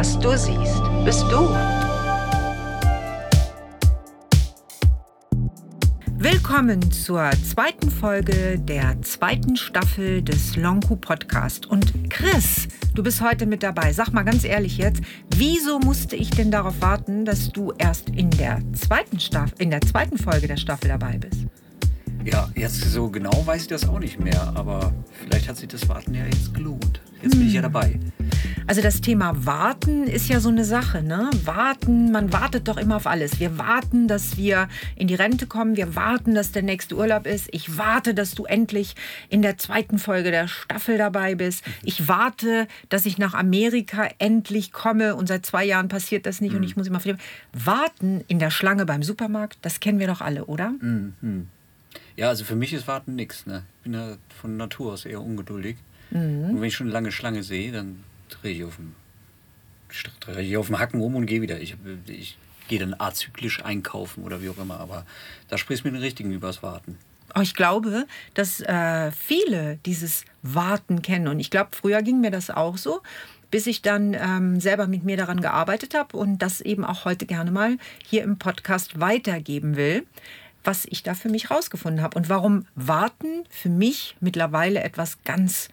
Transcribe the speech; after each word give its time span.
Was 0.00 0.18
du 0.18 0.30
siehst, 0.34 0.82
bist 1.04 1.26
du. 1.30 1.50
Willkommen 6.16 6.90
zur 6.90 7.30
zweiten 7.46 7.90
Folge 7.90 8.58
der 8.58 9.02
zweiten 9.02 9.56
Staffel 9.56 10.22
des 10.22 10.56
Lonku 10.56 10.96
Podcast. 10.96 11.66
Und 11.66 12.08
Chris, 12.08 12.66
du 12.94 13.02
bist 13.02 13.20
heute 13.20 13.44
mit 13.44 13.62
dabei. 13.62 13.92
Sag 13.92 14.14
mal 14.14 14.22
ganz 14.22 14.44
ehrlich 14.44 14.78
jetzt, 14.78 15.02
wieso 15.34 15.78
musste 15.78 16.16
ich 16.16 16.30
denn 16.30 16.50
darauf 16.50 16.80
warten, 16.80 17.26
dass 17.26 17.50
du 17.50 17.74
erst 17.76 18.08
in 18.08 18.30
der 18.30 18.62
zweiten 18.72 19.20
Staffel, 19.20 19.52
in 19.58 19.68
der 19.68 19.82
zweiten 19.82 20.16
Folge 20.16 20.48
der 20.48 20.56
Staffel 20.56 20.88
dabei 20.88 21.18
bist? 21.18 21.44
Ja, 22.24 22.50
jetzt 22.54 22.80
so 22.82 23.08
genau 23.08 23.46
weiß 23.46 23.62
ich 23.62 23.68
das 23.68 23.88
auch 23.88 23.98
nicht 23.98 24.20
mehr, 24.20 24.52
aber 24.54 24.92
vielleicht 25.22 25.48
hat 25.48 25.56
sich 25.56 25.68
das 25.68 25.88
Warten 25.88 26.14
ja 26.14 26.24
jetzt 26.24 26.52
gelohnt. 26.52 27.00
Jetzt 27.22 27.32
bin 27.32 27.46
ich 27.46 27.54
ja 27.54 27.62
hm. 27.62 27.72
dabei. 27.72 27.98
Also 28.66 28.82
das 28.82 29.00
Thema 29.00 29.46
Warten 29.46 30.04
ist 30.04 30.28
ja 30.28 30.38
so 30.38 30.48
eine 30.48 30.64
Sache, 30.64 31.02
ne? 31.02 31.28
Warten, 31.44 32.12
man 32.12 32.32
wartet 32.32 32.68
doch 32.68 32.76
immer 32.76 32.96
auf 32.96 33.06
alles. 33.06 33.40
Wir 33.40 33.58
warten, 33.58 34.06
dass 34.06 34.36
wir 34.36 34.68
in 34.96 35.08
die 35.08 35.14
Rente 35.14 35.46
kommen. 35.46 35.76
Wir 35.76 35.96
warten, 35.96 36.34
dass 36.34 36.52
der 36.52 36.62
nächste 36.62 36.96
Urlaub 36.96 37.26
ist. 37.26 37.48
Ich 37.52 37.78
warte, 37.78 38.14
dass 38.14 38.34
du 38.34 38.44
endlich 38.44 38.94
in 39.28 39.42
der 39.42 39.58
zweiten 39.58 39.98
Folge 39.98 40.30
der 40.30 40.46
Staffel 40.46 40.98
dabei 40.98 41.34
bist. 41.34 41.64
Ich 41.82 42.06
warte, 42.06 42.68
dass 42.90 43.06
ich 43.06 43.18
nach 43.18 43.34
Amerika 43.34 44.08
endlich 44.18 44.72
komme 44.72 45.16
und 45.16 45.26
seit 45.26 45.44
zwei 45.44 45.64
Jahren 45.64 45.88
passiert 45.88 46.26
das 46.26 46.40
nicht 46.40 46.52
mhm. 46.52 46.58
und 46.58 46.62
ich 46.64 46.76
muss 46.76 46.86
immer 46.86 47.00
warten 47.52 48.22
in 48.28 48.38
der 48.38 48.50
Schlange 48.50 48.86
beim 48.86 49.02
Supermarkt. 49.02 49.58
Das 49.62 49.80
kennen 49.80 49.98
wir 49.98 50.06
doch 50.06 50.20
alle, 50.20 50.44
oder? 50.44 50.74
Mhm. 50.80 51.48
Ja, 52.20 52.28
also 52.28 52.44
für 52.44 52.54
mich 52.54 52.74
ist 52.74 52.86
Warten 52.86 53.14
nichts. 53.14 53.46
Ne? 53.46 53.62
Ich 53.78 53.84
bin 53.84 53.94
ja 53.94 54.18
von 54.42 54.58
Natur 54.58 54.92
aus 54.92 55.06
eher 55.06 55.22
ungeduldig. 55.22 55.78
Mhm. 56.10 56.50
Und 56.50 56.60
wenn 56.60 56.64
ich 56.64 56.74
schon 56.74 56.88
eine 56.88 56.92
lange 56.92 57.12
Schlange 57.12 57.42
sehe, 57.42 57.72
dann 57.72 58.04
drehe 58.28 58.52
ich 58.52 58.62
auf 58.62 58.76
dem, 58.76 58.94
drehe 60.20 60.42
ich 60.42 60.54
auf 60.58 60.66
dem 60.66 60.78
Hacken 60.78 61.00
um 61.00 61.14
und 61.14 61.24
gehe 61.24 61.40
wieder. 61.40 61.58
Ich, 61.60 61.76
ich 62.06 62.36
gehe 62.68 62.78
dann 62.78 62.94
azyklisch 62.98 63.64
einkaufen 63.64 64.22
oder 64.22 64.42
wie 64.42 64.50
auch 64.50 64.58
immer. 64.58 64.80
Aber 64.80 65.06
da 65.48 65.56
sprichst 65.56 65.82
du 65.82 65.88
mit 65.88 65.94
den 65.94 66.02
Richtigen 66.02 66.30
übers 66.30 66.62
Warten. 66.62 66.98
Oh, 67.34 67.40
ich 67.40 67.54
glaube, 67.54 68.04
dass 68.34 68.60
äh, 68.60 69.12
viele 69.12 69.78
dieses 69.86 70.26
Warten 70.42 71.00
kennen. 71.00 71.26
Und 71.26 71.40
ich 71.40 71.50
glaube, 71.50 71.70
früher 71.72 72.02
ging 72.02 72.20
mir 72.20 72.30
das 72.30 72.50
auch 72.50 72.76
so, 72.76 73.00
bis 73.50 73.66
ich 73.66 73.80
dann 73.80 74.12
ähm, 74.12 74.60
selber 74.60 74.88
mit 74.88 75.04
mir 75.04 75.16
daran 75.16 75.40
gearbeitet 75.40 75.94
habe 75.94 76.18
und 76.18 76.42
das 76.42 76.60
eben 76.60 76.84
auch 76.84 77.06
heute 77.06 77.24
gerne 77.24 77.50
mal 77.50 77.78
hier 78.06 78.24
im 78.24 78.38
Podcast 78.38 79.00
weitergeben 79.00 79.76
will, 79.76 80.04
was 80.64 80.86
ich 80.88 81.02
da 81.02 81.14
für 81.14 81.28
mich 81.28 81.50
rausgefunden 81.50 82.02
habe 82.02 82.16
und 82.18 82.28
warum 82.28 82.66
Warten 82.74 83.44
für 83.48 83.68
mich 83.68 84.16
mittlerweile 84.20 84.82
etwas 84.82 85.22
ganz 85.24 85.68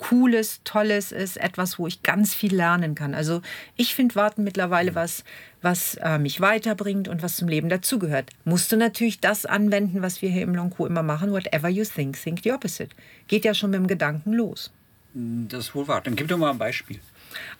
Cooles, 0.00 0.62
Tolles 0.64 1.12
ist, 1.12 1.36
etwas, 1.36 1.78
wo 1.78 1.86
ich 1.86 2.02
ganz 2.02 2.34
viel 2.34 2.54
lernen 2.54 2.94
kann. 2.94 3.14
Also 3.14 3.42
ich 3.76 3.94
finde 3.94 4.14
Warten 4.14 4.42
mittlerweile 4.42 4.94
was, 4.94 5.24
was 5.60 5.94
äh, 5.96 6.18
mich 6.18 6.40
weiterbringt 6.40 7.06
und 7.06 7.22
was 7.22 7.36
zum 7.36 7.48
Leben 7.48 7.68
dazugehört. 7.68 8.30
Musst 8.44 8.72
du 8.72 8.76
natürlich 8.76 9.20
das 9.20 9.44
anwenden, 9.44 10.02
was 10.02 10.22
wir 10.22 10.30
hier 10.30 10.42
im 10.42 10.54
Longco 10.54 10.86
immer 10.86 11.02
machen, 11.02 11.32
whatever 11.32 11.68
you 11.68 11.84
think, 11.84 12.20
think 12.20 12.40
the 12.42 12.52
opposite. 12.52 12.88
Geht 13.28 13.44
ja 13.44 13.52
schon 13.52 13.70
mit 13.70 13.78
dem 13.78 13.86
Gedanken 13.86 14.32
los. 14.32 14.72
Das 15.12 15.66
ist 15.66 15.74
wohl 15.74 15.86
wahr. 15.86 16.00
Dann 16.00 16.16
gib 16.16 16.28
doch 16.28 16.38
mal 16.38 16.50
ein 16.50 16.58
Beispiel. 16.58 17.00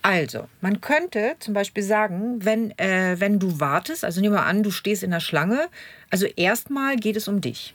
Also, 0.03 0.49
man 0.61 0.81
könnte 0.81 1.37
zum 1.39 1.55
Beispiel 1.55 1.83
sagen, 1.83 2.45
wenn, 2.45 2.77
äh, 2.79 3.17
wenn 3.19 3.39
du 3.39 3.61
wartest, 3.61 4.05
also 4.05 4.21
nehmen 4.21 4.35
wir 4.35 4.47
an, 4.47 4.63
du 4.63 4.71
stehst 4.71 5.03
in 5.03 5.11
der 5.11 5.21
Schlange, 5.21 5.69
also 6.11 6.27
erstmal 6.27 6.97
geht 6.97 7.17
es 7.17 7.29
um 7.29 7.41
dich. 7.41 7.75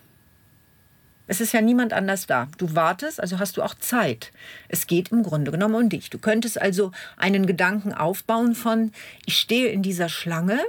Es 1.28 1.42
ist 1.42 1.54
ja 1.54 1.62
niemand 1.62 1.92
anders 1.94 2.28
da. 2.28 2.48
Du 2.58 2.76
wartest, 2.76 3.20
also 3.20 3.40
hast 3.40 3.58
du 3.58 3.64
auch 3.64 3.74
Zeit. 3.76 4.32
Es 4.68 4.86
geht 4.86 5.12
im 5.12 5.24
Grunde 5.24 5.52
genommen 5.52 5.76
um 5.76 5.90
dich. 5.90 6.10
Du 6.10 6.20
könntest 6.20 6.62
also 6.62 6.92
einen 7.18 7.48
Gedanken 7.48 7.94
aufbauen 7.94 8.54
von, 8.54 8.92
ich 9.26 9.38
stehe 9.38 9.70
in 9.70 9.82
dieser 9.82 10.10
Schlange 10.10 10.60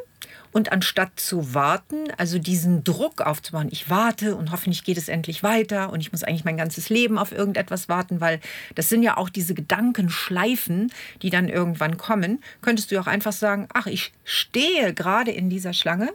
und 0.57 0.73
anstatt 0.73 1.21
zu 1.21 1.53
warten, 1.53 2.11
also 2.17 2.39
diesen 2.39 2.83
Druck 2.83 3.21
aufzubauen, 3.21 3.69
ich 3.71 3.91
warte 3.91 4.37
und 4.37 4.53
hoffentlich 4.53 4.84
geht 4.84 4.97
es 4.97 5.11
endlich 5.11 5.43
weiter 5.43 5.93
und 5.93 6.00
ich 6.00 6.12
muss 6.12 6.25
eigentlich 6.25 6.47
mein 6.47 6.56
ganzes 6.56 6.89
Leben 6.89 7.19
auf 7.19 7.31
irgendetwas 7.31 7.91
warten, 7.91 8.22
weil 8.22 8.41
das 8.75 8.89
sind 8.89 9.03
ja 9.03 9.19
auch 9.19 9.28
diese 9.28 9.53
Gedankenschleifen, 9.53 10.91
die 11.21 11.28
dann 11.28 11.50
irgendwann 11.50 11.99
kommen, 11.99 12.43
könntest 12.62 12.91
du 12.91 12.99
auch 12.99 13.06
einfach 13.06 13.34
sagen, 13.34 13.69
ach, 13.75 13.87
ich 13.87 14.15
stehe 14.25 14.95
gerade 14.95 15.31
in 15.31 15.50
dieser 15.50 15.75
Schlange 15.75 16.09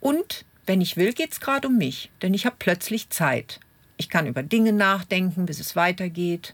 und 0.00 0.44
wenn 0.66 0.80
ich 0.80 0.96
will, 0.96 1.12
geht 1.12 1.30
es 1.30 1.38
gerade 1.38 1.68
um 1.68 1.78
mich, 1.78 2.10
denn 2.20 2.34
ich 2.34 2.46
habe 2.46 2.56
plötzlich 2.58 3.10
Zeit. 3.10 3.60
Ich 3.96 4.08
kann 4.08 4.26
über 4.26 4.42
Dinge 4.42 4.72
nachdenken, 4.72 5.46
bis 5.46 5.60
es 5.60 5.76
weitergeht. 5.76 6.52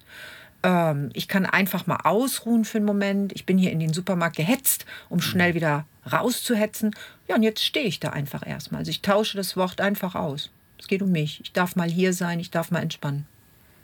Ähm, 0.63 1.11
ich 1.13 1.29
kann 1.29 1.47
einfach 1.47 1.87
mal 1.87 2.01
ausruhen 2.05 2.65
für 2.65 2.79
einen 2.79 2.87
Moment. 2.87 3.33
Ich 3.33 3.47
bin 3.47 3.59
hier 3.59 3.73
in 3.73 3.81
den 3.81 3.93
Supermarkt 3.93 4.37
gehetzt, 4.37 4.87
um 5.09 5.21
schnell 5.21 5.55
wieder 5.55 5.87
rauszuhetzen. 6.11 6.95
Ja, 7.29 7.37
und 7.37 7.43
jetzt 7.43 7.65
stehe 7.65 7.87
ich 7.87 8.01
da 8.01 8.11
einfach 8.11 8.47
erstmal. 8.47 8.81
Also 8.81 8.91
ich 8.91 9.03
tausche 9.03 9.37
das 9.37 9.57
Wort 9.57 9.81
einfach 9.81 10.15
aus. 10.15 10.51
Es 10.79 10.89
geht 10.89 11.03
um 11.03 11.11
mich. 11.11 11.41
Ich 11.43 11.53
darf 11.53 11.77
mal 11.77 11.91
hier 11.91 12.13
sein, 12.13 12.41
ich 12.41 12.51
darf 12.51 12.71
mal 12.71 12.83
entspannen. 12.83 13.27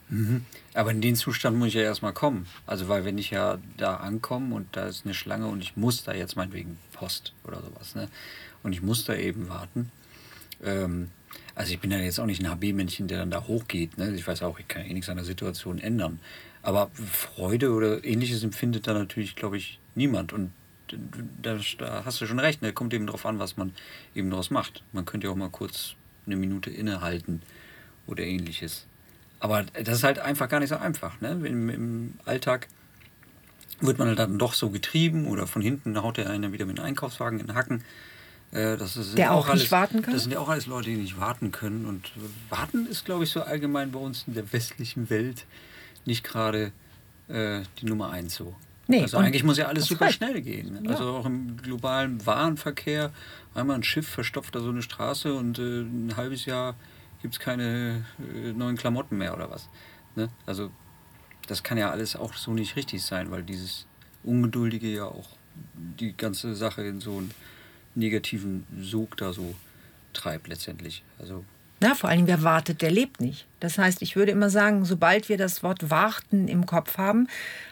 Mhm. 0.08 0.44
Aber 0.74 0.90
in 0.90 1.00
den 1.00 1.16
Zustand 1.16 1.56
muss 1.56 1.68
ich 1.68 1.74
ja 1.74 1.82
erstmal 1.82 2.12
kommen. 2.12 2.46
Also, 2.66 2.88
weil 2.88 3.04
wenn 3.04 3.18
ich 3.18 3.30
ja 3.30 3.58
da 3.76 3.96
ankomme 3.96 4.54
und 4.54 4.68
da 4.76 4.86
ist 4.86 5.04
eine 5.04 5.14
Schlange 5.14 5.46
und 5.48 5.62
ich 5.62 5.76
muss 5.76 6.04
da 6.04 6.12
jetzt 6.12 6.36
meinetwegen 6.36 6.78
Post 6.92 7.32
oder 7.44 7.60
sowas, 7.60 7.94
ne? 7.94 8.08
Und 8.62 8.72
ich 8.72 8.82
muss 8.82 9.04
da 9.04 9.14
eben 9.14 9.48
warten, 9.48 9.90
ähm, 10.62 11.10
also 11.54 11.72
ich 11.72 11.80
bin 11.80 11.90
ja 11.90 11.98
jetzt 11.98 12.18
auch 12.18 12.26
nicht 12.26 12.42
ein 12.42 12.50
HB-Männchen, 12.50 13.08
der 13.08 13.18
dann 13.18 13.30
da 13.30 13.46
hochgeht. 13.46 13.98
Ne? 13.98 14.14
Ich 14.14 14.26
weiß 14.26 14.42
auch, 14.42 14.58
ich 14.58 14.66
kann 14.66 14.84
eh 14.84 14.92
nichts 14.92 15.08
an 15.08 15.16
der 15.16 15.24
Situation 15.24 15.78
ändern. 15.78 16.18
Aber 16.64 16.90
Freude 16.94 17.72
oder 17.72 18.02
ähnliches 18.04 18.42
empfindet 18.42 18.86
da 18.86 18.94
natürlich, 18.94 19.36
glaube 19.36 19.58
ich, 19.58 19.78
niemand. 19.94 20.32
Und 20.32 20.50
da, 21.42 21.58
da, 21.78 22.04
hast 22.06 22.22
du 22.22 22.26
schon 22.26 22.38
recht. 22.38 22.62
Ne? 22.62 22.72
Kommt 22.72 22.94
eben 22.94 23.06
darauf 23.06 23.26
an, 23.26 23.38
was 23.38 23.58
man 23.58 23.74
eben 24.14 24.30
daraus 24.30 24.50
macht. 24.50 24.82
Man 24.92 25.04
könnte 25.04 25.26
ja 25.26 25.32
auch 25.32 25.36
mal 25.36 25.50
kurz 25.50 25.94
eine 26.24 26.36
Minute 26.36 26.70
innehalten 26.70 27.42
oder 28.06 28.24
ähnliches. 28.24 28.86
Aber 29.40 29.64
das 29.64 29.98
ist 29.98 30.04
halt 30.04 30.18
einfach 30.18 30.48
gar 30.48 30.58
nicht 30.58 30.70
so 30.70 30.76
einfach. 30.76 31.20
Ne? 31.20 31.32
Im, 31.44 31.68
Im, 31.68 32.14
Alltag 32.24 32.68
wird 33.80 33.98
man 33.98 34.08
halt 34.08 34.18
dann 34.18 34.38
doch 34.38 34.54
so 34.54 34.70
getrieben 34.70 35.26
oder 35.26 35.46
von 35.46 35.60
hinten 35.60 36.00
haut 36.02 36.16
der 36.16 36.30
einen 36.30 36.52
wieder 36.54 36.64
mit 36.64 36.78
einem 36.78 36.88
Einkaufswagen 36.88 37.40
in 37.40 37.48
den 37.48 37.56
Hacken. 37.56 37.84
Äh, 38.52 38.78
das 38.78 38.96
ist 38.96 39.18
der 39.18 39.32
auch, 39.32 39.44
auch 39.44 39.48
alles, 39.50 39.64
nicht 39.64 39.72
warten 39.72 40.00
kann? 40.00 40.14
Das 40.14 40.22
sind 40.22 40.32
ja 40.32 40.38
auch 40.38 40.48
alles 40.48 40.64
Leute, 40.64 40.88
die 40.88 40.96
nicht 40.96 41.20
warten 41.20 41.52
können. 41.52 41.84
Und 41.84 42.10
warten 42.48 42.86
ist, 42.86 43.04
glaube 43.04 43.24
ich, 43.24 43.30
so 43.30 43.42
allgemein 43.42 43.92
bei 43.92 43.98
uns 43.98 44.24
in 44.26 44.32
der 44.32 44.50
westlichen 44.50 45.10
Welt 45.10 45.44
nicht 46.04 46.24
gerade 46.24 46.72
äh, 47.28 47.60
die 47.80 47.86
Nummer 47.86 48.10
eins 48.10 48.34
so. 48.34 48.54
Nee, 48.86 49.02
also 49.02 49.16
eigentlich 49.16 49.44
muss 49.44 49.56
ja 49.56 49.66
alles 49.66 49.86
super 49.86 50.06
reicht. 50.06 50.16
schnell 50.16 50.42
gehen. 50.42 50.84
Ja. 50.84 50.90
Also 50.90 51.04
auch 51.12 51.24
im 51.24 51.56
globalen 51.56 52.24
Warenverkehr. 52.26 53.12
Einmal 53.54 53.76
ein 53.76 53.82
Schiff 53.82 54.06
verstopft 54.06 54.54
da 54.54 54.60
so 54.60 54.68
eine 54.68 54.82
Straße 54.82 55.32
und 55.32 55.58
äh, 55.58 55.80
ein 55.80 56.14
halbes 56.16 56.44
Jahr 56.44 56.76
gibt 57.22 57.34
es 57.34 57.40
keine 57.40 58.04
äh, 58.18 58.52
neuen 58.52 58.76
Klamotten 58.76 59.16
mehr 59.16 59.34
oder 59.34 59.50
was. 59.50 59.68
Ne? 60.16 60.28
Also 60.44 60.70
das 61.46 61.62
kann 61.62 61.78
ja 61.78 61.90
alles 61.90 62.16
auch 62.16 62.34
so 62.34 62.52
nicht 62.52 62.76
richtig 62.76 63.02
sein, 63.02 63.30
weil 63.30 63.42
dieses 63.42 63.86
Ungeduldige 64.22 64.88
ja 64.88 65.04
auch 65.04 65.30
die 65.98 66.14
ganze 66.16 66.54
Sache 66.54 66.82
in 66.82 67.00
so 67.00 67.20
ein 67.20 67.30
negativen 67.94 68.66
Sog 68.80 69.16
da 69.16 69.32
so 69.32 69.54
treibt 70.12 70.48
letztendlich. 70.48 71.02
Also 71.18 71.44
na, 71.84 71.94
vor 71.94 72.08
allem, 72.08 72.26
wer 72.26 72.42
wartet, 72.42 72.80
der 72.80 72.90
lebt 72.90 73.20
nicht. 73.20 73.44
Das 73.60 73.76
heißt, 73.76 74.00
ich 74.00 74.16
würde 74.16 74.32
immer 74.32 74.48
sagen, 74.48 74.86
sobald 74.86 75.28
wir 75.28 75.36
das 75.36 75.62
Wort 75.62 75.90
warten 75.90 76.48
im 76.48 76.64
Kopf 76.64 76.96
haben, 76.96 77.28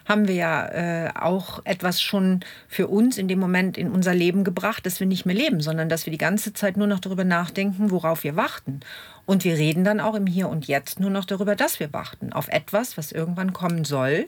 haben 0.06 0.28
wir 0.28 0.34
ja 0.34 0.66
äh, 0.68 1.10
auch 1.18 1.64
etwas 1.64 2.02
schon 2.02 2.40
für 2.68 2.88
uns 2.88 3.16
in 3.16 3.26
dem 3.26 3.38
Moment 3.38 3.78
in 3.78 3.90
unser 3.90 4.12
Leben 4.12 4.44
gebracht, 4.44 4.84
dass 4.84 5.00
wir 5.00 5.06
nicht 5.06 5.24
mehr 5.24 5.34
leben, 5.34 5.62
sondern 5.62 5.88
dass 5.88 6.04
wir 6.04 6.10
die 6.10 6.18
ganze 6.18 6.52
Zeit 6.52 6.76
nur 6.76 6.86
noch 6.86 7.00
darüber 7.00 7.24
nachdenken, 7.24 7.90
worauf 7.90 8.22
wir 8.22 8.36
warten. 8.36 8.80
Und 9.24 9.44
wir 9.44 9.54
reden 9.54 9.82
dann 9.82 9.98
auch 9.98 10.14
im 10.14 10.26
Hier 10.26 10.50
und 10.50 10.66
Jetzt 10.66 11.00
nur 11.00 11.08
noch 11.08 11.24
darüber, 11.24 11.56
dass 11.56 11.80
wir 11.80 11.90
warten 11.94 12.34
auf 12.34 12.48
etwas, 12.48 12.98
was 12.98 13.12
irgendwann 13.12 13.54
kommen 13.54 13.86
soll, 13.86 14.26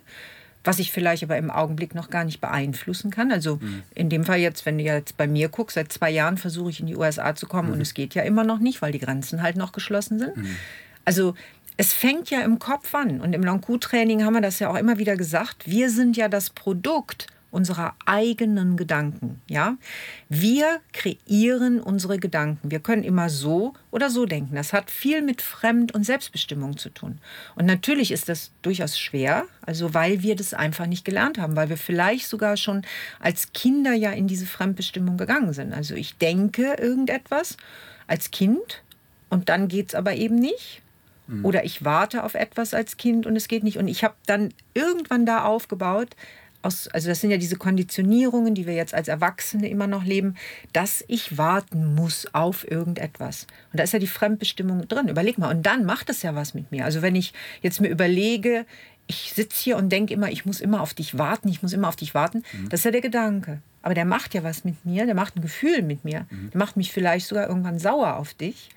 was 0.65 0.79
ich 0.79 0.91
vielleicht 0.91 1.23
aber 1.23 1.37
im 1.37 1.51
Augenblick 1.51 1.95
noch 1.95 2.11
gar 2.11 2.25
nicht 2.25 2.41
beeinflussen 2.41 3.11
kann. 3.11 3.31
Also 3.31 3.57
mhm. 3.57 3.83
in 3.95 4.09
dem 4.09 4.25
Fall 4.25 4.39
jetzt, 4.39 4.67
wenn 4.67 4.79
du 4.79 4.85
jetzt 4.85 5.17
bei 5.17 5.27
mir 5.27 5.49
guckst, 5.49 5.75
seit 5.75 5.93
zwei 5.93 6.11
Jahren 6.11 6.39
versuche 6.39 6.71
ich 6.71 6.81
in 6.81 6.87
die 6.87 6.97
USA 6.97 7.35
zu 7.35 7.47
kommen 7.47 7.69
mhm. 7.69 7.75
und 7.75 7.81
es 7.83 7.95
geht 7.95 8.15
ja 8.15 8.23
immer 8.23 8.45
noch 8.45 8.59
nicht, 8.59 8.83
weil 8.83 8.93
die 8.93 8.99
Grenzen 8.99 9.43
halt 9.43 9.57
noch 9.57 9.73
geschlossen 9.73 10.19
sind. 10.19 10.37
Mhm. 10.37 10.57
Also 11.05 11.35
es 11.77 11.93
fängt 11.93 12.31
ja 12.31 12.41
im 12.41 12.59
Kopf 12.59 12.95
an 12.95 13.21
und 13.21 13.33
im 13.33 13.43
Long-Q-Training 13.43 14.25
haben 14.25 14.35
wir 14.35 14.41
das 14.41 14.59
ja 14.59 14.71
auch 14.71 14.77
immer 14.77 14.99
wieder 14.99 15.17
gesagt. 15.17 15.67
Wir 15.67 15.91
sind 15.91 16.17
ja 16.17 16.29
das 16.29 16.51
Produkt 16.51 17.27
unserer 17.55 17.95
eigenen 18.05 18.77
Gedanken. 18.77 19.41
Ja? 19.49 19.77
Wir 20.29 20.81
kreieren 20.93 21.81
unsere 21.81 22.19
Gedanken. 22.19 22.71
Wir 22.71 22.81
können 22.81 23.05
immer 23.05 23.31
so 23.31 23.75
oder 23.91 24.11
so 24.11 24.27
denken. 24.27 24.57
Das 24.57 24.73
hat 24.73 24.91
viel 24.91 25.23
mit 25.23 25.41
Fremd- 25.41 25.95
und 25.95 26.05
Selbstbestimmung 26.05 26.77
zu 26.77 26.91
tun. 26.91 27.19
Und 27.55 27.67
natürlich 27.67 28.11
ist 28.11 28.29
das 28.29 28.51
durchaus 28.63 28.99
schwer, 28.99 29.45
also 29.65 29.95
weil 29.95 30.23
wir 30.23 30.37
das 30.37 30.53
einfach 30.53 30.87
nicht 30.87 31.05
gelernt 31.05 31.39
haben, 31.39 31.55
weil 31.57 31.69
wir 31.69 31.77
vielleicht 31.77 32.27
sogar 32.29 32.57
schon 32.57 32.83
als 33.21 33.53
Kinder 33.53 33.93
ja 33.93 34.11
in 34.11 34.27
diese 34.27 34.47
Fremdbestimmung 34.47 35.17
gegangen 35.17 35.53
sind. 35.53 35.73
Also 35.73 35.95
ich 35.95 36.17
denke 36.19 36.75
irgendetwas 36.79 37.57
als 38.07 38.33
Kind 38.33 38.83
und 39.31 39.49
dann 39.49 39.69
geht 39.69 39.89
es 39.89 39.95
aber 39.95 40.15
eben 40.15 40.37
nicht. 40.37 40.83
Mhm. 41.27 41.45
Oder 41.45 41.65
ich 41.65 41.85
warte 41.85 42.25
auf 42.25 42.35
etwas 42.35 42.75
als 42.75 42.97
Kind 42.97 43.27
und 43.27 43.37
es 43.37 43.49
geht 43.49 43.63
nicht. 43.63 43.79
Und 43.79 43.89
ich 43.89 44.05
habe 44.05 44.15
dann 44.27 44.53
irgendwann 44.75 45.25
da 45.25 45.45
aufgebaut, 45.45 46.17
aus, 46.65 46.89
also 46.89 47.09
das 47.09 47.21
sind 47.21 47.31
ja 47.31 47.37
diese 47.37 47.57
Konditionierungen, 47.57 48.55
die 48.55 48.67
wir 48.67 48.75
jetzt 48.75 48.95
als 48.95 49.09
Erwachsene 49.09 49.69
immer 49.69 49.87
noch 49.87 50.05
leben, 50.05 50.35
dass 50.73 51.05
ich 51.09 51.37
warten 51.37 51.95
muss 51.95 52.27
auf 52.33 52.69
irgendetwas. 52.71 53.47
Und 53.73 53.79
da 53.79 53.85
ist 53.85 53.93
ja 53.93 53.99
die 53.99 54.07
Fremdbestimmung 54.07 54.89
drin. 54.89 55.09
Überleg 55.09 55.39
mal. 55.39 55.55
Und 55.55 55.65
dann 55.65 55.85
macht 55.85 56.11
es 56.11 56.23
ja 56.23 56.35
was 56.35 56.55
mit 56.55 56.71
mir. 56.73 56.85
Also 56.85 57.03
wenn 57.03 57.15
ich 57.15 57.33
jetzt 57.63 57.81
mir 57.81 57.89
überlege, 57.89 58.67
ich 59.07 59.33
sitze 59.35 59.63
hier 59.63 59.77
und 59.77 59.91
denke 59.91 60.15
immer, 60.15 60.31
ich 60.31 60.47
muss 60.47 60.61
immer 60.61 60.81
auf 60.81 60.95
dich 60.95 61.19
warten, 61.19 61.49
ich 61.49 61.63
muss 61.63 61.73
immer 61.73 61.89
auf 61.89 61.97
dich 61.97 62.15
warten, 62.15 62.43
mhm. 62.53 62.69
das 62.71 62.81
ist 62.81 62.85
ja 62.85 62.91
der 62.91 63.01
Gedanke. 63.01 63.61
Aber 63.83 63.95
der 63.95 64.07
macht 64.07 64.33
ja 64.33 64.43
was 64.43 64.65
mit 64.65 64.85
mir, 64.87 65.05
der 65.05 65.15
macht 65.15 65.37
ein 65.37 65.43
Gefühl 65.43 65.83
mit 65.83 66.05
mir, 66.05 66.27
mhm. 66.31 66.51
der 66.51 66.59
macht 66.59 66.77
mich 66.77 66.91
vielleicht 66.91 67.27
sogar 67.27 67.49
irgendwann 67.49 67.79
sauer 67.79 68.17
auf 68.17 68.33
dich. 68.33 68.71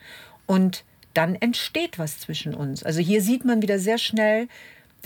Und 0.45 0.83
dann 1.13 1.35
entsteht 1.35 1.97
was 1.97 2.19
zwischen 2.19 2.53
uns. 2.53 2.83
Also 2.83 2.99
hier 2.99 3.21
sieht 3.21 3.45
man 3.45 3.61
wieder 3.61 3.79
sehr 3.79 3.97
schnell, 3.97 4.47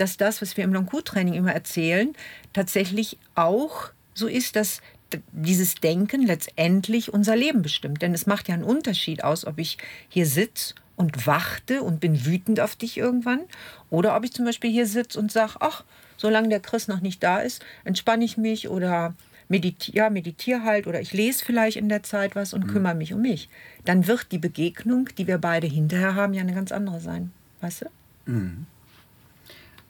dass 0.02 0.16
das, 0.16 0.42
was 0.42 0.56
wir 0.56 0.64
im 0.64 0.72
Long-Q-Training 0.72 1.34
immer 1.34 1.52
erzählen, 1.52 2.12
tatsächlich 2.52 3.18
auch 3.36 3.90
so 4.14 4.26
ist, 4.26 4.56
dass 4.56 4.82
dieses 5.30 5.76
Denken 5.76 6.26
letztendlich 6.26 7.14
unser 7.14 7.36
Leben 7.36 7.62
bestimmt. 7.62 8.02
Denn 8.02 8.12
es 8.12 8.26
macht 8.26 8.48
ja 8.48 8.54
einen 8.54 8.64
Unterschied 8.64 9.22
aus, 9.22 9.46
ob 9.46 9.60
ich 9.60 9.78
hier 10.08 10.26
sitze 10.26 10.74
und 10.96 11.24
warte 11.28 11.82
und 11.82 12.00
bin 12.00 12.26
wütend 12.26 12.58
auf 12.58 12.74
dich 12.74 12.98
irgendwann 12.98 13.42
oder 13.90 14.16
ob 14.16 14.24
ich 14.24 14.32
zum 14.32 14.44
Beispiel 14.44 14.72
hier 14.72 14.88
sitze 14.88 15.20
und 15.20 15.30
sage, 15.30 15.52
ach, 15.60 15.84
solange 16.16 16.48
der 16.48 16.60
Chris 16.60 16.88
noch 16.88 17.00
nicht 17.00 17.22
da 17.22 17.38
ist, 17.38 17.64
entspanne 17.84 18.24
ich 18.24 18.36
mich 18.36 18.68
oder 18.68 19.14
meditiere 19.48 19.96
ja, 19.96 20.10
meditier 20.10 20.64
halt 20.64 20.88
oder 20.88 21.00
ich 21.00 21.12
lese 21.12 21.44
vielleicht 21.44 21.76
in 21.76 21.88
der 21.88 22.02
Zeit 22.02 22.34
was 22.34 22.54
und 22.54 22.66
mhm. 22.66 22.72
kümmere 22.72 22.96
mich 22.96 23.12
um 23.14 23.20
mich. 23.22 23.48
Dann 23.84 24.08
wird 24.08 24.32
die 24.32 24.38
Begegnung, 24.38 25.10
die 25.16 25.28
wir 25.28 25.38
beide 25.38 25.68
hinterher 25.68 26.16
haben, 26.16 26.34
ja 26.34 26.40
eine 26.40 26.54
ganz 26.54 26.72
andere 26.72 26.98
sein. 26.98 27.30
Weißt 27.60 27.82
du? 27.82 27.86
Mhm. 28.32 28.66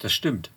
Das 0.03 0.13
stimmt. 0.13 0.51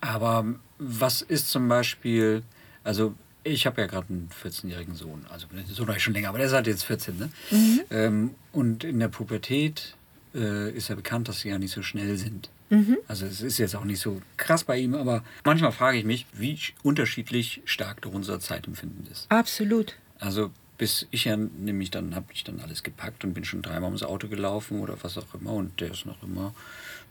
Aber 0.00 0.44
was 0.78 1.22
ist 1.22 1.50
zum 1.50 1.68
Beispiel, 1.68 2.42
also 2.84 3.14
ich 3.44 3.64
habe 3.64 3.80
ja 3.80 3.86
gerade 3.86 4.08
einen 4.10 4.28
14-jährigen 4.42 4.94
Sohn, 4.94 5.24
also 5.30 5.46
so 5.68 5.84
noch 5.84 5.98
schon 6.00 6.14
länger, 6.14 6.28
aber 6.30 6.38
der 6.38 6.48
ist 6.48 6.52
halt 6.52 6.66
jetzt 6.66 6.84
14. 6.84 7.16
Ne? 7.16 7.30
Mhm. 7.50 7.80
Ähm, 7.90 8.30
und 8.52 8.82
in 8.82 8.98
der 8.98 9.08
Pubertät 9.08 9.94
äh, 10.34 10.70
ist 10.72 10.88
ja 10.88 10.96
bekannt, 10.96 11.28
dass 11.28 11.40
sie 11.40 11.48
ja 11.48 11.58
nicht 11.58 11.72
so 11.72 11.82
schnell 11.82 12.16
sind. 12.16 12.50
Mhm. 12.70 12.98
Also 13.06 13.24
es 13.24 13.40
ist 13.40 13.58
jetzt 13.58 13.76
auch 13.76 13.84
nicht 13.84 14.00
so 14.00 14.20
krass 14.36 14.64
bei 14.64 14.78
ihm, 14.78 14.96
aber 14.96 15.22
manchmal 15.44 15.70
frage 15.70 15.98
ich 15.98 16.04
mich, 16.04 16.26
wie 16.32 16.58
unterschiedlich 16.82 17.62
stark 17.64 18.02
doch 18.02 18.12
unser 18.12 18.40
Zeitempfinden 18.40 19.06
ist. 19.12 19.30
Absolut. 19.30 19.94
Also 20.18 20.50
bis 20.76 21.06
ich 21.10 21.24
ja 21.24 21.36
nämlich 21.36 21.90
dann 21.90 22.14
habe 22.14 22.26
ich 22.32 22.44
dann 22.44 22.60
alles 22.60 22.82
gepackt 22.82 23.24
und 23.24 23.32
bin 23.32 23.44
schon 23.44 23.62
dreimal 23.62 23.84
ums 23.84 24.02
Auto 24.02 24.28
gelaufen 24.28 24.80
oder 24.80 24.96
was 25.02 25.16
auch 25.16 25.34
immer 25.34 25.52
und 25.52 25.80
der 25.80 25.92
ist 25.92 26.04
noch 26.04 26.22
immer 26.22 26.54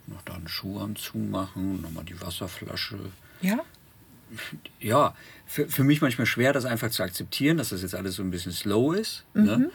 noch 0.08 0.22
da 0.24 0.36
einen 0.36 0.48
Schuh 0.48 0.80
am 0.80 0.96
Zumachen, 0.96 1.82
nochmal 1.82 2.04
die 2.06 2.20
Wasserflasche. 2.22 2.98
Ja? 3.42 3.60
Ja, 4.80 5.16
für, 5.46 5.68
für 5.68 5.84
mich 5.84 6.02
manchmal 6.02 6.26
schwer, 6.26 6.52
das 6.54 6.66
einfach 6.66 6.90
zu 6.90 7.04
akzeptieren, 7.04 7.58
dass 7.58 7.70
das 7.70 7.82
jetzt 7.82 7.96
alles 7.96 8.16
so 8.16 8.24
ein 8.24 8.32
bisschen 8.32 8.52
slow 8.52 8.98
ist. 8.98 9.24
Ne? 9.34 9.42
Mhm. 9.42 9.64
Ne? 9.64 9.72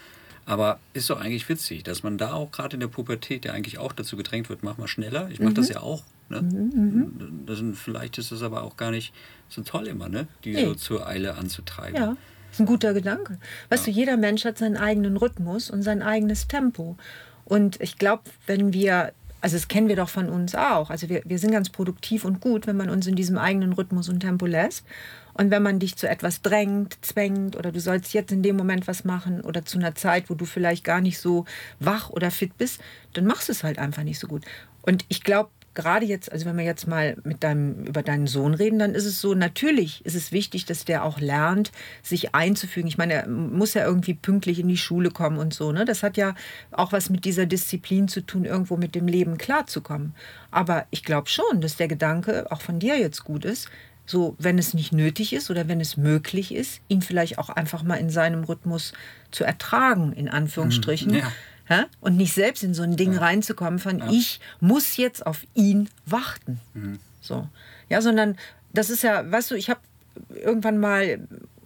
Aber 0.47 0.81
ist 0.95 1.09
doch 1.11 1.21
eigentlich 1.21 1.49
witzig, 1.49 1.85
dass 1.85 2.03
man 2.03 2.19
da 2.19 2.33
auch 2.33 2.51
gerade 2.51 2.75
in 2.75 2.81
der 2.81 2.89
Pubertät 2.89 3.45
ja 3.45 3.53
eigentlich 3.53 3.79
auch 3.79 3.93
dazu 3.93 4.17
gedrängt 4.17 4.49
wird, 4.49 4.63
mach 4.63 4.79
mal 4.79 4.89
schneller. 4.89 5.29
Ich 5.31 5.39
mache 5.39 5.51
mhm. 5.51 5.55
das 5.55 5.69
ja 5.69 5.81
auch. 5.81 6.03
Ne? 6.29 6.43
Mhm, 6.43 6.73
mhm. 6.75 7.47
das, 7.47 7.63
vielleicht 7.75 8.19
ist 8.19 8.33
das 8.33 8.43
aber 8.43 8.63
auch 8.63 8.77
gar 8.77 8.91
nicht 8.91 9.13
so 9.49 9.63
toll 9.63 9.87
immer, 9.87 10.09
ne? 10.09 10.27
die 10.45 10.55
nee. 10.55 10.65
so 10.65 10.75
zur 10.75 11.07
Eile 11.07 11.37
anzutreiben. 11.37 12.01
Ja. 12.01 12.07
Das 12.09 12.57
ist 12.57 12.61
ein 12.61 12.67
guter 12.67 12.95
Gedanke. 12.95 13.39
Weißt 13.69 13.87
ja. 13.87 13.93
du, 13.93 13.99
jeder 13.99 14.17
Mensch 14.17 14.45
hat 14.45 14.59
seinen 14.59 14.77
eigenen 14.77 15.17
Rhythmus 15.17 15.71
und 15.71 15.83
sein 15.83 16.03
eigenes 16.03 16.49
Tempo. 16.49 16.97
Und 17.45 17.81
ich 17.81 17.97
glaube, 17.97 18.25
wenn 18.47 18.73
wir 18.73 19.13
also 19.41 19.57
das 19.57 19.69
kennen 19.69 19.89
wir 19.89 19.97
doch 19.97 20.09
von 20.09 20.29
uns 20.29 20.55
auch. 20.55 20.91
Also 20.91 21.09
wir, 21.09 21.23
wir 21.25 21.39
sind 21.39 21.53
ganz 21.53 21.71
produktiv 21.71 22.25
und 22.25 22.41
gut, 22.41 22.67
wenn 22.67 22.77
man 22.77 22.91
uns 22.91 23.07
in 23.07 23.17
diesem 23.17 23.39
eigenen 23.39 23.73
Rhythmus 23.73 24.09
und 24.09 24.21
Tempo 24.21 24.47
lässt. 24.47 24.85
Und 25.33 25.51
wenn 25.51 25.63
man 25.63 25.79
dich 25.79 25.97
zu 25.97 26.09
etwas 26.09 26.43
drängt, 26.43 26.99
zwängt 27.03 27.57
oder 27.57 27.73
du 27.73 27.81
sollst 27.81 28.13
jetzt 28.13 28.33
in 28.33 28.43
dem 28.43 28.57
Moment 28.57 28.87
was 28.87 29.05
machen 29.05 29.41
oder 29.41 29.65
zu 29.65 29.79
einer 29.79 29.95
Zeit, 29.95 30.29
wo 30.29 30.35
du 30.35 30.45
vielleicht 30.45 30.85
gar 30.85 31.01
nicht 31.01 31.19
so 31.19 31.47
wach 31.79 32.11
oder 32.11 32.31
fit 32.31 32.59
bist, 32.59 32.81
dann 33.15 33.27
machst 33.27 33.49
du 33.49 33.53
es 33.53 33.65
halt 33.65 33.79
einfach 33.79 34.03
nicht 34.03 34.19
so 34.19 34.27
gut. 34.27 34.45
Und 34.83 35.05
ich 35.09 35.23
glaube, 35.23 35.51
gerade 35.75 36.05
jetzt, 36.05 36.31
also 36.33 36.47
wenn 36.47 36.57
wir 36.57 36.65
jetzt 36.65 36.89
mal 36.89 37.17
mit 37.23 37.45
deinem, 37.45 37.85
über 37.85 38.03
deinen 38.03 38.27
Sohn 38.27 38.55
reden, 38.55 38.79
dann 38.79 38.95
ist 38.95 39.05
es 39.05 39.21
so, 39.21 39.35
natürlich 39.35 40.05
ist 40.05 40.17
es 40.17 40.33
wichtig, 40.33 40.65
dass 40.65 40.85
der 40.85 41.05
auch 41.05 41.21
lernt, 41.21 41.71
sich 42.03 42.35
einzufügen. 42.35 42.89
Ich 42.89 42.99
meine, 42.99 43.15
er 43.15 43.29
muss 43.29 43.75
ja 43.75 43.85
irgendwie 43.85 44.15
pünktlich 44.15 44.59
in 44.59 44.69
die 44.69 44.77
Schule 44.77 45.11
kommen 45.11 45.39
und 45.39 45.55
so. 45.55 45.71
Ne? 45.73 45.85
Das 45.85 46.03
hat 46.03 46.17
ja 46.17 46.35
auch 46.73 46.93
was 46.93 47.09
mit 47.09 47.25
dieser 47.25 47.47
Disziplin 47.47 48.09
zu 48.09 48.21
tun, 48.21 48.45
irgendwo 48.45 48.77
mit 48.77 48.95
dem 48.95 49.07
Leben 49.07 49.39
klarzukommen. 49.39 50.15
Aber 50.51 50.87
ich 50.91 51.05
glaube 51.05 51.29
schon, 51.29 51.61
dass 51.61 51.77
der 51.77 51.89
Gedanke 51.89 52.51
auch 52.51 52.61
von 52.61 52.81
dir 52.81 52.99
jetzt 52.99 53.25
gut 53.25 53.45
ist, 53.45 53.69
so 54.07 54.35
wenn 54.39 54.59
es 54.59 54.75
nicht 54.75 54.93
nötig 54.93 55.33
ist 55.33 55.51
oder 55.51 55.69
wenn 55.69 55.81
es 55.81 55.97
möglich 55.97 56.53
ist, 56.53 56.81
ihn 56.89 57.01
vielleicht 57.01 57.39
auch 57.39 57.49
einfach 57.49 57.85
mal 57.85 57.95
in 57.95 58.11
seinem 58.11 58.43
Rhythmus 58.43 58.93
zu 59.31 59.45
ertragen, 59.45 60.13
in 60.13 60.29
Anführungsstrichen. 60.29 61.15
Ja 61.15 61.33
ja? 61.71 61.87
Und 62.01 62.17
nicht 62.17 62.35
selbst 62.35 62.63
in 62.63 62.75
so 62.75 62.83
ein 62.83 62.97
Ding 62.97 63.15
ja. 63.15 63.21
reinzukommen 63.21 63.79
von 63.79 64.03
ich 64.11 64.41
muss 64.61 64.97
jetzt 64.97 65.25
auf 65.25 65.47
ihn 65.55 65.89
warten. 66.05 66.61
Mhm. 66.75 66.99
So. 67.21 67.49
Ja, 67.89 68.03
sondern 68.03 68.37
das 68.73 68.91
ist 68.91 69.03
ja, 69.03 69.31
weißt 69.31 69.53
du, 69.53 69.55
ich 69.55 69.71
habe 69.71 69.81
irgendwann 70.35 70.79
mal 70.79 71.21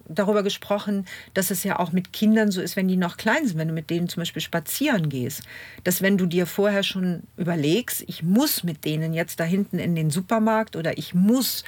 darüber 0.09 0.43
gesprochen, 0.43 1.07
dass 1.33 1.51
es 1.51 1.65
ja 1.65 1.79
auch 1.79 1.93
mit 1.93 2.13
Kindern 2.13 2.51
so 2.51 2.61
ist, 2.61 2.77
wenn 2.77 2.89
die 2.89 2.97
noch 2.97 3.17
klein 3.17 3.47
sind, 3.47 3.59
wenn 3.59 3.69
du 3.69 3.75
mit 3.75 3.91
denen 3.91 4.09
zum 4.09 4.21
Beispiel 4.21 4.43
spazieren 4.43 5.09
gehst, 5.09 5.43
dass 5.83 6.03
wenn 6.03 6.19
du 6.19 6.27
dir 6.27 6.47
vorher 6.47 6.83
schon 6.83 7.23
überlegst, 7.37 8.05
ich 8.07 8.23
muss 8.23 8.65
mit 8.65 8.85
denen 8.85 9.15
jetzt 9.15 9.41
da 9.41 9.45
hinten 9.45 9.79
in 9.79 9.95
den 9.95 10.11
Supermarkt 10.11 10.77
oder 10.77 10.99
ich 10.99 11.15
muss 11.15 11.65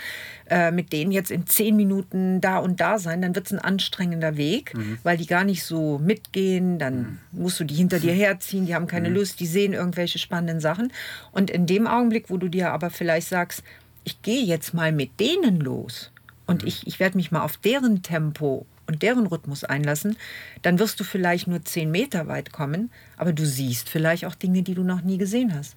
äh, 0.49 0.71
mit 0.71 0.93
denen 0.93 1.13
jetzt 1.13 1.31
in 1.31 1.47
zehn 1.47 1.77
Minuten 1.77 2.41
da 2.41 2.59
und 2.59 2.81
da 2.81 2.99
sein, 2.99 3.23
dann 3.23 3.35
wird 3.35 3.47
es 3.47 3.53
ein 3.53 3.59
anstrengender 3.59 4.37
Weg, 4.37 4.75
mhm. 4.75 4.99
weil 5.03 5.17
die 5.17 5.27
gar 5.27 5.45
nicht 5.45 5.65
so 5.65 5.99
mitgehen, 5.99 6.79
dann 6.79 6.97
mhm. 6.97 7.19
musst 7.33 7.59
du 7.59 7.65
die 7.65 7.75
hinter 7.75 7.99
dir 7.99 8.13
herziehen, 8.13 8.67
die 8.67 8.75
haben 8.75 8.87
keine 8.87 9.09
mhm. 9.09 9.17
Lust, 9.17 9.41
die 9.41 9.47
sehen 9.47 9.73
irgendwelche 9.73 10.19
spannenden 10.19 10.61
Sachen. 10.61 10.93
Und 11.33 11.51
in 11.51 11.67
dem 11.67 11.87
Augenblick, 11.87 12.31
wo 12.31 12.37
du 12.37 12.49
dir 12.49 12.73
aber 12.73 12.91
vielleicht 12.91 13.29
sagst, 13.29 13.63
ich 14.05 14.23
gehe 14.23 14.45
jetzt 14.45 14.73
mal 14.73 14.93
mit 14.93 15.19
denen 15.19 15.59
los, 15.61 16.13
und 16.47 16.63
mhm. 16.63 16.69
ich, 16.69 16.87
ich 16.87 17.01
werde 17.01 17.17
mich 17.17 17.31
mal 17.31 17.43
auf 17.43 17.57
deren 17.57 18.03
Tempo 18.03 18.67
und 18.87 19.03
deren 19.03 19.27
Rhythmus 19.27 19.65
einlassen, 19.65 20.17
dann 20.63 20.79
wirst 20.79 21.01
du 21.01 21.05
vielleicht 21.05 21.49
nur 21.49 21.65
zehn 21.65 21.91
Meter 21.91 22.29
weit 22.29 22.53
kommen, 22.53 22.91
aber 23.17 23.33
du 23.33 23.45
siehst 23.45 23.89
vielleicht 23.89 24.25
auch 24.25 24.35
Dinge, 24.35 24.63
die 24.63 24.75
du 24.75 24.85
noch 24.85 25.03
nie 25.03 25.19
gesehen 25.19 25.55
hast. 25.55 25.77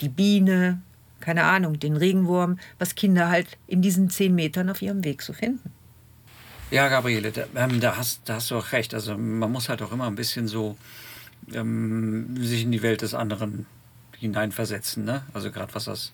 Die 0.00 0.08
Biene, 0.08 0.80
keine 1.20 1.44
Ahnung, 1.44 1.78
den 1.78 1.96
Regenwurm, 1.96 2.58
was 2.78 2.94
Kinder 2.94 3.28
halt 3.28 3.58
in 3.66 3.82
diesen 3.82 4.10
zehn 4.10 4.34
Metern 4.34 4.70
auf 4.70 4.82
ihrem 4.82 5.04
Weg 5.04 5.22
so 5.22 5.32
finden. 5.32 5.70
Ja, 6.70 6.88
Gabriele, 6.88 7.30
da, 7.30 7.44
ähm, 7.54 7.80
da, 7.80 7.96
hast, 7.96 8.22
da 8.24 8.34
hast 8.34 8.50
du 8.50 8.56
auch 8.56 8.72
recht. 8.72 8.92
Also 8.92 9.16
man 9.16 9.52
muss 9.52 9.68
halt 9.68 9.82
auch 9.82 9.92
immer 9.92 10.06
ein 10.06 10.16
bisschen 10.16 10.48
so 10.48 10.76
ähm, 11.54 12.36
sich 12.42 12.62
in 12.62 12.72
die 12.72 12.82
Welt 12.82 13.02
des 13.02 13.14
anderen 13.14 13.66
hineinversetzen. 14.18 15.04
Ne? 15.04 15.22
Also 15.32 15.52
gerade 15.52 15.74
was 15.74 15.84
das 15.84 16.12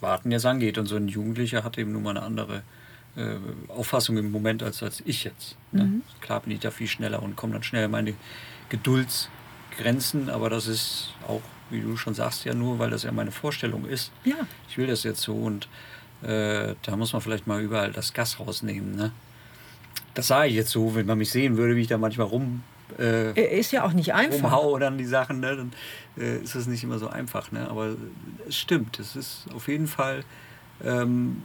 Warten 0.00 0.30
jetzt 0.30 0.44
angeht. 0.44 0.76
Und 0.76 0.86
so 0.86 0.96
ein 0.96 1.08
Jugendlicher 1.08 1.64
hat 1.64 1.78
eben 1.78 1.92
nun 1.92 2.02
mal 2.02 2.10
eine 2.10 2.22
andere 2.22 2.62
äh, 3.16 3.36
Auffassung 3.68 4.16
im 4.16 4.30
Moment 4.30 4.62
als, 4.62 4.82
als 4.82 5.02
ich 5.04 5.24
jetzt. 5.24 5.56
Ne? 5.70 5.84
Mhm. 5.84 6.02
Klar 6.20 6.40
bin 6.40 6.52
ich 6.52 6.60
da 6.60 6.70
viel 6.70 6.86
schneller 6.86 7.22
und 7.22 7.36
komme 7.36 7.52
dann 7.52 7.62
schnell 7.62 7.88
meine 7.88 8.14
Geduldsgrenzen, 8.68 10.30
aber 10.30 10.50
das 10.50 10.66
ist 10.66 11.14
auch, 11.28 11.42
wie 11.70 11.80
du 11.80 11.96
schon 11.96 12.14
sagst, 12.14 12.44
ja 12.44 12.54
nur, 12.54 12.78
weil 12.78 12.90
das 12.90 13.02
ja 13.02 13.12
meine 13.12 13.32
Vorstellung 13.32 13.84
ist. 13.86 14.12
Ja. 14.24 14.46
Ich 14.68 14.78
will 14.78 14.86
das 14.86 15.02
jetzt 15.02 15.20
so 15.20 15.34
und 15.34 15.68
äh, 16.22 16.74
da 16.82 16.96
muss 16.96 17.12
man 17.12 17.22
vielleicht 17.22 17.46
mal 17.46 17.60
überall 17.60 17.92
das 17.92 18.12
Gas 18.12 18.40
rausnehmen. 18.40 18.94
Ne? 18.94 19.12
Das 20.14 20.28
sah 20.28 20.44
ich 20.44 20.54
jetzt 20.54 20.70
so, 20.70 20.94
wenn 20.94 21.06
man 21.06 21.18
mich 21.18 21.30
sehen 21.30 21.56
würde, 21.56 21.76
wie 21.76 21.82
ich 21.82 21.88
da 21.88 21.98
manchmal 21.98 22.28
rum 22.28 22.62
äh, 22.98 23.58
ist 23.58 23.72
ja 23.72 23.84
auch 23.84 23.92
nicht 23.92 24.14
einfach. 24.14 24.44
Rumhau 24.44 24.78
dann 24.78 24.98
die 24.98 25.06
Sachen, 25.06 25.40
ne? 25.40 25.56
dann 25.56 25.72
äh, 26.16 26.38
ist 26.38 26.54
es 26.54 26.66
nicht 26.66 26.84
immer 26.84 26.98
so 26.98 27.08
einfach. 27.08 27.52
Ne? 27.52 27.68
Aber 27.68 27.94
es 28.48 28.56
stimmt, 28.56 28.98
es 28.98 29.16
ist 29.16 29.46
auf 29.54 29.68
jeden 29.68 29.86
Fall 29.86 30.24
ähm, 30.84 31.42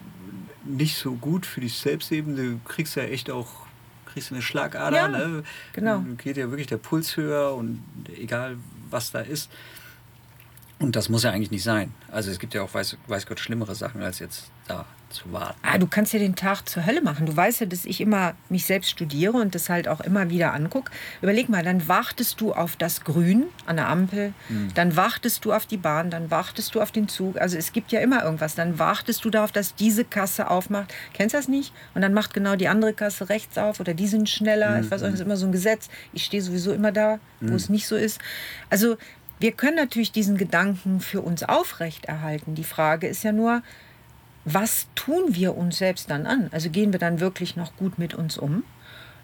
nicht 0.68 0.98
so 0.98 1.14
gut 1.14 1.46
für 1.46 1.62
dich 1.62 1.78
selbst 1.78 2.12
eben. 2.12 2.36
Du 2.36 2.60
kriegst 2.66 2.96
ja 2.96 3.04
echt 3.04 3.32
auch 3.32 3.68
kriegst 4.06 4.32
eine 4.32 4.42
Schlagader. 4.42 4.98
Ja, 4.98 5.08
ne? 5.08 5.44
Genau. 5.74 5.98
Dann 5.98 6.18
geht 6.18 6.38
ja 6.38 6.50
wirklich 6.50 6.68
der 6.68 6.78
Puls 6.78 7.18
höher 7.18 7.54
und 7.54 7.84
egal 8.18 8.58
was 8.90 9.12
da 9.12 9.20
ist. 9.20 9.52
Und 10.80 10.96
das 10.96 11.10
muss 11.10 11.24
ja 11.24 11.32
eigentlich 11.32 11.52
nicht 11.52 11.64
sein. 11.64 11.94
Also 12.12 12.30
es 12.30 12.40
gibt 12.40 12.54
ja 12.54 12.62
auch, 12.62 12.74
weiß, 12.74 12.98
weiß 13.08 13.26
Gott, 13.26 13.40
schlimmere 13.40 13.74
Sachen 13.74 14.02
als 14.04 14.20
jetzt 14.20 14.52
da 14.68 14.86
zu 15.10 15.32
warten. 15.32 15.58
Ah, 15.64 15.78
du 15.78 15.88
kannst 15.88 16.14
ja 16.14 16.20
den 16.20 16.36
Tag 16.36 16.68
zur 16.68 16.86
Hölle 16.86 17.02
machen. 17.02 17.26
Du 17.26 17.36
weißt 17.36 17.62
ja, 17.62 17.66
dass 17.66 17.86
ich 17.86 18.02
immer 18.02 18.34
mich 18.50 18.66
selbst 18.66 18.90
studiere 18.90 19.38
und 19.38 19.56
das 19.56 19.70
halt 19.70 19.88
auch 19.88 20.02
immer 20.02 20.30
wieder 20.30 20.54
angucke. 20.54 20.92
Überleg 21.22 21.50
mal, 21.50 21.64
dann 21.64 21.88
wartest 21.88 22.42
du 22.42 22.54
auf 22.54 22.76
das 22.76 23.04
Grün 23.04 23.46
an 23.66 23.78
der 23.78 23.88
Ampel, 23.88 24.34
mhm. 24.50 24.74
dann 24.74 24.96
wartest 24.96 25.46
du 25.46 25.54
auf 25.54 25.66
die 25.66 25.78
Bahn, 25.78 26.10
dann 26.10 26.30
wartest 26.30 26.76
du 26.76 26.82
auf 26.82 26.92
den 26.92 27.08
Zug. 27.08 27.40
Also 27.40 27.58
es 27.58 27.72
gibt 27.72 27.92
ja 27.92 28.00
immer 28.02 28.24
irgendwas. 28.24 28.56
Dann 28.56 28.80
wartest 28.80 29.24
du 29.24 29.30
darauf, 29.30 29.52
dass 29.52 29.76
diese 29.76 30.04
Kasse 30.04 30.50
aufmacht. 30.50 30.94
Kennst 31.14 31.34
du 31.34 31.38
das 31.38 31.48
nicht? 31.48 31.74
Und 31.96 32.02
dann 32.02 32.14
macht 32.14 32.34
genau 32.34 32.56
die 32.56 32.68
andere 32.68 32.94
Kasse 32.94 33.30
rechts 33.30 33.58
auf 33.58 33.80
oder 33.80 33.94
die 33.94 34.08
sind 34.08 34.30
schneller. 34.30 34.78
Mhm. 34.78 34.84
Ich 34.84 34.92
weiß 34.92 35.02
auch, 35.04 35.08
das 35.08 35.16
ist 35.16 35.26
immer 35.26 35.38
so 35.38 35.46
ein 35.46 35.52
Gesetz. 35.52 35.90
Ich 36.14 36.26
stehe 36.26 36.44
sowieso 36.44 36.74
immer 36.74 36.92
da, 36.92 37.20
wo 37.40 37.50
mhm. 37.50 37.56
es 37.56 37.70
nicht 37.70 37.88
so 37.88 37.96
ist. 37.96 38.20
Also 38.70 38.98
wir 39.40 39.52
können 39.52 39.76
natürlich 39.76 40.12
diesen 40.12 40.38
Gedanken 40.38 41.00
für 41.00 41.22
uns 41.22 41.44
aufrechterhalten. 41.44 42.56
Die 42.56 42.64
Frage 42.64 43.08
ist 43.08 43.24
ja 43.24 43.32
nur, 43.32 43.62
was 44.46 44.88
tun 44.96 45.36
wir 45.36 45.56
uns 45.56 45.78
selbst 45.78 46.10
dann 46.10 46.26
an? 46.26 46.50
Also 46.52 46.70
gehen 46.70 46.92
wir 46.92 47.00
dann 47.00 47.20
wirklich 47.20 47.56
noch 47.56 47.76
gut 47.76 48.00
mit 48.00 48.14
uns 48.14 48.38
um? 48.38 48.64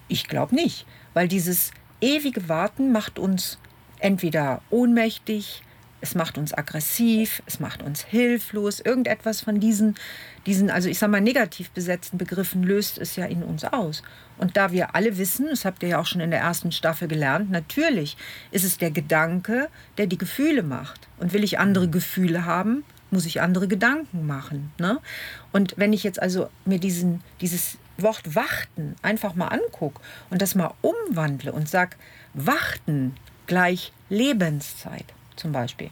Ich 0.07 0.27
glaube 0.27 0.53
nicht, 0.53 0.85
weil 1.13 1.27
dieses 1.27 1.71
ewige 2.01 2.49
Warten 2.49 2.91
macht 2.91 3.17
uns 3.17 3.57
entweder 3.99 4.61
ohnmächtig, 4.69 5.63
es 6.03 6.15
macht 6.15 6.37
uns 6.37 6.53
aggressiv, 6.53 7.41
es 7.45 7.61
macht 7.61 7.81
uns 7.81 8.03
hilflos. 8.03 8.81
Irgendetwas 8.81 9.39
von 9.39 9.61
diesen, 9.61 9.95
diesen, 10.45 10.69
also 10.69 10.89
ich 10.89 10.99
sage 10.99 11.13
mal, 11.13 11.21
negativ 11.21 11.71
besetzten 11.71 12.17
Begriffen 12.17 12.61
löst 12.61 12.97
es 12.97 13.15
ja 13.15 13.25
in 13.25 13.41
uns 13.41 13.63
aus. 13.63 14.03
Und 14.37 14.57
da 14.57 14.73
wir 14.73 14.95
alle 14.95 15.17
wissen, 15.17 15.47
das 15.49 15.63
habt 15.63 15.81
ihr 15.81 15.89
ja 15.89 16.01
auch 16.01 16.05
schon 16.05 16.19
in 16.19 16.29
der 16.29 16.41
ersten 16.41 16.73
Staffel 16.73 17.07
gelernt, 17.07 17.51
natürlich 17.51 18.17
ist 18.51 18.65
es 18.65 18.77
der 18.77 18.91
Gedanke, 18.91 19.69
der 19.97 20.07
die 20.07 20.17
Gefühle 20.17 20.61
macht. 20.61 21.07
Und 21.19 21.31
will 21.31 21.41
ich 21.41 21.57
andere 21.57 21.87
Gefühle 21.87 22.43
haben, 22.43 22.83
muss 23.09 23.25
ich 23.25 23.39
andere 23.39 23.69
Gedanken 23.69 24.25
machen. 24.27 24.73
Ne? 24.77 24.99
Und 25.53 25.73
wenn 25.77 25.93
ich 25.93 26.03
jetzt 26.03 26.21
also 26.21 26.49
mir 26.65 26.79
diesen, 26.79 27.21
dieses 27.39 27.77
Wort 27.97 28.35
warten 28.35 28.97
einfach 29.03 29.35
mal 29.35 29.47
angucke 29.47 30.01
und 30.29 30.41
das 30.41 30.53
mal 30.53 30.73
umwandle 30.81 31.53
und 31.53 31.69
sage, 31.69 31.95
warten 32.33 33.15
gleich 33.47 33.93
Lebenszeit 34.09 35.05
zum 35.35 35.51
Beispiel, 35.51 35.89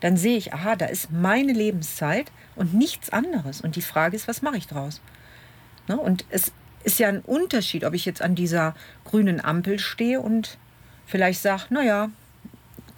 dann 0.00 0.16
sehe 0.16 0.36
ich, 0.36 0.54
aha, 0.54 0.76
da 0.76 0.86
ist 0.86 1.10
meine 1.10 1.52
Lebenszeit 1.52 2.30
und 2.56 2.74
nichts 2.74 3.10
anderes. 3.10 3.60
Und 3.60 3.76
die 3.76 3.82
Frage 3.82 4.16
ist, 4.16 4.28
was 4.28 4.42
mache 4.42 4.56
ich 4.56 4.66
draus? 4.66 5.00
Ne? 5.88 5.96
Und 5.96 6.24
es 6.30 6.52
ist 6.84 6.98
ja 6.98 7.08
ein 7.08 7.20
Unterschied, 7.20 7.84
ob 7.84 7.94
ich 7.94 8.04
jetzt 8.04 8.22
an 8.22 8.34
dieser 8.34 8.74
grünen 9.04 9.44
Ampel 9.44 9.78
stehe 9.78 10.20
und 10.20 10.58
vielleicht 11.06 11.42
sage, 11.42 11.64
naja, 11.70 12.10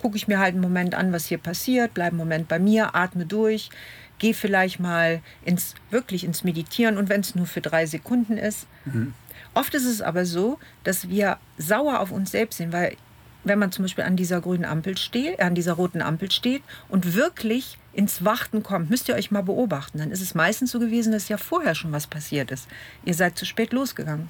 gucke 0.00 0.16
ich 0.16 0.28
mir 0.28 0.38
halt 0.38 0.54
einen 0.54 0.62
Moment 0.62 0.94
an, 0.94 1.12
was 1.12 1.26
hier 1.26 1.38
passiert, 1.38 1.94
bleibe 1.94 2.10
einen 2.10 2.18
Moment 2.18 2.48
bei 2.48 2.58
mir, 2.58 2.94
atme 2.94 3.26
durch, 3.26 3.70
gehe 4.18 4.34
vielleicht 4.34 4.80
mal 4.80 5.22
ins, 5.44 5.74
wirklich 5.90 6.24
ins 6.24 6.44
Meditieren 6.44 6.98
und 6.98 7.08
wenn 7.08 7.20
es 7.20 7.34
nur 7.34 7.46
für 7.46 7.60
drei 7.60 7.86
Sekunden 7.86 8.36
ist. 8.36 8.66
Mhm. 8.84 9.14
Oft 9.54 9.74
ist 9.74 9.86
es 9.86 10.00
aber 10.00 10.24
so, 10.26 10.58
dass 10.84 11.08
wir 11.08 11.38
sauer 11.58 12.00
auf 12.00 12.12
uns 12.12 12.30
selbst 12.30 12.58
sind, 12.58 12.72
weil 12.72 12.96
wenn 13.44 13.58
man 13.58 13.72
zum 13.72 13.84
Beispiel 13.84 14.04
an 14.04 14.16
dieser 14.16 14.40
grünen 14.40 14.64
Ampel 14.64 14.96
steht, 14.96 15.38
äh, 15.38 15.42
an 15.42 15.54
dieser 15.54 15.74
roten 15.74 16.02
Ampel 16.02 16.30
steht 16.30 16.62
und 16.88 17.14
wirklich 17.14 17.78
ins 17.92 18.24
Warten 18.24 18.62
kommt, 18.62 18.90
müsst 18.90 19.08
ihr 19.08 19.14
euch 19.14 19.30
mal 19.30 19.42
beobachten. 19.42 19.98
Dann 19.98 20.10
ist 20.10 20.20
es 20.20 20.34
meistens 20.34 20.70
so 20.70 20.78
gewesen, 20.78 21.12
dass 21.12 21.28
ja 21.28 21.38
vorher 21.38 21.74
schon 21.74 21.92
was 21.92 22.06
passiert 22.06 22.50
ist. 22.50 22.68
Ihr 23.04 23.14
seid 23.14 23.36
zu 23.38 23.44
spät 23.44 23.72
losgegangen. 23.72 24.28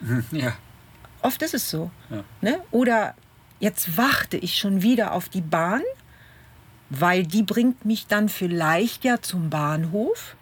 Ja. 0.32 0.56
Oft 1.22 1.42
ist 1.42 1.52
es 1.52 1.68
so. 1.68 1.90
Ja. 2.08 2.24
Ne? 2.40 2.60
Oder 2.70 3.14
jetzt 3.58 3.98
warte 3.98 4.38
ich 4.38 4.56
schon 4.56 4.80
wieder 4.80 5.12
auf 5.12 5.28
die 5.28 5.42
Bahn, 5.42 5.82
weil 6.88 7.26
die 7.26 7.42
bringt 7.42 7.84
mich 7.84 8.06
dann 8.06 8.30
vielleicht 8.30 9.04
ja 9.04 9.20
zum 9.20 9.50
Bahnhof. 9.50 10.36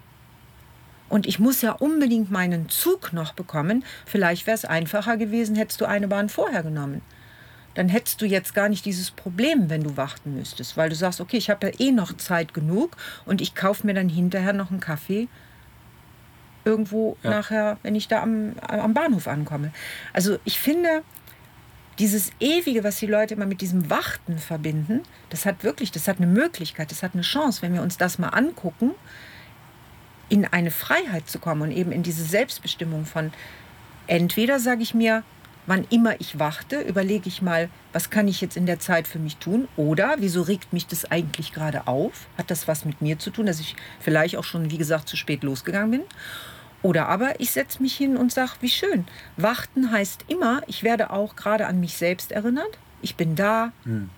Und 1.08 1.26
ich 1.26 1.40
muss 1.40 1.62
ja 1.62 1.72
unbedingt 1.72 2.30
meinen 2.30 2.68
Zug 2.68 3.12
noch 3.12 3.32
bekommen. 3.32 3.84
Vielleicht 4.06 4.46
wäre 4.46 4.54
es 4.54 4.64
einfacher 4.64 5.16
gewesen, 5.16 5.56
hättest 5.56 5.80
du 5.80 5.86
eine 5.86 6.06
Bahn 6.06 6.28
vorher 6.28 6.62
genommen 6.62 7.02
dann 7.74 7.88
hättest 7.88 8.20
du 8.20 8.26
jetzt 8.26 8.54
gar 8.54 8.68
nicht 8.68 8.84
dieses 8.84 9.10
Problem, 9.10 9.70
wenn 9.70 9.84
du 9.84 9.96
warten 9.96 10.34
müsstest, 10.34 10.76
weil 10.76 10.88
du 10.88 10.96
sagst, 10.96 11.20
okay, 11.20 11.36
ich 11.36 11.50
habe 11.50 11.68
ja 11.68 11.72
eh 11.78 11.92
noch 11.92 12.16
Zeit 12.16 12.54
genug 12.54 12.96
und 13.24 13.40
ich 13.40 13.54
kaufe 13.54 13.86
mir 13.86 13.94
dann 13.94 14.08
hinterher 14.08 14.52
noch 14.52 14.70
einen 14.70 14.80
Kaffee 14.80 15.28
irgendwo 16.64 17.16
ja. 17.22 17.30
nachher, 17.30 17.78
wenn 17.82 17.94
ich 17.94 18.08
da 18.08 18.22
am, 18.22 18.54
am 18.60 18.94
Bahnhof 18.94 19.28
ankomme. 19.28 19.72
Also 20.12 20.38
ich 20.44 20.58
finde, 20.58 21.02
dieses 21.98 22.30
Ewige, 22.40 22.84
was 22.84 22.96
die 22.96 23.06
Leute 23.06 23.34
immer 23.34 23.46
mit 23.46 23.60
diesem 23.60 23.90
Warten 23.90 24.38
verbinden, 24.38 25.02
das 25.30 25.46
hat 25.46 25.64
wirklich, 25.64 25.90
das 25.90 26.06
hat 26.08 26.18
eine 26.18 26.26
Möglichkeit, 26.26 26.90
das 26.90 27.02
hat 27.02 27.14
eine 27.14 27.22
Chance, 27.22 27.62
wenn 27.62 27.74
wir 27.74 27.82
uns 27.82 27.96
das 27.96 28.18
mal 28.18 28.28
angucken, 28.28 28.92
in 30.28 30.44
eine 30.44 30.70
Freiheit 30.70 31.28
zu 31.28 31.38
kommen 31.38 31.62
und 31.62 31.72
eben 31.72 31.90
in 31.90 32.02
diese 32.02 32.22
Selbstbestimmung 32.22 33.06
von 33.06 33.32
entweder 34.06 34.60
sage 34.60 34.82
ich 34.82 34.94
mir, 34.94 35.22
wann 35.68 35.86
immer 35.90 36.18
ich 36.18 36.38
warte, 36.38 36.80
überlege 36.80 37.28
ich 37.28 37.42
mal, 37.42 37.68
was 37.92 38.08
kann 38.08 38.26
ich 38.26 38.40
jetzt 38.40 38.56
in 38.56 38.64
der 38.64 38.80
Zeit 38.80 39.06
für 39.06 39.18
mich 39.18 39.36
tun? 39.36 39.68
Oder 39.76 40.16
wieso 40.18 40.40
regt 40.40 40.72
mich 40.72 40.86
das 40.86 41.04
eigentlich 41.10 41.52
gerade 41.52 41.86
auf? 41.86 42.26
Hat 42.38 42.50
das 42.50 42.66
was 42.66 42.86
mit 42.86 43.02
mir 43.02 43.18
zu 43.18 43.30
tun, 43.30 43.44
dass 43.44 43.60
ich 43.60 43.76
vielleicht 44.00 44.36
auch 44.36 44.44
schon, 44.44 44.70
wie 44.70 44.78
gesagt, 44.78 45.08
zu 45.08 45.16
spät 45.16 45.44
losgegangen 45.44 45.90
bin? 45.90 46.00
Oder 46.82 47.08
aber 47.08 47.38
ich 47.38 47.50
setze 47.50 47.82
mich 47.82 47.94
hin 47.94 48.16
und 48.16 48.32
sage, 48.32 48.52
wie 48.60 48.70
schön. 48.70 49.04
Warten 49.36 49.92
heißt 49.92 50.24
immer, 50.28 50.62
ich 50.68 50.84
werde 50.84 51.10
auch 51.10 51.36
gerade 51.36 51.66
an 51.66 51.80
mich 51.80 51.98
selbst 51.98 52.32
erinnert. 52.32 52.78
Ich 53.02 53.16
bin 53.16 53.34
da. 53.34 53.72
Mhm. 53.84 54.08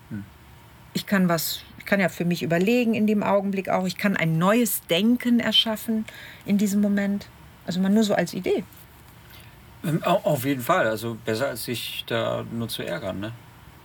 Ich 0.93 1.05
kann 1.05 1.27
was, 1.27 1.63
ich 1.79 1.85
kann 1.85 1.99
ja 1.99 2.07
für 2.07 2.25
mich 2.25 2.43
überlegen 2.43 2.93
in 2.93 3.07
dem 3.07 3.23
Augenblick 3.23 3.67
auch. 3.67 3.85
Ich 3.85 3.97
kann 3.97 4.15
ein 4.15 4.37
neues 4.37 4.83
Denken 4.89 5.41
erschaffen 5.41 6.05
in 6.45 6.57
diesem 6.57 6.79
Moment. 6.79 7.27
Also 7.65 7.81
mal 7.81 7.89
nur 7.89 8.03
so 8.03 8.13
als 8.13 8.33
Idee. 8.33 8.63
Ähm, 9.83 10.03
auf 10.03 10.45
jeden 10.45 10.61
Fall. 10.61 10.87
Also 10.87 11.17
besser 11.25 11.47
als 11.47 11.65
sich 11.65 12.03
da 12.07 12.43
nur 12.51 12.67
zu 12.67 12.83
ärgern, 12.83 13.19
ne? 13.19 13.31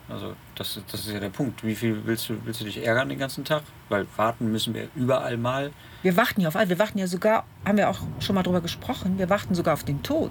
Also 0.09 0.35
das, 0.55 0.81
das 0.91 1.01
ist 1.01 1.13
ja 1.13 1.19
der 1.19 1.31
Punkt. 1.31 1.65
Wie 1.65 1.75
viel 1.75 2.01
willst 2.05 2.29
du, 2.29 2.35
willst 2.45 2.61
du 2.61 2.65
dich 2.65 2.85
ärgern 2.85 3.09
den 3.09 3.19
ganzen 3.19 3.45
Tag? 3.45 3.63
Weil 3.89 4.07
warten 4.17 4.53
müssen 4.53 4.73
wir 4.73 4.89
überall 4.95 5.37
mal. 5.37 5.73
Wir 6.03 6.17
warten 6.17 6.41
ja 6.41 6.49
auf 6.49 6.57
all. 6.57 6.69
Wir 6.69 6.79
warten 6.79 6.99
ja 6.99 7.07
sogar, 7.09 7.45
haben 7.65 7.77
wir 7.77 7.91
auch 7.91 7.99
schon 8.21 8.35
mal 8.35 8.45
drüber 8.45 8.61
gesprochen, 8.61 9.19
wir 9.19 9.29
warten 9.29 9.55
sogar 9.55 9.75
auf 9.75 9.83
den 9.83 10.03
Tod. 10.03 10.31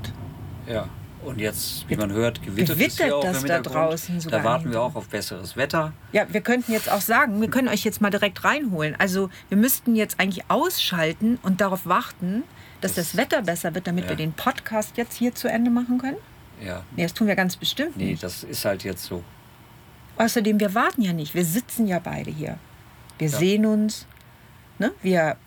Ja. 0.68 0.88
Und 1.26 1.40
jetzt, 1.40 1.90
wie 1.90 1.96
man 1.96 2.12
hört, 2.12 2.44
gewittert, 2.44 2.78
gewittert 2.78 2.92
es 2.92 2.98
ja 3.00 3.16
auch 3.16 3.24
das 3.24 3.44
da 3.44 3.60
draußen 3.60 4.20
sogar. 4.22 4.40
Da 4.40 4.46
warten 4.46 4.72
wir 4.72 4.82
auch 4.82 4.96
auf 4.96 5.10
besseres 5.10 5.58
Wetter. 5.58 5.92
Ja, 6.12 6.28
wir 6.30 6.42
könnten 6.42 6.72
jetzt 6.72 6.90
auch 6.90 7.02
sagen, 7.02 7.42
wir 7.42 7.50
können 7.50 7.68
euch 7.68 7.84
jetzt 7.84 8.00
mal 8.00 8.12
direkt 8.12 8.44
reinholen. 8.44 8.96
Also 9.00 9.30
wir 9.50 9.58
müssten 9.58 9.96
jetzt 9.96 10.20
eigentlich 10.20 10.44
ausschalten 10.50 11.40
und 11.42 11.62
darauf 11.62 11.88
warten, 11.88 12.44
dass 12.82 12.94
das, 12.96 13.18
Wetter 13.18 13.42
besser 13.42 13.74
wird, 13.74 13.88
damit 13.88 14.06
ja. 14.06 14.12
wir 14.12 14.16
den 14.16 14.34
Podcast 14.34 14.98
jetzt 14.98 15.18
hier 15.18 15.34
zu 15.34 15.48
Ende 15.48 15.72
machen 15.72 15.98
können? 15.98 16.18
Ja. 16.64 16.84
Nee, 16.96 17.04
das 17.04 17.14
tun 17.14 17.28
wir 17.28 17.36
ganz 17.36 17.56
bestimmt 17.56 17.98
nee, 17.98 18.12
nicht. 18.12 18.22
Nee, 18.22 18.28
das 18.28 18.44
ist 18.44 18.66
halt 18.66 18.84
jetzt 18.84 19.04
so. 19.04 19.24
Außerdem, 20.18 20.60
wir 20.60 20.74
warten 20.74 21.02
ja 21.02 21.14
nicht. 21.14 21.34
Wir 21.34 21.46
sitzen 21.46 21.88
ja 21.88 22.00
beide 22.00 22.32
hier. 22.32 22.58
Wir 23.18 23.30
ja. 23.30 23.38
sehen 23.38 23.66
uns. 23.66 24.06
Ne? 24.80 24.92
Wir 25.02 25.38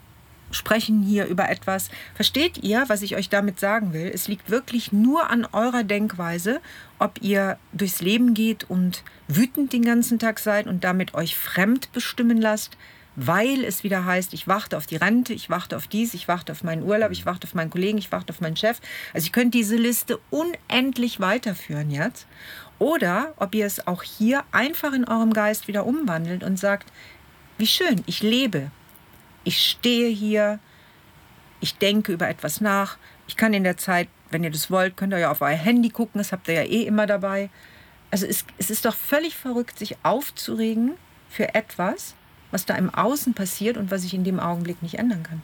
sprechen 0.51 1.03
hier 1.03 1.27
über 1.27 1.49
etwas. 1.49 1.91
Versteht 2.15 2.59
ihr, 2.59 2.85
was 2.89 3.03
ich 3.03 3.17
euch 3.17 3.29
damit 3.29 3.61
sagen 3.61 3.93
will? 3.93 4.11
Es 4.13 4.29
liegt 4.29 4.51
wirklich 4.51 4.93
nur 4.93 5.31
an 5.31 5.47
eurer 5.53 5.85
Denkweise, 5.85 6.61
ob 6.99 7.21
ihr 7.21 7.59
durchs 7.73 8.01
Leben 8.01 8.35
geht 8.35 8.69
und 8.69 9.03
wütend 9.27 9.73
den 9.73 9.85
ganzen 9.85 10.19
Tag 10.19 10.39
seid 10.39 10.67
und 10.67 10.85
damit 10.85 11.15
euch 11.15 11.37
fremd 11.37 11.93
bestimmen 11.93 12.39
lasst 12.39 12.77
weil 13.21 13.65
es 13.65 13.83
wieder 13.83 14.05
heißt, 14.05 14.33
ich 14.33 14.47
warte 14.47 14.77
auf 14.77 14.87
die 14.87 14.95
Rente, 14.95 15.33
ich 15.33 15.51
warte 15.51 15.77
auf 15.77 15.89
dies, 15.89 16.15
ich 16.15 16.29
warte 16.29 16.53
auf 16.53 16.63
meinen 16.63 16.85
Urlaub, 16.85 17.11
ich 17.11 17.27
warte 17.27 17.49
auf 17.49 17.55
meinen 17.55 17.69
Kollegen, 17.69 17.99
ich 17.99 18.13
warte 18.13 18.33
auf 18.33 18.41
meinen 18.41 18.55
Chef. 18.55 18.81
Also 19.13 19.25
ich 19.25 19.33
könnte 19.33 19.59
diese 19.59 19.75
Liste 19.75 20.21
unendlich 20.31 21.19
weiterführen 21.19 21.91
jetzt. 21.91 22.29
Oder 22.79 23.35
ob 23.37 23.57
ihr 23.57 23.67
es 23.67 23.89
auch 23.89 24.05
hier 24.05 24.45
einfach 24.53 24.93
in 24.93 25.05
eurem 25.05 25.33
Geist 25.33 25.67
wieder 25.67 25.85
umwandelt 25.85 26.45
und 26.45 26.61
sagt, 26.61 26.93
wie 27.59 27.67
schön, 27.67 28.05
ich 28.07 28.23
lebe. 28.23 28.71
Ich 29.43 29.67
stehe 29.67 30.11
hier, 30.11 30.61
ich 31.59 31.75
denke 31.75 32.13
über 32.13 32.29
etwas 32.29 32.61
nach. 32.61 32.99
Ich 33.27 33.37
kann 33.37 33.53
in 33.53 33.65
der 33.65 33.79
Zeit, 33.79 34.09
wenn 34.31 34.45
ihr 34.45 34.53
das 34.53 34.71
wollt, 34.71 34.97
könnt 34.97 35.13
ihr 35.13 35.19
ja 35.19 35.33
auf 35.33 35.41
euer 35.41 35.57
Handy 35.57 35.89
gucken, 35.89 36.21
das 36.21 36.31
habt 36.31 36.47
ihr 36.47 36.55
ja 36.55 36.63
eh 36.63 36.85
immer 36.85 37.09
dabei. 37.09 37.51
Also 38.13 38.27
es, 38.27 38.45
es 38.59 38.71
ist 38.71 38.85
doch 38.85 38.95
völlig 38.95 39.37
verrückt, 39.37 39.77
sich 39.77 39.97
aufzuregen 40.05 40.93
für 41.29 41.57
etwas, 41.57 42.15
was 42.51 42.67
da 42.67 42.75
im 42.75 42.93
Außen 42.93 43.35
passiert 43.35 43.77
und 43.77 43.91
was 43.91 44.05
ich 44.05 44.15
in 44.15 44.25
dem 44.25 44.41
Augenblick 44.41 44.83
nicht 44.83 44.95
ändern 44.95 45.23
kann. 45.23 45.43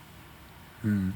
Hm. 0.83 1.13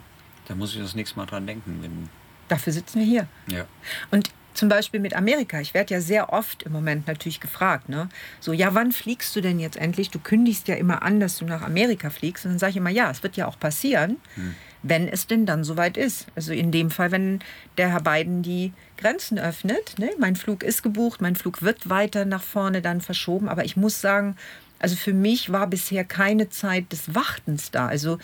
Da 0.47 0.55
muss 0.55 0.75
ich 0.75 0.81
das 0.81 0.95
nächste 0.95 1.19
Mal 1.19 1.27
dran 1.27 1.47
denken. 1.47 1.79
Wenn 1.83 2.09
Dafür 2.49 2.73
sitzen 2.73 3.01
wir 3.01 3.07
hier. 3.07 3.29
Ja. 3.49 3.67
Und 4.11 4.31
zum 4.59 4.69
Beispiel 4.69 4.99
mit 4.99 5.15
Amerika. 5.15 5.61
Ich 5.61 5.73
werde 5.73 5.95
ja 5.95 6.01
sehr 6.01 6.33
oft 6.33 6.65
im 6.65 6.73
Moment 6.73 7.07
natürlich 7.07 7.39
gefragt, 7.39 7.89
ne? 7.89 8.09
So, 8.41 8.53
ja, 8.53 8.75
wann 8.75 8.91
fliegst 8.91 9.37
du 9.37 9.41
denn 9.41 9.61
jetzt 9.61 9.77
endlich? 9.77 10.11
Du 10.11 10.19
kündigst 10.19 10.67
ja 10.67 10.75
immer 10.75 11.03
an, 11.03 11.21
dass 11.21 11.39
du 11.39 11.45
nach 11.45 11.63
Amerika 11.63 12.11
fliegst. 12.11 12.45
Und 12.45 12.53
dann 12.53 12.59
sage 12.59 12.71
ich 12.71 12.77
immer, 12.79 12.91
ja, 12.91 13.09
es 13.09 13.23
wird 13.23 13.37
ja 13.37 13.47
auch 13.47 13.61
passieren, 13.61 14.17
hm. 14.35 14.57
wenn 14.83 15.07
es 15.07 15.29
denn 15.29 15.47
dann 15.47 15.63
soweit 15.63 15.97
ist. 15.97 16.27
Also 16.35 16.53
in 16.53 16.73
dem 16.73 16.91
Fall, 16.91 17.13
wenn 17.13 17.39
der 17.77 17.91
Herr 17.91 18.01
Biden 18.01 18.43
die 18.43 18.73
Grenzen 18.97 19.39
öffnet. 19.39 19.97
Ne? 19.99 20.11
Mein 20.19 20.35
Flug 20.35 20.65
ist 20.65 20.83
gebucht, 20.83 21.21
mein 21.21 21.37
Flug 21.37 21.63
wird 21.63 21.89
weiter 21.89 22.25
nach 22.25 22.43
vorne 22.43 22.83
dann 22.83 23.01
verschoben. 23.01 23.49
Aber 23.49 23.65
ich 23.65 23.77
muss 23.77 24.01
sagen, 24.01 24.35
also 24.79 24.97
für 24.97 25.13
mich 25.13 25.51
war 25.53 25.67
bisher 25.67 26.05
keine 26.05 26.49
Zeit 26.49 26.93
des 26.93 27.15
Wartens 27.15 27.71
da. 27.71 27.87
Also 27.87 28.19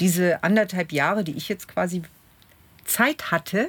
diese 0.00 0.42
anderthalb 0.44 0.92
Jahre, 0.92 1.24
die 1.24 1.36
ich 1.36 1.48
jetzt 1.48 1.68
quasi 1.68 2.02
Zeit 2.84 3.30
hatte, 3.30 3.68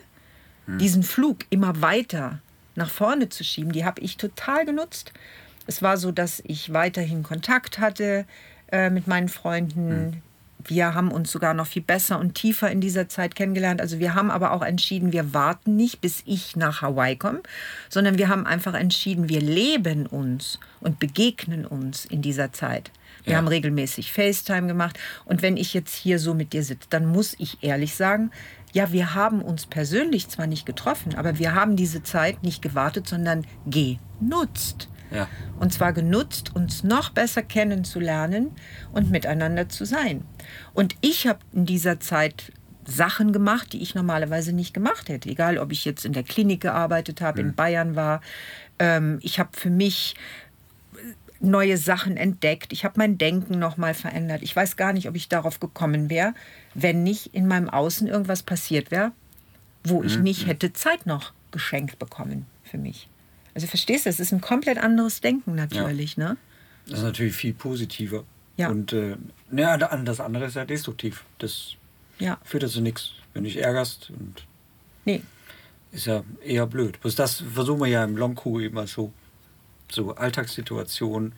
hm. 0.66 0.78
diesen 0.78 1.04
Flug 1.04 1.40
immer 1.50 1.82
weiter 1.82 2.40
nach 2.76 2.90
vorne 2.90 3.30
zu 3.30 3.44
schieben, 3.44 3.72
die 3.72 3.86
habe 3.86 4.02
ich 4.02 4.18
total 4.18 4.66
genutzt. 4.66 5.14
Es 5.66 5.82
war 5.82 5.98
so, 5.98 6.12
dass 6.12 6.42
ich 6.46 6.72
weiterhin 6.74 7.24
Kontakt 7.24 7.80
hatte 7.80 8.26
äh, 8.72 8.90
mit 8.90 9.08
meinen 9.08 9.30
Freunden. 9.30 9.90
Hm. 9.90 10.22
Wir 10.64 10.94
haben 10.94 11.12
uns 11.12 11.32
sogar 11.32 11.54
noch 11.54 11.68
viel 11.68 11.82
besser 11.82 12.20
und 12.20 12.36
tiefer 12.36 12.72
in 12.72 12.82
dieser 12.82 13.08
Zeit 13.08 13.36
kennengelernt. 13.36 13.82
Also 13.82 14.00
wir 14.00 14.16
haben 14.16 14.32
aber 14.32 14.52
auch 14.52 14.64
entschieden, 14.64 15.14
wir 15.14 15.34
warten 15.34 15.76
nicht, 15.76 16.02
bis 16.02 16.24
ich 16.26 16.56
nach 16.56 16.82
Hawaii 16.82 17.16
komme, 17.16 17.42
sondern 17.90 18.18
wir 18.18 18.28
haben 18.28 18.46
einfach 18.46 18.74
entschieden, 18.74 19.30
wir 19.30 19.42
leben 19.42 20.06
uns 20.06 20.60
und 20.82 21.00
begegnen 21.00 21.66
uns 21.66 22.06
in 22.06 22.22
dieser 22.22 22.52
Zeit. 22.52 22.92
Wir 23.24 23.34
ja. 23.34 23.38
haben 23.38 23.48
regelmäßig 23.48 24.12
FaceTime 24.12 24.68
gemacht. 24.68 24.98
Und 25.26 25.42
wenn 25.42 25.58
ich 25.58 25.74
jetzt 25.74 25.96
hier 25.96 26.18
so 26.18 26.34
mit 26.34 26.54
dir 26.54 26.64
sitze, 26.64 26.88
dann 26.90 27.06
muss 27.06 27.36
ich 27.38 27.62
ehrlich 27.62 27.96
sagen, 27.96 28.32
ja, 28.74 28.92
wir 28.92 29.16
haben 29.16 29.42
uns 29.42 29.66
persönlich 29.66 30.30
zwar 30.30 30.48
nicht 30.48 30.66
getroffen, 30.66 31.16
aber 31.16 31.40
wir 31.40 31.56
haben 31.56 31.76
diese 31.76 32.04
Zeit 32.04 32.44
nicht 32.44 32.62
gewartet, 32.62 33.08
sondern 33.08 33.46
genutzt. 33.66 34.90
Ja. 35.12 35.28
Und 35.60 35.74
zwar 35.74 35.94
genutzt, 35.94 36.56
uns 36.56 36.84
noch 36.84 37.10
besser 37.10 37.42
kennenzulernen 37.42 38.52
und 38.92 39.10
miteinander 39.10 39.70
zu 39.70 39.86
sein. 39.86 40.24
Und 40.74 40.96
ich 41.02 41.28
habe 41.28 41.40
in 41.54 41.66
dieser 41.66 42.00
Zeit 42.00 42.52
Sachen 42.86 43.34
gemacht, 43.34 43.74
die 43.74 43.82
ich 43.82 43.96
normalerweise 43.96 44.54
nicht 44.54 44.74
gemacht 44.74 45.10
hätte. 45.10 45.30
Egal, 45.30 45.58
ob 45.58 45.72
ich 45.72 45.84
jetzt 45.86 46.06
in 46.06 46.14
der 46.14 46.24
Klinik 46.24 46.62
gearbeitet 46.62 47.22
habe, 47.22 47.42
mhm. 47.42 47.50
in 47.50 47.56
Bayern 47.56 47.96
war. 47.96 48.22
Ähm, 48.80 49.20
ich 49.22 49.40
habe 49.40 49.50
für 49.54 49.70
mich 49.70 50.16
neue 51.40 51.78
Sachen 51.78 52.18
entdeckt. 52.18 52.74
Ich 52.74 52.84
habe 52.86 52.96
mein 52.98 53.18
Denken 53.18 53.60
nochmal 53.60 53.94
verändert. 53.94 54.42
Ich 54.42 54.56
weiß 54.56 54.76
gar 54.76 54.94
nicht, 54.94 55.08
ob 55.08 55.16
ich 55.16 55.30
darauf 55.30 55.60
gekommen 55.60 56.10
wäre, 56.10 56.34
wenn 56.74 57.04
nicht 57.04 57.34
in 57.34 57.48
meinem 57.48 57.70
Außen 57.70 58.08
irgendwas 58.08 58.44
passiert 58.44 58.90
wäre, 58.90 59.12
wo 59.84 60.04
ich 60.04 60.18
mhm. 60.18 60.24
nicht 60.24 60.48
hätte 60.48 60.74
Zeit 60.74 61.06
noch 61.06 61.34
geschenkt 61.52 62.00
bekommen 62.00 62.46
für 62.64 62.78
mich. 62.78 63.10
Also 63.58 63.66
verstehst 63.66 64.06
du, 64.06 64.12
es 64.12 64.20
ist 64.20 64.32
ein 64.32 64.40
komplett 64.40 64.78
anderes 64.78 65.20
Denken 65.20 65.56
natürlich, 65.56 66.16
ja. 66.16 66.30
ne? 66.30 66.38
Das 66.86 67.00
ist 67.00 67.06
natürlich 67.06 67.34
viel 67.34 67.56
positiver. 67.56 68.24
Ja. 68.56 68.70
Und 68.70 68.94
äh, 68.94 69.18
ja, 69.52 69.78
das 69.78 70.20
andere 70.20 70.46
ist 70.46 70.56
ja 70.56 70.64
destruktiv. 70.64 71.26
Das 71.40 71.74
ja. 72.20 72.38
führt 72.44 72.62
ja 72.62 72.70
zu 72.70 72.82
nichts. 72.82 73.14
Wenn 73.34 73.44
du 73.44 73.50
dich 73.50 73.58
ärgerst 73.58 74.12
und 74.12 74.46
nee. 75.06 75.24
ist 75.92 76.06
ja 76.06 76.24
eher 76.46 76.68
blöd. 76.68 77.02
Bloß 77.02 77.16
das 77.16 77.46
versuchen 77.52 77.80
wir 77.80 77.88
ja 77.88 78.04
im 78.04 78.16
Longku 78.16 78.60
immer 78.60 78.86
so 78.86 79.12
so 79.92 80.14
Alltagssituationen, 80.14 81.34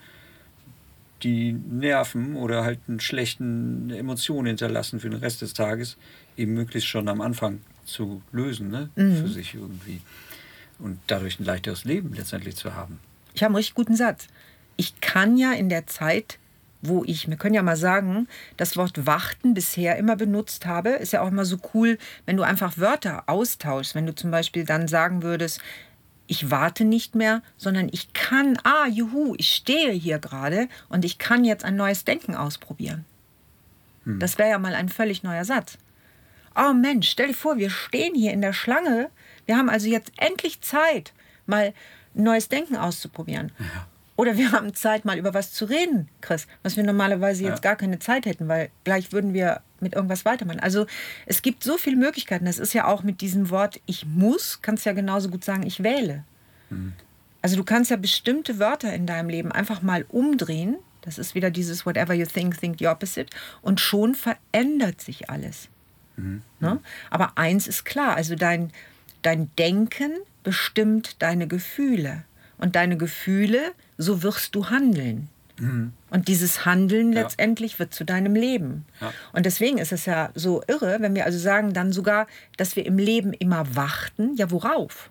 die 1.23 1.53
nerven 1.53 2.35
oder 2.35 2.65
halt 2.65 2.81
einen 2.89 2.99
schlechten 2.99 3.91
Emotionen 3.91 4.47
hinterlassen 4.47 4.99
für 4.99 5.09
den 5.09 5.19
Rest 5.19 5.41
des 5.41 5.53
Tages, 5.53 5.95
eben 6.35 6.53
möglichst 6.53 6.89
schon 6.89 7.07
am 7.07 7.21
Anfang 7.21 7.61
zu 7.85 8.21
lösen, 8.33 8.71
ne? 8.71 8.89
Mhm. 8.97 9.15
für 9.15 9.29
sich 9.29 9.53
irgendwie. 9.55 10.01
Und 10.79 10.99
dadurch 11.07 11.39
ein 11.39 11.45
leichteres 11.45 11.83
Leben 11.83 12.13
letztendlich 12.13 12.55
zu 12.55 12.73
haben. 12.73 12.99
Ich 13.33 13.43
habe 13.43 13.49
einen 13.49 13.57
richtig 13.57 13.75
guten 13.75 13.95
Satz. 13.95 14.27
Ich 14.77 15.01
kann 15.01 15.37
ja 15.37 15.51
in 15.51 15.69
der 15.69 15.87
Zeit, 15.87 16.39
wo 16.81 17.03
ich, 17.05 17.29
wir 17.29 17.35
können 17.35 17.55
ja 17.55 17.63
mal 17.63 17.75
sagen, 17.75 18.27
das 18.55 18.77
Wort 18.77 19.05
warten 19.05 19.53
bisher 19.53 19.97
immer 19.97 20.15
benutzt 20.15 20.65
habe, 20.65 20.91
ist 20.91 21.11
ja 21.11 21.21
auch 21.21 21.27
immer 21.27 21.45
so 21.45 21.57
cool, 21.73 21.97
wenn 22.25 22.37
du 22.37 22.43
einfach 22.43 22.77
Wörter 22.77 23.23
austauschst. 23.27 23.95
Wenn 23.95 24.05
du 24.05 24.15
zum 24.15 24.31
Beispiel 24.31 24.63
dann 24.63 24.87
sagen 24.87 25.21
würdest, 25.21 25.61
ich 26.27 26.51
warte 26.51 26.85
nicht 26.85 27.15
mehr, 27.15 27.41
sondern 27.57 27.89
ich 27.91 28.13
kann, 28.13 28.57
ah, 28.63 28.87
juhu, 28.87 29.33
ich 29.37 29.51
stehe 29.53 29.91
hier 29.91 30.19
gerade 30.19 30.69
und 30.87 31.03
ich 31.03 31.17
kann 31.17 31.43
jetzt 31.43 31.65
ein 31.65 31.75
neues 31.75 32.05
Denken 32.05 32.35
ausprobieren. 32.35 33.03
Hm. 34.05 34.19
Das 34.19 34.37
wäre 34.37 34.49
ja 34.49 34.59
mal 34.59 34.75
ein 34.75 34.89
völlig 34.89 35.23
neuer 35.23 35.43
Satz. 35.43 35.77
Oh 36.55 36.73
Mensch, 36.73 37.09
stell 37.09 37.29
dir 37.29 37.33
vor, 37.33 37.57
wir 37.57 37.69
stehen 37.69 38.15
hier 38.15 38.31
in 38.31 38.41
der 38.41 38.53
Schlange. 38.53 39.09
Wir 39.49 39.57
haben 39.57 39.71
also 39.71 39.87
jetzt 39.87 40.11
endlich 40.17 40.61
Zeit, 40.61 41.11
mal 41.47 41.73
neues 42.13 42.49
Denken 42.49 42.75
auszuprobieren. 42.75 43.51
Ja. 43.57 43.87
Oder 44.15 44.37
wir 44.37 44.51
haben 44.51 44.75
Zeit, 44.75 45.05
mal 45.05 45.17
über 45.17 45.33
was 45.33 45.53
zu 45.53 45.65
reden, 45.65 46.07
Chris, 46.21 46.45
was 46.61 46.77
wir 46.77 46.83
normalerweise 46.83 47.45
jetzt 47.45 47.63
ja. 47.63 47.71
gar 47.71 47.75
keine 47.75 47.97
Zeit 47.97 48.27
hätten, 48.27 48.47
weil 48.47 48.69
gleich 48.83 49.11
würden 49.11 49.33
wir 49.33 49.61
mit 49.79 49.95
irgendwas 49.95 50.23
weitermachen. 50.23 50.59
Also 50.59 50.85
es 51.25 51.41
gibt 51.41 51.63
so 51.63 51.79
viele 51.79 51.95
Möglichkeiten. 51.95 52.45
Das 52.45 52.59
ist 52.59 52.73
ja 52.73 52.85
auch 52.85 53.01
mit 53.01 53.21
diesem 53.21 53.49
Wort 53.49 53.81
ich 53.87 54.05
muss, 54.05 54.61
kannst 54.61 54.85
ja 54.85 54.93
genauso 54.93 55.29
gut 55.29 55.43
sagen, 55.43 55.65
ich 55.65 55.81
wähle. 55.81 56.25
Mhm. 56.69 56.93
Also 57.41 57.55
du 57.55 57.63
kannst 57.63 57.89
ja 57.89 57.97
bestimmte 57.97 58.59
Wörter 58.59 58.93
in 58.93 59.07
deinem 59.07 59.29
Leben 59.29 59.51
einfach 59.51 59.81
mal 59.81 60.05
umdrehen. 60.09 60.75
Das 61.01 61.17
ist 61.17 61.33
wieder 61.33 61.49
dieses 61.49 61.87
whatever 61.87 62.13
you 62.13 62.27
think, 62.27 62.59
think 62.59 62.77
the 62.77 62.87
opposite. 62.87 63.35
Und 63.63 63.79
schon 63.79 64.13
verändert 64.13 65.01
sich 65.01 65.31
alles. 65.31 65.69
Mhm. 66.17 66.43
Ne? 66.59 66.79
Aber 67.09 67.31
eins 67.35 67.67
ist 67.67 67.83
klar, 67.83 68.15
also 68.15 68.35
dein, 68.35 68.71
dein 69.21 69.51
Denken 69.57 70.11
bestimmt 70.43 71.21
deine 71.21 71.47
Gefühle. 71.47 72.23
Und 72.57 72.75
deine 72.75 72.97
Gefühle 72.97 73.71
so 73.97 74.21
wirst 74.21 74.53
du 74.55 74.69
handeln. 74.69 75.29
Mhm. 75.59 75.93
Und 76.09 76.27
dieses 76.27 76.65
Handeln 76.65 77.13
ja. 77.13 77.21
letztendlich 77.21 77.79
wird 77.79 77.93
zu 77.93 78.03
deinem 78.03 78.35
Leben. 78.35 78.85
Ja. 79.01 79.13
Und 79.33 79.45
deswegen 79.45 79.77
ist 79.77 79.91
es 79.91 80.05
ja 80.05 80.31
so 80.35 80.61
irre, 80.67 80.97
wenn 80.99 81.15
wir 81.15 81.25
also 81.25 81.37
sagen 81.37 81.73
dann 81.73 81.91
sogar, 81.91 82.27
dass 82.57 82.75
wir 82.75 82.85
im 82.85 82.97
Leben 82.97 83.33
immer 83.33 83.75
warten. 83.75 84.35
Ja, 84.35 84.51
worauf? 84.51 85.09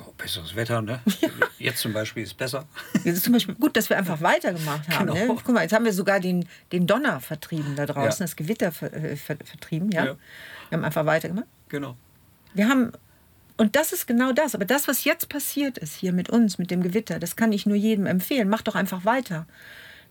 Oh, 0.00 0.12
besseres 0.16 0.54
Wetter, 0.54 0.80
ne? 0.80 1.00
Ja. 1.20 1.28
Jetzt 1.58 1.80
zum 1.80 1.92
Beispiel 1.92 2.22
ist 2.22 2.36
besser. 2.36 2.66
Jetzt 3.04 3.16
ist 3.16 3.24
zum 3.24 3.32
Beispiel 3.32 3.56
gut, 3.56 3.76
dass 3.76 3.90
wir 3.90 3.98
einfach 3.98 4.20
weitergemacht 4.20 4.88
haben. 4.88 5.06
Ne? 5.06 5.12
Genau. 5.14 5.34
Ne? 5.34 5.40
Guck 5.44 5.54
mal, 5.54 5.62
jetzt 5.62 5.72
haben 5.72 5.84
wir 5.84 5.92
sogar 5.92 6.20
den, 6.20 6.46
den 6.70 6.86
Donner 6.86 7.20
vertrieben 7.20 7.74
da 7.74 7.84
draußen, 7.84 8.24
das 8.24 8.36
Gewitter 8.36 8.70
ver, 8.70 8.92
äh, 8.92 9.16
ver, 9.16 9.36
vertrieben, 9.44 9.90
ja? 9.90 10.04
ja? 10.04 10.16
Wir 10.68 10.78
haben 10.78 10.84
einfach 10.84 11.04
weitergemacht. 11.04 11.46
Genau. 11.68 11.96
Wir 12.54 12.68
haben 12.68 12.92
und 13.58 13.74
das 13.74 13.92
ist 13.92 14.06
genau 14.06 14.32
das. 14.32 14.54
Aber 14.54 14.64
das, 14.64 14.88
was 14.88 15.04
jetzt 15.04 15.28
passiert 15.28 15.78
ist 15.78 15.94
hier 15.96 16.12
mit 16.12 16.30
uns, 16.30 16.58
mit 16.58 16.70
dem 16.70 16.82
Gewitter, 16.82 17.18
das 17.18 17.36
kann 17.36 17.52
ich 17.52 17.66
nur 17.66 17.76
jedem 17.76 18.06
empfehlen. 18.06 18.48
Mach 18.48 18.62
doch 18.62 18.76
einfach 18.76 19.04
weiter. 19.04 19.46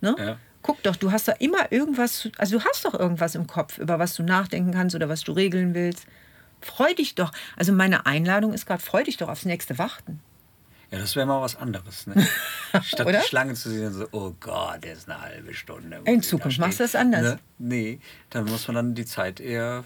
Ne? 0.01 0.15
Ja. 0.19 0.37
Guck 0.61 0.83
doch, 0.83 0.97
du 0.97 1.13
hast 1.13 1.29
da 1.29 1.31
immer 1.31 1.71
irgendwas, 1.71 2.27
also 2.37 2.59
du 2.59 2.65
hast 2.65 2.83
doch 2.83 2.93
irgendwas 2.93 3.35
im 3.35 3.47
Kopf, 3.47 3.77
über 3.77 3.99
was 3.99 4.15
du 4.15 4.23
nachdenken 4.23 4.73
kannst 4.73 4.95
oder 4.95 5.07
was 5.07 5.21
du 5.21 5.31
regeln 5.31 5.73
willst. 5.73 6.05
Freu 6.59 6.93
dich 6.93 7.15
doch. 7.15 7.31
Also 7.55 7.71
meine 7.71 8.05
Einladung 8.05 8.53
ist 8.53 8.65
gerade, 8.65 8.83
freu 8.83 9.03
dich 9.03 9.15
doch 9.15 9.29
aufs 9.29 9.45
nächste 9.45 9.77
Warten. 9.77 10.19
Ja, 10.91 10.99
das 10.99 11.15
wäre 11.15 11.25
mal 11.25 11.41
was 11.41 11.55
anderes. 11.55 12.07
Ne? 12.07 12.27
Statt 12.81 13.07
die 13.07 13.27
Schlange 13.27 13.53
zu 13.53 13.69
sehen, 13.69 13.93
so, 13.93 14.07
oh 14.11 14.33
Gott, 14.41 14.83
der 14.83 14.93
ist 14.93 15.09
eine 15.09 15.21
halbe 15.21 15.53
Stunde. 15.53 16.01
In 16.03 16.21
Zukunft 16.21 16.59
machst 16.59 16.79
du 16.79 16.83
das 16.83 16.95
anders. 16.95 17.21
Ne? 17.21 17.39
Nee, 17.59 17.99
dann 18.29 18.45
muss 18.45 18.67
man 18.67 18.75
dann 18.75 18.95
die 18.95 19.05
Zeit 19.05 19.39
eher 19.39 19.85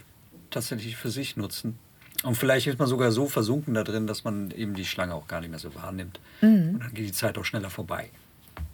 tatsächlich 0.49 0.97
für 0.97 1.11
sich 1.11 1.37
nutzen. 1.37 1.77
Und 2.23 2.35
vielleicht 2.35 2.67
ist 2.67 2.79
man 2.79 2.87
sogar 2.87 3.11
so 3.11 3.27
versunken 3.27 3.73
da 3.73 3.83
drin, 3.83 4.07
dass 4.07 4.23
man 4.23 4.51
eben 4.51 4.73
die 4.73 4.85
Schlange 4.85 5.13
auch 5.15 5.27
gar 5.27 5.41
nicht 5.41 5.49
mehr 5.49 5.59
so 5.59 5.73
wahrnimmt. 5.75 6.19
Mhm. 6.41 6.75
Und 6.75 6.79
dann 6.79 6.93
geht 6.93 7.07
die 7.07 7.11
Zeit 7.11 7.37
auch 7.37 7.45
schneller 7.45 7.69
vorbei. 7.69 8.09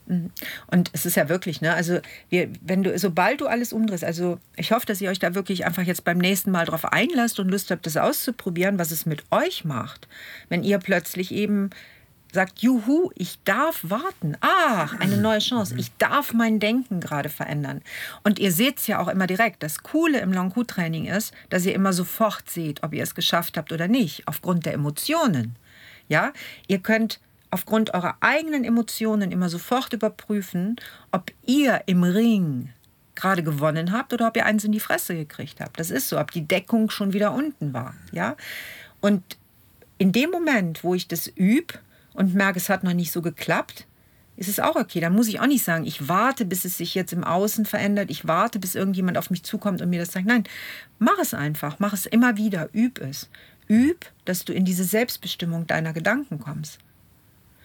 Mhm. 0.07 0.31
Und 0.67 0.89
es 0.93 1.05
ist 1.05 1.15
ja 1.15 1.29
wirklich, 1.29 1.61
ne, 1.61 1.73
also 1.73 1.99
wir, 2.29 2.49
wenn 2.61 2.83
du, 2.83 2.97
sobald 2.97 3.41
du 3.41 3.47
alles 3.47 3.73
umdrehst, 3.73 4.03
also 4.03 4.39
ich 4.55 4.71
hoffe, 4.71 4.85
dass 4.85 5.01
ihr 5.01 5.09
euch 5.09 5.19
da 5.19 5.35
wirklich 5.35 5.65
einfach 5.65 5.83
jetzt 5.83 6.03
beim 6.03 6.17
nächsten 6.17 6.51
Mal 6.51 6.65
drauf 6.65 6.85
einlasst 6.85 7.39
und 7.39 7.49
Lust 7.49 7.71
habt, 7.71 7.85
das 7.85 7.97
auszuprobieren, 7.97 8.79
was 8.79 8.91
es 8.91 9.05
mit 9.05 9.23
euch 9.31 9.65
macht, 9.65 10.07
wenn 10.49 10.63
ihr 10.63 10.77
plötzlich 10.79 11.31
eben 11.33 11.69
sagt, 12.37 12.59
juhu, 12.59 13.09
ich 13.15 13.39
darf 13.45 13.79
warten. 13.81 14.37
Ach, 14.41 14.99
eine 14.99 15.17
neue 15.17 15.39
Chance. 15.39 15.73
Ich 15.75 15.91
darf 15.97 16.33
mein 16.33 16.59
Denken 16.59 16.99
gerade 16.99 17.29
verändern. 17.29 17.81
Und 18.23 18.37
ihr 18.37 18.51
seht 18.51 18.77
es 18.77 18.85
ja 18.85 18.99
auch 18.99 19.07
immer 19.07 19.25
direkt. 19.25 19.63
Das 19.63 19.81
Coole 19.81 20.19
im 20.19 20.31
Long-Q-Training 20.31 21.05
ist, 21.05 21.33
dass 21.49 21.65
ihr 21.65 21.73
immer 21.73 21.93
sofort 21.93 22.47
seht, 22.47 22.83
ob 22.83 22.93
ihr 22.93 23.01
es 23.01 23.15
geschafft 23.15 23.57
habt 23.57 23.71
oder 23.71 23.87
nicht, 23.87 24.27
aufgrund 24.27 24.67
der 24.67 24.75
Emotionen. 24.75 25.55
Ja, 26.09 26.31
ihr 26.67 26.77
könnt 26.77 27.19
aufgrund 27.49 27.95
eurer 27.95 28.17
eigenen 28.19 28.65
Emotionen 28.65 29.31
immer 29.31 29.49
sofort 29.49 29.91
überprüfen, 29.93 30.75
ob 31.11 31.31
ihr 31.43 31.81
im 31.87 32.03
Ring 32.03 32.69
gerade 33.15 33.41
gewonnen 33.41 33.91
habt 33.93 34.13
oder 34.13 34.27
ob 34.27 34.37
ihr 34.37 34.45
eins 34.45 34.63
in 34.63 34.71
die 34.71 34.79
Fresse 34.79 35.15
gekriegt 35.15 35.59
habt. 35.59 35.79
Das 35.79 35.89
ist 35.89 36.07
so, 36.07 36.19
ob 36.19 36.29
die 36.29 36.47
Deckung 36.47 36.91
schon 36.91 37.13
wieder 37.13 37.33
unten 37.33 37.73
war. 37.73 37.95
Ja? 38.11 38.35
Und 39.01 39.23
in 39.97 40.11
dem 40.11 40.29
Moment, 40.29 40.83
wo 40.83 40.93
ich 40.93 41.07
das 41.07 41.25
übe, 41.25 41.79
und 42.17 42.33
merke, 42.33 42.57
es 42.57 42.67
hat 42.67 42.83
noch 42.83 42.93
nicht 42.93 43.11
so 43.11 43.21
geklappt, 43.21 43.85
ist 44.37 44.49
es 44.49 44.59
auch 44.59 44.75
okay. 44.75 44.99
Dann 44.99 45.13
muss 45.13 45.27
ich 45.27 45.39
auch 45.39 45.45
nicht 45.45 45.63
sagen, 45.63 45.85
ich 45.85 46.07
warte, 46.09 46.45
bis 46.45 46.65
es 46.65 46.77
sich 46.77 46.95
jetzt 46.95 47.13
im 47.13 47.23
Außen 47.23 47.65
verändert. 47.65 48.09
Ich 48.09 48.27
warte, 48.27 48.59
bis 48.59 48.75
irgendjemand 48.75 49.17
auf 49.17 49.29
mich 49.29 49.43
zukommt 49.43 49.81
und 49.81 49.89
mir 49.89 49.99
das 49.99 50.11
sagt. 50.11 50.25
Nein, 50.25 50.43
mach 50.99 51.17
es 51.19 51.33
einfach. 51.33 51.77
Mach 51.79 51.93
es 51.93 52.05
immer 52.05 52.35
wieder. 52.37 52.69
Üb 52.73 52.99
es. 52.99 53.29
Üb, 53.69 54.05
dass 54.25 54.45
du 54.45 54.53
in 54.53 54.65
diese 54.65 54.83
Selbstbestimmung 54.83 55.67
deiner 55.67 55.93
Gedanken 55.93 56.39
kommst. 56.39 56.79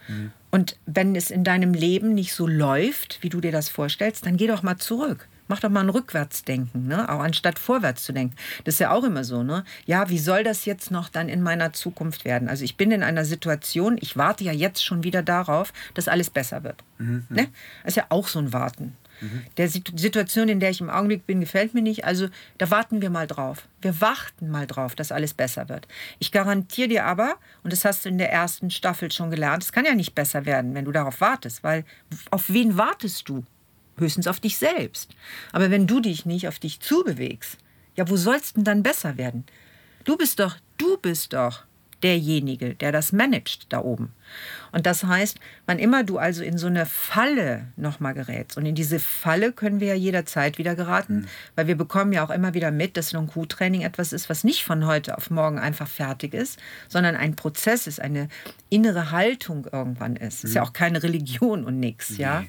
Mhm. 0.09 0.33
Und 0.51 0.77
wenn 0.85 1.17
es 1.17 1.31
in 1.31 1.45
deinem 1.45 1.73
Leben 1.73 2.15
nicht 2.15 2.35
so 2.35 2.47
läuft, 2.47 3.23
wie 3.23 3.31
du 3.31 3.41
dir 3.41 3.53
das 3.53 3.71
vorstellst, 3.71 4.27
dann 4.27 4.37
geh 4.37 4.47
doch 4.47 4.63
mal 4.63 4.77
zurück. 4.77 5.29
Mach 5.49 5.61
doch 5.61 5.71
mal 5.71 5.81
ein 5.81 5.89
Rückwärtsdenken, 5.89 6.87
ne? 6.87 7.09
auch 7.09 7.21
anstatt 7.21 7.59
vorwärts 7.59 8.05
zu 8.05 8.13
denken. 8.13 8.37
Das 8.65 8.75
ist 8.75 8.79
ja 8.79 8.91
auch 8.91 9.05
immer 9.05 9.25
so. 9.25 9.43
Ne? 9.43 9.65
Ja, 9.87 10.09
wie 10.09 10.19
soll 10.19 10.45
das 10.45 10.65
jetzt 10.65 10.91
noch 10.91 11.09
dann 11.09 11.29
in 11.29 11.43
meiner 11.43 11.73
Zukunft 11.73 12.25
werden? 12.25 12.49
Also 12.49 12.65
ich 12.65 12.77
bin 12.77 12.91
in 12.91 13.03
einer 13.03 13.25
Situation, 13.25 13.99
ich 14.01 14.17
warte 14.17 14.45
ja 14.45 14.53
jetzt 14.53 14.85
schon 14.85 15.05
wieder 15.05 15.23
darauf, 15.23 15.73
dass 15.95 16.09
alles 16.09 16.31
besser 16.31 16.65
wird. 16.65 16.83
Mhm. 16.99 17.27
Ne? 17.29 17.49
Das 17.83 17.93
ist 17.93 17.97
ja 17.97 18.07
auch 18.09 18.29
so 18.29 18.39
ein 18.39 18.53
Warten. 18.53 18.97
Mhm. 19.23 19.43
Der 19.57 19.69
Situation, 19.69 20.49
in 20.49 20.61
der 20.61 20.71
ich 20.71 20.81
im 20.81 20.91
Augenblick 20.91 21.27
bin, 21.27 21.41
gefällt 21.41 21.75
mir 21.75 21.83
nicht. 21.83 22.05
Also 22.05 22.29
da 22.59 22.71
warten 22.71 23.01
wir 23.01 23.11
mal 23.11 23.27
drauf. 23.27 23.69
Wir 23.81 24.01
warten 24.01 24.51
mal 24.51 24.67
drauf, 24.67 24.95
dass 24.95 25.13
alles 25.13 25.35
besser 25.35 25.69
wird. 25.69 25.87
Ich 26.19 26.33
garantiere 26.33 26.89
dir 26.89 27.05
aber, 27.05 27.37
und 27.63 27.73
das 27.73 27.85
hast 27.85 28.05
du 28.05 28.09
in 28.09 28.19
der 28.19 28.33
ersten 28.33 28.71
Staffel 28.71 29.11
schon 29.11 29.31
gelernt, 29.31 29.63
es 29.63 29.73
kann 29.73 29.85
ja 29.85 29.95
nicht 29.95 30.15
besser 30.15 30.45
werden, 30.45 30.75
wenn 30.75 30.85
du 30.85 30.93
darauf 30.93 31.21
wartest, 31.21 31.63
weil 31.63 31.85
auf 32.31 32.49
wen 32.49 32.77
wartest 32.77 33.29
du? 33.29 33.45
Höchstens 33.99 34.27
auf 34.27 34.41
dich 34.41 34.57
selbst. 34.59 35.11
Aber 35.53 35.71
wenn 35.71 35.87
du 35.87 36.01
dich 36.01 36.27
nicht 36.27 36.49
auf 36.49 36.59
dich 36.59 36.81
zubewegst, 36.81 37.59
ja, 37.97 38.09
wo 38.09 38.17
sollst 38.17 38.57
denn 38.57 38.65
dann 38.65 38.83
besser 38.83 39.19
werden? 39.19 39.45
Du 40.05 40.17
bist 40.17 40.41
doch, 40.41 40.57
du 40.79 40.97
bist 40.97 41.33
doch 41.33 41.65
derjenige, 42.03 42.75
der 42.75 42.93
das 42.93 43.13
managt 43.13 43.67
da 43.73 43.81
oben. 43.81 44.13
Und 44.73 44.87
das 44.87 45.05
heißt, 45.05 45.39
wann 45.67 45.79
immer 45.79 46.05
du 46.05 46.19
also 46.19 46.43
in 46.43 46.59
so 46.59 46.67
eine 46.67 46.87
Falle 46.87 47.69
nochmal 47.77 48.15
gerätst, 48.15 48.57
und 48.57 48.67
in 48.67 48.75
diese 48.75 48.99
Falle 48.99 49.53
können 49.53 49.81
wir 49.81 49.89
ja 49.89 49.95
jederzeit 49.95 50.59
wieder 50.59 50.75
geraten, 50.75 51.17
mhm. 51.17 51.27
weil 51.55 51.67
wir 51.67 51.77
bekommen 51.77 52.13
ja 52.13 52.25
auch 52.25 52.31
immer 52.31 52.55
wieder 52.55 52.71
mit, 52.71 52.97
dass 52.97 53.13
Long-Q-Training 53.13 53.83
etwas 53.83 54.13
ist, 54.13 54.29
was 54.31 54.45
nicht 54.45 54.65
von 54.65 54.87
heute 54.87 55.17
auf 55.17 55.31
morgen 55.31 55.59
einfach 55.59 55.89
fertig 55.89 56.35
ist, 56.35 56.59
sondern 56.89 57.17
ein 57.17 57.37
Prozess 57.37 57.87
ist, 57.87 58.01
eine 58.01 58.29
innere 58.69 59.11
Haltung 59.11 59.67
irgendwann 59.71 60.17
ist. 60.17 60.43
Mhm. 60.43 60.49
Ist 60.49 60.55
ja 60.55 60.63
mhm. 60.63 60.69
auch 60.69 60.73
keine 60.73 61.03
Religion 61.03 61.65
und 61.65 61.79
nichts, 61.79 62.11
nee. 62.11 62.23
ja. 62.23 62.45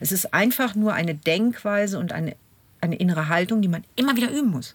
Es 0.00 0.12
ist 0.12 0.34
einfach 0.34 0.74
nur 0.74 0.92
eine 0.94 1.14
Denkweise 1.14 1.98
und 1.98 2.12
eine, 2.12 2.36
eine 2.80 2.96
innere 2.96 3.28
Haltung, 3.28 3.62
die 3.62 3.68
man 3.68 3.84
immer 3.96 4.16
wieder 4.16 4.30
üben 4.30 4.50
muss. 4.50 4.74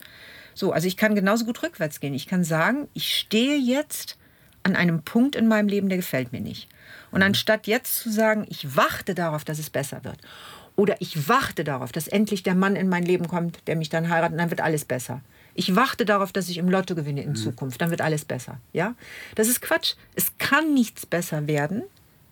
So, 0.53 0.71
also 0.71 0.87
ich 0.87 0.97
kann 0.97 1.15
genauso 1.15 1.45
gut 1.45 1.63
rückwärts 1.63 1.99
gehen. 1.99 2.13
Ich 2.13 2.27
kann 2.27 2.43
sagen, 2.43 2.87
ich 2.93 3.15
stehe 3.15 3.57
jetzt 3.57 4.17
an 4.63 4.75
einem 4.75 5.03
Punkt 5.03 5.35
in 5.35 5.47
meinem 5.47 5.67
Leben, 5.67 5.89
der 5.89 5.97
gefällt 5.97 6.31
mir 6.31 6.41
nicht. 6.41 6.67
Und 7.11 7.23
anstatt 7.23 7.67
jetzt 7.67 7.99
zu 7.99 8.11
sagen, 8.11 8.45
ich 8.49 8.75
warte 8.75 9.15
darauf, 9.15 9.45
dass 9.45 9.59
es 9.59 9.69
besser 9.69 10.03
wird, 10.03 10.17
oder 10.75 10.95
ich 10.99 11.27
warte 11.27 11.63
darauf, 11.63 11.91
dass 11.91 12.07
endlich 12.07 12.43
der 12.43 12.55
Mann 12.55 12.77
in 12.77 12.87
mein 12.87 13.03
Leben 13.03 13.27
kommt, 13.27 13.67
der 13.67 13.75
mich 13.75 13.89
dann 13.89 14.09
heiratet, 14.09 14.33
und 14.33 14.37
dann 14.37 14.49
wird 14.49 14.61
alles 14.61 14.85
besser. 14.85 15.21
Ich 15.53 15.75
warte 15.75 16.05
darauf, 16.05 16.31
dass 16.31 16.47
ich 16.47 16.57
im 16.57 16.69
Lotto 16.69 16.95
gewinne 16.95 17.21
in 17.21 17.31
mhm. 17.31 17.35
Zukunft, 17.35 17.81
dann 17.81 17.89
wird 17.89 17.99
alles 17.99 18.23
besser. 18.23 18.61
Ja? 18.71 18.95
Das 19.35 19.49
ist 19.49 19.61
Quatsch. 19.61 19.95
Es 20.15 20.37
kann 20.37 20.73
nichts 20.73 21.05
besser 21.05 21.47
werden, 21.47 21.83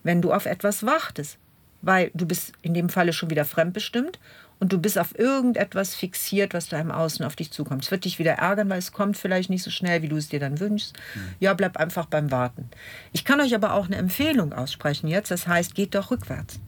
wenn 0.03 0.21
du 0.21 0.31
auf 0.31 0.45
etwas 0.45 0.85
wartest, 0.85 1.37
weil 1.81 2.11
du 2.13 2.25
bist 2.25 2.53
in 2.61 2.73
dem 2.73 2.89
Falle 2.89 3.13
schon 3.13 3.29
wieder 3.29 3.45
fremdbestimmt 3.45 4.19
und 4.59 4.73
du 4.73 4.79
bist 4.79 4.97
auf 4.97 5.17
irgendetwas 5.17 5.95
fixiert, 5.95 6.53
was 6.53 6.69
da 6.69 6.79
im 6.79 6.91
Außen 6.91 7.23
auf 7.25 7.35
dich 7.35 7.51
zukommt. 7.51 7.83
Es 7.83 7.91
wird 7.91 8.05
dich 8.05 8.19
wieder 8.19 8.33
ärgern, 8.33 8.69
weil 8.69 8.79
es 8.79 8.91
kommt 8.91 9.17
vielleicht 9.17 9.49
nicht 9.49 9.63
so 9.63 9.69
schnell, 9.69 10.01
wie 10.01 10.07
du 10.07 10.17
es 10.17 10.29
dir 10.29 10.39
dann 10.39 10.59
wünschst. 10.59 10.95
Mhm. 11.15 11.19
Ja, 11.39 11.53
bleib 11.53 11.77
einfach 11.77 12.07
beim 12.07 12.31
Warten. 12.31 12.69
Ich 13.13 13.23
kann 13.23 13.39
euch 13.39 13.53
aber 13.53 13.73
auch 13.73 13.85
eine 13.85 13.97
Empfehlung 13.97 14.53
aussprechen 14.53 15.07
jetzt. 15.07 15.31
Das 15.31 15.47
heißt, 15.47 15.75
geht 15.75 15.93
doch 15.93 16.09
rückwärts. 16.11 16.59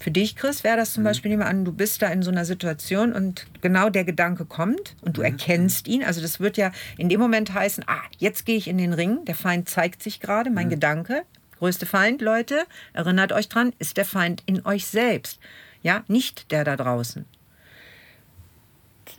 Für 0.00 0.10
dich, 0.10 0.34
Chris, 0.34 0.64
wäre 0.64 0.76
das 0.76 0.92
zum 0.92 1.02
mhm. 1.02 1.06
Beispiel, 1.06 1.30
nehmen 1.30 1.42
wir 1.42 1.46
an, 1.46 1.64
du 1.64 1.72
bist 1.72 2.02
da 2.02 2.08
in 2.08 2.22
so 2.22 2.30
einer 2.30 2.44
Situation 2.44 3.12
und 3.12 3.46
genau 3.60 3.90
der 3.90 4.04
Gedanke 4.04 4.44
kommt 4.44 4.96
und 5.00 5.16
du 5.16 5.20
mhm. 5.20 5.26
erkennst 5.26 5.86
ihn. 5.86 6.02
Also 6.02 6.20
das 6.20 6.40
wird 6.40 6.56
ja 6.56 6.72
in 6.98 7.08
dem 7.08 7.20
Moment 7.20 7.54
heißen, 7.54 7.84
ah, 7.86 8.02
jetzt 8.18 8.44
gehe 8.44 8.56
ich 8.56 8.66
in 8.66 8.76
den 8.76 8.92
Ring, 8.92 9.24
der 9.24 9.36
Feind 9.36 9.68
zeigt 9.68 10.02
sich 10.02 10.20
gerade, 10.20 10.50
mein. 10.50 10.68
Gedanke. 10.68 11.22
Größte 11.58 11.86
Feind, 11.86 12.20
Leute, 12.20 12.64
erinnert 12.92 13.32
euch 13.32 13.48
dran, 13.48 13.72
ist 13.78 13.96
der 13.96 14.04
Feind 14.04 14.42
in 14.46 14.64
euch 14.66 14.86
selbst 14.86 15.38
ja, 15.84 16.02
nicht 16.08 16.50
der 16.50 16.64
da 16.64 16.76
draußen. 16.76 17.26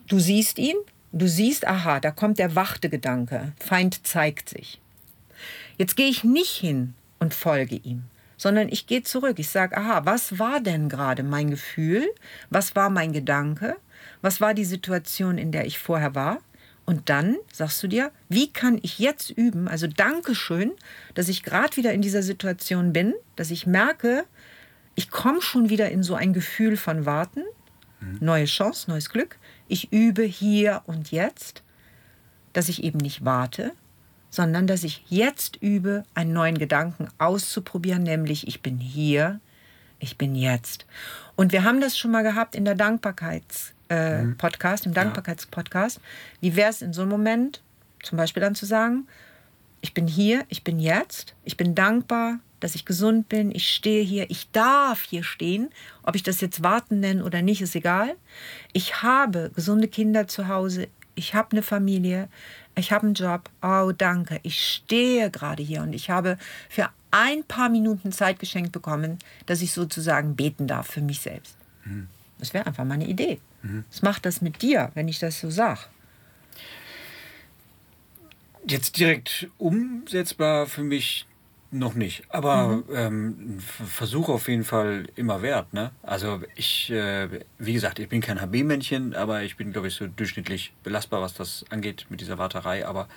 Du 0.07 0.19
siehst 0.19 0.57
ihn, 0.57 0.75
du 1.13 1.29
siehst, 1.29 1.65
aha, 1.65 2.01
da 2.01 2.11
kommt 2.11 2.39
der 2.39 2.55
wachte 2.55 2.89
Gedanke, 2.89 3.53
Feind 3.59 4.05
zeigt 4.05 4.49
sich. 4.49 4.81
Jetzt 5.77 5.95
gehe 5.95 6.09
ich 6.09 6.23
nicht 6.23 6.51
hin 6.51 6.95
und 7.19 7.33
folge 7.33 7.75
ihm, 7.75 8.03
sondern 8.35 8.67
ich 8.69 8.87
gehe 8.87 9.03
zurück. 9.03 9.37
Ich 9.37 9.49
sage, 9.49 9.77
aha, 9.77 10.05
was 10.05 10.39
war 10.39 10.59
denn 10.59 10.89
gerade 10.89 11.23
mein 11.23 11.51
Gefühl? 11.51 12.07
Was 12.49 12.75
war 12.75 12.89
mein 12.89 13.13
Gedanke? 13.13 13.77
Was 14.21 14.41
war 14.41 14.53
die 14.53 14.65
Situation, 14.65 15.37
in 15.37 15.51
der 15.51 15.65
ich 15.65 15.77
vorher 15.77 16.15
war? 16.15 16.39
Und 16.85 17.09
dann 17.09 17.37
sagst 17.51 17.81
du 17.81 17.87
dir, 17.87 18.11
wie 18.29 18.51
kann 18.51 18.79
ich 18.81 18.99
jetzt 18.99 19.31
üben? 19.31 19.67
Also 19.67 19.87
Dankeschön, 19.87 20.71
dass 21.15 21.29
ich 21.29 21.43
gerade 21.43 21.75
wieder 21.77 21.93
in 21.93 22.01
dieser 22.01 22.21
Situation 22.21 22.93
bin, 22.93 23.15
dass 23.35 23.49
ich 23.49 23.65
merke, 23.65 24.25
ich 24.93 25.09
komme 25.09 25.41
schon 25.41 25.69
wieder 25.69 25.89
in 25.89 26.03
so 26.03 26.15
ein 26.15 26.31
Gefühl 26.31 26.77
von 26.77 27.05
Warten, 27.05 27.43
mhm. 27.99 28.17
neue 28.21 28.45
Chance, 28.45 28.89
neues 28.89 29.09
Glück. 29.09 29.37
Ich 29.67 29.91
übe 29.91 30.23
hier 30.23 30.83
und 30.85 31.11
jetzt, 31.11 31.63
dass 32.53 32.69
ich 32.69 32.83
eben 32.83 32.99
nicht 32.99 33.25
warte, 33.25 33.71
sondern 34.29 34.67
dass 34.67 34.83
ich 34.83 35.03
jetzt 35.07 35.57
übe, 35.61 36.03
einen 36.13 36.33
neuen 36.33 36.57
Gedanken 36.57 37.07
auszuprobieren, 37.17 38.03
nämlich 38.03 38.47
ich 38.47 38.61
bin 38.61 38.77
hier, 38.79 39.39
ich 39.99 40.17
bin 40.17 40.35
jetzt. 40.35 40.85
Und 41.35 41.51
wir 41.51 41.63
haben 41.63 41.81
das 41.81 41.97
schon 41.97 42.11
mal 42.11 42.23
gehabt 42.23 42.55
in 42.55 42.65
der 42.65 42.75
Dankbarkeits-Podcast, 42.75 43.74
äh, 43.89 44.23
mhm. 44.23 44.37
im 44.85 44.93
Dankbarkeitspodcast. 44.93 45.99
Wie 46.41 46.55
wäre 46.55 46.69
es 46.69 46.81
in 46.81 46.93
so 46.93 47.01
einem 47.01 47.11
Moment, 47.11 47.61
zum 48.03 48.17
Beispiel 48.17 48.41
dann 48.41 48.55
zu 48.55 48.65
sagen, 48.65 49.07
ich 49.81 49.93
bin 49.93 50.07
hier, 50.07 50.45
ich 50.49 50.63
bin 50.63 50.79
jetzt, 50.79 51.35
ich 51.43 51.57
bin 51.57 51.75
dankbar, 51.75 52.39
dass 52.59 52.73
ich 52.73 52.85
gesund 52.85 53.29
bin, 53.29 53.51
ich 53.51 53.69
stehe 53.69 54.03
hier, 54.03 54.29
ich 54.31 54.49
darf 54.51 55.03
hier 55.03 55.23
stehen, 55.23 55.69
ob 56.03 56.15
ich 56.15 56.23
das 56.23 56.41
jetzt 56.41 56.63
warten 56.63 56.99
nenne 56.99 57.23
oder 57.23 57.41
nicht, 57.41 57.61
ist 57.61 57.75
egal. 57.75 58.15
Ich 58.73 59.03
habe 59.03 59.51
gesunde 59.53 59.87
Kinder 59.87 60.27
zu 60.27 60.47
Hause, 60.47 60.87
ich 61.13 61.35
habe 61.35 61.51
eine 61.51 61.61
Familie, 61.61 62.27
ich 62.75 62.91
habe 62.91 63.05
einen 63.05 63.13
Job, 63.13 63.49
oh 63.61 63.91
danke, 63.95 64.39
ich 64.43 64.59
stehe 64.67 65.29
gerade 65.29 65.61
hier 65.61 65.81
und 65.81 65.93
ich 65.93 66.09
habe 66.09 66.37
für 66.69 66.89
ein 67.11 67.43
paar 67.43 67.69
Minuten 67.69 68.11
Zeit 68.11 68.39
geschenkt 68.39 68.71
bekommen, 68.71 69.19
dass 69.45 69.61
ich 69.61 69.71
sozusagen 69.71 70.35
beten 70.35 70.67
darf 70.67 70.87
für 70.87 71.01
mich 71.01 71.21
selbst. 71.21 71.55
Mhm. 71.85 72.07
Das 72.39 72.53
wäre 72.53 72.65
einfach 72.65 72.83
mal 72.83 72.95
eine 72.95 73.07
Idee. 73.07 73.39
Mhm. 73.65 73.83
Was 73.89 74.01
macht 74.01 74.25
das 74.25 74.41
mit 74.41 74.61
dir, 74.61 74.91
wenn 74.93 75.07
ich 75.07 75.19
das 75.19 75.39
so 75.39 75.49
sage? 75.49 75.81
Jetzt 78.67 78.97
direkt 78.97 79.47
umsetzbar 79.57 80.65
für 80.67 80.83
mich 80.83 81.25
noch 81.71 81.93
nicht, 81.93 82.23
aber 82.29 82.67
mhm. 82.67 82.83
ähm, 82.93 83.59
Versuch 83.59 84.29
auf 84.29 84.47
jeden 84.47 84.63
Fall 84.63 85.07
immer 85.15 85.41
wert. 85.41 85.73
Ne? 85.73 85.91
Also 86.03 86.41
ich, 86.55 86.89
äh, 86.89 87.27
wie 87.57 87.73
gesagt, 87.73 87.99
ich 87.99 88.07
bin 88.07 88.21
kein 88.21 88.39
HB-Männchen, 88.39 89.13
aber 89.13 89.43
ich 89.43 89.57
bin, 89.57 89.73
glaube 89.73 89.87
ich, 89.87 89.95
so 89.95 90.07
durchschnittlich 90.07 90.73
belastbar, 90.83 91.21
was 91.21 91.33
das 91.33 91.65
angeht 91.69 92.05
mit 92.09 92.21
dieser 92.21 92.37
Warterei. 92.37 92.87
Aber 92.87 93.09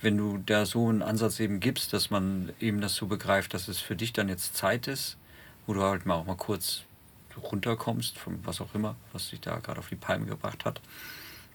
wenn 0.00 0.16
du 0.16 0.38
da 0.38 0.64
so 0.64 0.88
einen 0.88 1.02
Ansatz 1.02 1.40
eben 1.40 1.60
gibst, 1.60 1.92
dass 1.92 2.10
man 2.10 2.50
eben 2.60 2.80
das 2.80 2.94
so 2.94 3.06
begreift, 3.06 3.52
dass 3.52 3.68
es 3.68 3.80
für 3.80 3.96
dich 3.96 4.12
dann 4.12 4.28
jetzt 4.28 4.56
Zeit 4.56 4.86
ist, 4.86 5.16
wo 5.66 5.74
du 5.74 5.82
halt 5.82 6.06
mal 6.06 6.14
auch 6.14 6.26
mal 6.26 6.36
kurz 6.36 6.84
runterkommst, 7.42 8.18
von 8.18 8.38
was 8.44 8.60
auch 8.60 8.74
immer, 8.74 8.96
was 9.12 9.30
dich 9.30 9.40
da 9.40 9.58
gerade 9.58 9.78
auf 9.78 9.88
die 9.88 9.96
Palme 9.96 10.26
gebracht 10.26 10.64
hat, 10.64 10.80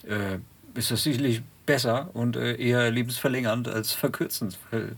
äh, 0.04 0.40
ist 0.76 0.92
das 0.92 1.04
sicherlich 1.04 1.42
besser 1.66 2.10
und 2.14 2.36
äh, 2.36 2.56
eher 2.56 2.90
lebensverlängernd 2.92 3.68
als 3.68 3.92
verkürzend. 3.92 4.58
Weil 4.72 4.96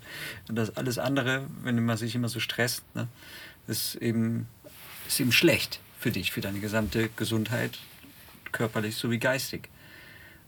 das 0.48 0.76
alles 0.78 0.98
andere, 0.98 1.46
wenn 1.64 1.84
man 1.84 1.98
sich 1.98 2.16
immer 2.16 2.30
so 2.30 2.40
stresst, 2.40 2.84
ne, 2.96 3.08
ist, 3.68 3.96
eben, 3.96 4.48
ist 5.08 5.20
eben 5.20 5.32
schlecht 5.32 5.80
für 6.00 6.12
dich, 6.12 6.32
für 6.32 6.42
deine 6.42 6.60
gesamte 6.60 7.10
Gesundheit, 7.16 7.78
körperlich 8.52 8.96
sowie 8.96 9.18
geistig. 9.18 9.70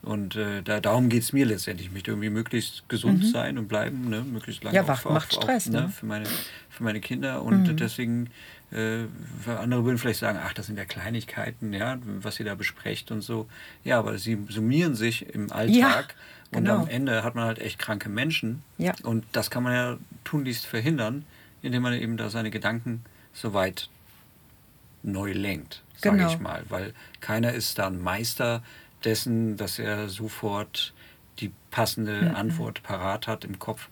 Und 0.02 0.36
äh, 0.36 0.62
da, 0.62 0.82
darum 0.82 1.08
geht 1.08 1.24
es 1.24 1.32
mir 1.32 1.46
letztendlich. 1.46 1.88
Ich 1.88 1.94
möchte 1.94 2.12
irgendwie 2.12 2.30
möglichst 2.30 2.88
gesund 2.90 3.24
mhm. 3.24 3.28
sein 3.28 3.58
und 3.58 3.70
bleiben, 3.70 4.10
ne? 4.10 4.22
möglichst 4.22 4.62
lange. 4.64 4.76
Ja, 4.76 4.86
wach, 4.86 5.06
macht 5.06 5.34
Stress. 5.34 5.70
Auch, 5.70 5.74
ne? 5.74 5.90
Für, 5.90 6.06
meine, 6.06 6.26
für 6.70 6.84
meine 6.84 7.00
Kinder. 7.00 7.42
Und 7.42 7.68
mhm. 7.68 7.78
deswegen 7.78 8.30
äh, 8.74 9.06
andere 9.50 9.86
würden 9.86 9.98
vielleicht 9.98 10.20
sagen, 10.20 10.40
ach, 10.42 10.54
das 10.54 10.66
sind 10.66 10.78
ja 10.78 10.86
Kleinigkeiten, 10.86 11.74
ja, 11.74 11.98
was 12.04 12.40
ihr 12.40 12.46
da 12.46 12.56
besprecht 12.56 13.12
und 13.12 13.22
so. 13.22 13.48
Ja, 13.84 14.00
aber 14.00 14.18
sie 14.18 14.38
summieren 14.50 14.96
sich 14.96 15.34
im 15.34 15.52
Alltag 15.52 16.16
ja, 16.52 16.60
genau. 16.60 16.76
und 16.76 16.82
am 16.82 16.88
Ende 16.88 17.24
hat 17.24 17.36
man 17.36 17.46
halt 17.46 17.60
echt 17.60 17.78
kranke 17.78 18.10
Menschen. 18.10 18.64
Ja. 18.78 18.94
Und 19.04 19.26
das 19.32 19.52
kann 19.52 19.64
man 19.64 19.74
ja 19.74 19.98
tunlichst 20.24 20.66
verhindern, 20.66 21.26
indem 21.62 21.84
man 21.84 21.94
eben 21.94 22.18
da 22.18 22.30
seine 22.30 22.50
Gedanken 22.50 23.04
so 23.32 23.54
weit 23.54 23.90
neu 25.04 25.34
lenkt, 25.34 25.84
sage 25.98 26.18
genau. 26.18 26.30
ich 26.30 26.40
mal. 26.40 26.64
Weil 26.70 26.94
keiner 27.22 27.54
ist 27.54 27.78
da 27.78 27.88
ein 27.88 28.02
Meister 28.02 28.64
dessen, 29.04 29.58
dass 29.58 29.80
er 29.80 30.10
sofort 30.10 30.94
die 31.40 31.52
passende 31.72 32.30
mhm. 32.30 32.36
Antwort 32.36 32.84
parat 32.84 33.28
hat 33.28 33.46
im 33.46 33.60
Kopf, 33.60 33.90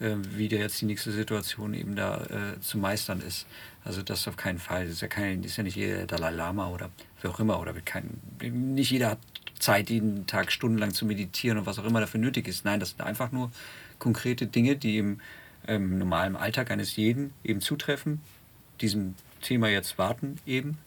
äh, 0.00 0.14
wie 0.36 0.48
der 0.48 0.60
jetzt 0.60 0.80
die 0.80 0.86
nächste 0.86 1.12
Situation 1.12 1.74
eben 1.74 1.96
da 1.96 2.24
äh, 2.24 2.60
zu 2.60 2.78
meistern 2.78 3.20
ist. 3.20 3.46
Also 3.84 4.02
das 4.02 4.28
auf 4.28 4.36
keinen 4.36 4.58
Fall. 4.58 4.84
Das 4.84 4.94
ist 4.94 5.02
ja, 5.02 5.08
kein, 5.08 5.42
ist 5.42 5.56
ja 5.56 5.62
nicht 5.62 5.76
jeder 5.76 6.06
Dalai 6.06 6.30
Lama 6.30 6.68
oder 6.68 6.90
wer 7.22 7.30
auch 7.30 7.40
immer. 7.40 7.60
Oder 7.60 7.72
kein, 7.84 8.20
nicht 8.40 8.90
jeder 8.90 9.10
hat 9.10 9.18
Zeit, 9.58 9.90
jeden 9.90 10.26
Tag 10.26 10.52
stundenlang 10.52 10.92
zu 10.92 11.04
meditieren 11.04 11.58
und 11.58 11.66
was 11.66 11.78
auch 11.78 11.84
immer 11.84 12.00
dafür 12.00 12.20
nötig 12.20 12.48
ist. 12.48 12.64
Nein, 12.64 12.80
das 12.80 12.90
sind 12.90 13.02
einfach 13.02 13.32
nur 13.32 13.50
konkrete 13.98 14.46
Dinge, 14.46 14.76
die 14.76 14.98
im 14.98 15.20
ähm, 15.66 15.98
normalen 15.98 16.36
Alltag 16.36 16.70
eines 16.70 16.96
jeden 16.96 17.32
eben 17.44 17.60
zutreffen, 17.60 18.20
diesem 18.80 19.14
Thema 19.42 19.68
jetzt 19.68 19.98
warten 19.98 20.38
eben 20.46 20.78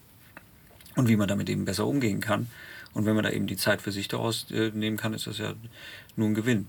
und 0.96 1.08
wie 1.08 1.16
man 1.16 1.28
damit 1.28 1.50
eben 1.50 1.66
besser 1.66 1.86
umgehen 1.86 2.20
kann. 2.20 2.48
Und 2.94 3.06
wenn 3.06 3.16
man 3.16 3.24
da 3.24 3.30
eben 3.30 3.48
die 3.48 3.58
Zeit 3.58 3.82
für 3.82 3.92
sich 3.92 4.08
daraus 4.08 4.52
äh, 4.52 4.72
nehmen 4.74 4.98
kann, 4.98 5.14
ist 5.14 5.28
das 5.28 5.38
ja 5.38 5.54
nur 6.16 6.28
ein 6.28 6.34
Gewinn. 6.34 6.68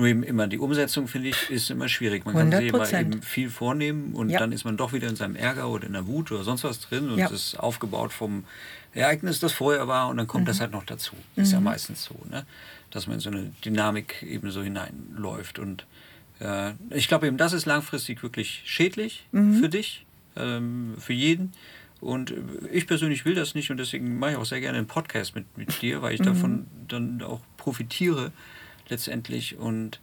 Nur 0.00 0.08
eben 0.08 0.22
immer 0.22 0.46
die 0.46 0.58
Umsetzung, 0.58 1.08
finde 1.08 1.28
ich, 1.28 1.50
ist 1.50 1.70
immer 1.70 1.86
schwierig. 1.86 2.24
Man 2.24 2.34
kann 2.34 2.50
sich 2.50 2.68
immer 2.68 2.90
eben 2.90 3.20
viel 3.20 3.50
vornehmen 3.50 4.14
und 4.14 4.30
ja. 4.30 4.38
dann 4.38 4.50
ist 4.50 4.64
man 4.64 4.78
doch 4.78 4.94
wieder 4.94 5.08
in 5.08 5.14
seinem 5.14 5.36
Ärger 5.36 5.68
oder 5.68 5.86
in 5.86 5.92
der 5.92 6.06
Wut 6.06 6.32
oder 6.32 6.42
sonst 6.42 6.64
was 6.64 6.80
drin 6.80 7.10
und 7.10 7.18
ja. 7.18 7.26
es 7.26 7.32
ist 7.32 7.60
aufgebaut 7.60 8.10
vom 8.10 8.44
Ereignis, 8.94 9.40
das 9.40 9.52
vorher 9.52 9.88
war 9.88 10.08
und 10.08 10.16
dann 10.16 10.26
kommt 10.26 10.44
mhm. 10.44 10.46
das 10.46 10.60
halt 10.62 10.72
noch 10.72 10.84
dazu. 10.84 11.16
Mhm. 11.36 11.42
Ist 11.42 11.52
ja 11.52 11.58
mhm. 11.58 11.64
meistens 11.64 12.02
so, 12.02 12.16
ne? 12.30 12.46
dass 12.90 13.08
man 13.08 13.16
in 13.16 13.20
so 13.20 13.28
eine 13.28 13.52
Dynamik 13.62 14.22
eben 14.22 14.50
so 14.50 14.62
hineinläuft. 14.62 15.58
Und 15.58 15.84
äh, 16.40 16.72
ich 16.88 17.06
glaube 17.06 17.26
eben, 17.26 17.36
das 17.36 17.52
ist 17.52 17.66
langfristig 17.66 18.22
wirklich 18.22 18.62
schädlich 18.64 19.26
mhm. 19.32 19.60
für 19.60 19.68
dich, 19.68 20.06
ähm, 20.34 20.94
für 20.98 21.12
jeden. 21.12 21.52
Und 22.00 22.32
ich 22.72 22.86
persönlich 22.86 23.26
will 23.26 23.34
das 23.34 23.54
nicht 23.54 23.70
und 23.70 23.76
deswegen 23.76 24.18
mache 24.18 24.30
ich 24.30 24.36
auch 24.38 24.46
sehr 24.46 24.62
gerne 24.62 24.78
einen 24.78 24.86
Podcast 24.86 25.34
mit, 25.34 25.58
mit 25.58 25.82
dir, 25.82 26.00
weil 26.00 26.14
ich 26.14 26.20
Mhm. 26.20 26.24
davon 26.24 26.66
dann 26.88 27.20
auch 27.20 27.42
profitiere 27.58 28.32
letztendlich. 28.90 29.56
Und 29.58 30.00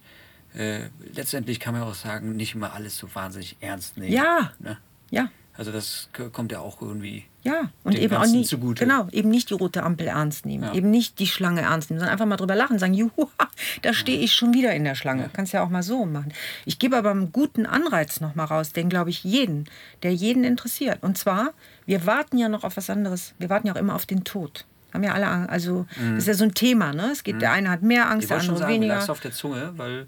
äh, 0.54 0.80
letztendlich 1.14 1.60
kann 1.60 1.74
man 1.74 1.82
auch 1.82 1.94
sagen, 1.94 2.34
nicht 2.36 2.54
immer 2.54 2.72
alles 2.72 2.96
so 2.98 3.14
wahnsinnig 3.14 3.56
ernst 3.60 3.96
nehmen. 3.98 4.12
Ja. 4.12 4.52
Ne? 4.58 4.78
Ja, 5.10 5.30
Also 5.54 5.72
das 5.72 6.08
kommt 6.32 6.52
ja 6.52 6.60
auch 6.60 6.82
irgendwie. 6.82 7.24
ja. 7.42 7.70
Und 7.82 7.96
eben 7.98 8.14
auch 8.14 8.20
Ganzen 8.20 8.38
nicht, 8.38 8.50
zugute. 8.50 8.84
genau, 8.84 9.08
eben 9.10 9.30
nicht 9.30 9.48
die 9.50 9.54
rote 9.54 9.82
Ampel 9.82 10.06
ernst 10.08 10.44
nehmen, 10.44 10.64
Ja. 10.64 10.74
eben 10.74 10.90
nicht 10.90 11.18
die 11.18 11.26
Schlange 11.26 11.62
ernst 11.62 11.88
nehmen, 11.90 11.98
sondern 12.00 12.12
einfach 12.12 12.26
mal 12.26 12.36
drüber 12.36 12.54
lachen 12.54 12.78
sagen, 12.78 12.92
juhu, 12.94 13.28
da 13.82 13.92
stehe 13.94 14.18
ich 14.20 14.34
schon 14.34 14.52
wieder 14.52 14.74
in 14.74 14.84
der 14.84 14.94
Schlange. 14.94 15.30
Kannst 15.32 15.52
ja 15.54 15.62
auch 15.62 15.70
mal 15.70 15.82
so 15.82 16.04
machen. 16.04 16.32
Ich 16.66 16.78
gebe 16.78 16.96
aber 16.96 17.10
einen 17.10 17.32
guten 17.32 17.64
Anreiz 17.66 18.20
noch 18.20 18.34
mal 18.34 18.44
raus, 18.44 18.72
den 18.72 18.88
glaube 18.90 19.08
ich 19.10 19.24
jeden, 19.24 19.64
der 20.02 20.12
jeden 20.14 20.44
interessiert. 20.44 21.02
Und 21.02 21.16
zwar, 21.16 21.52
wir 21.86 22.04
warten 22.06 22.36
ja 22.38 22.48
noch 22.50 22.64
auf 22.64 22.76
was 22.76 22.90
anderes. 22.90 23.34
Wir 23.38 23.48
warten 23.48 23.66
ja 23.66 23.72
auch 23.72 23.78
immer 23.78 23.94
auf 23.94 24.04
den 24.06 24.24
Tod. 24.24 24.66
Haben 24.92 25.04
ja 25.04 25.12
alle 25.12 25.26
Angst. 25.26 25.50
Also, 25.50 25.86
das 25.96 26.18
ist 26.18 26.26
ja 26.28 26.34
so 26.34 26.44
ein 26.44 26.54
Thema, 26.54 26.92
ne? 26.92 27.10
Es 27.12 27.22
geht, 27.24 27.42
der 27.42 27.52
eine 27.52 27.70
hat 27.70 27.82
mehr 27.82 28.08
Angst, 28.10 28.24
Ich 28.24 28.28
der 28.28 28.36
wollte 28.36 28.46
schon 28.46 28.54
andere 28.54 28.68
sagen, 28.68 28.74
weniger. 28.74 28.94
lag's 28.96 29.10
auf 29.10 29.20
der 29.20 29.32
Zunge, 29.32 29.72
weil 29.76 30.06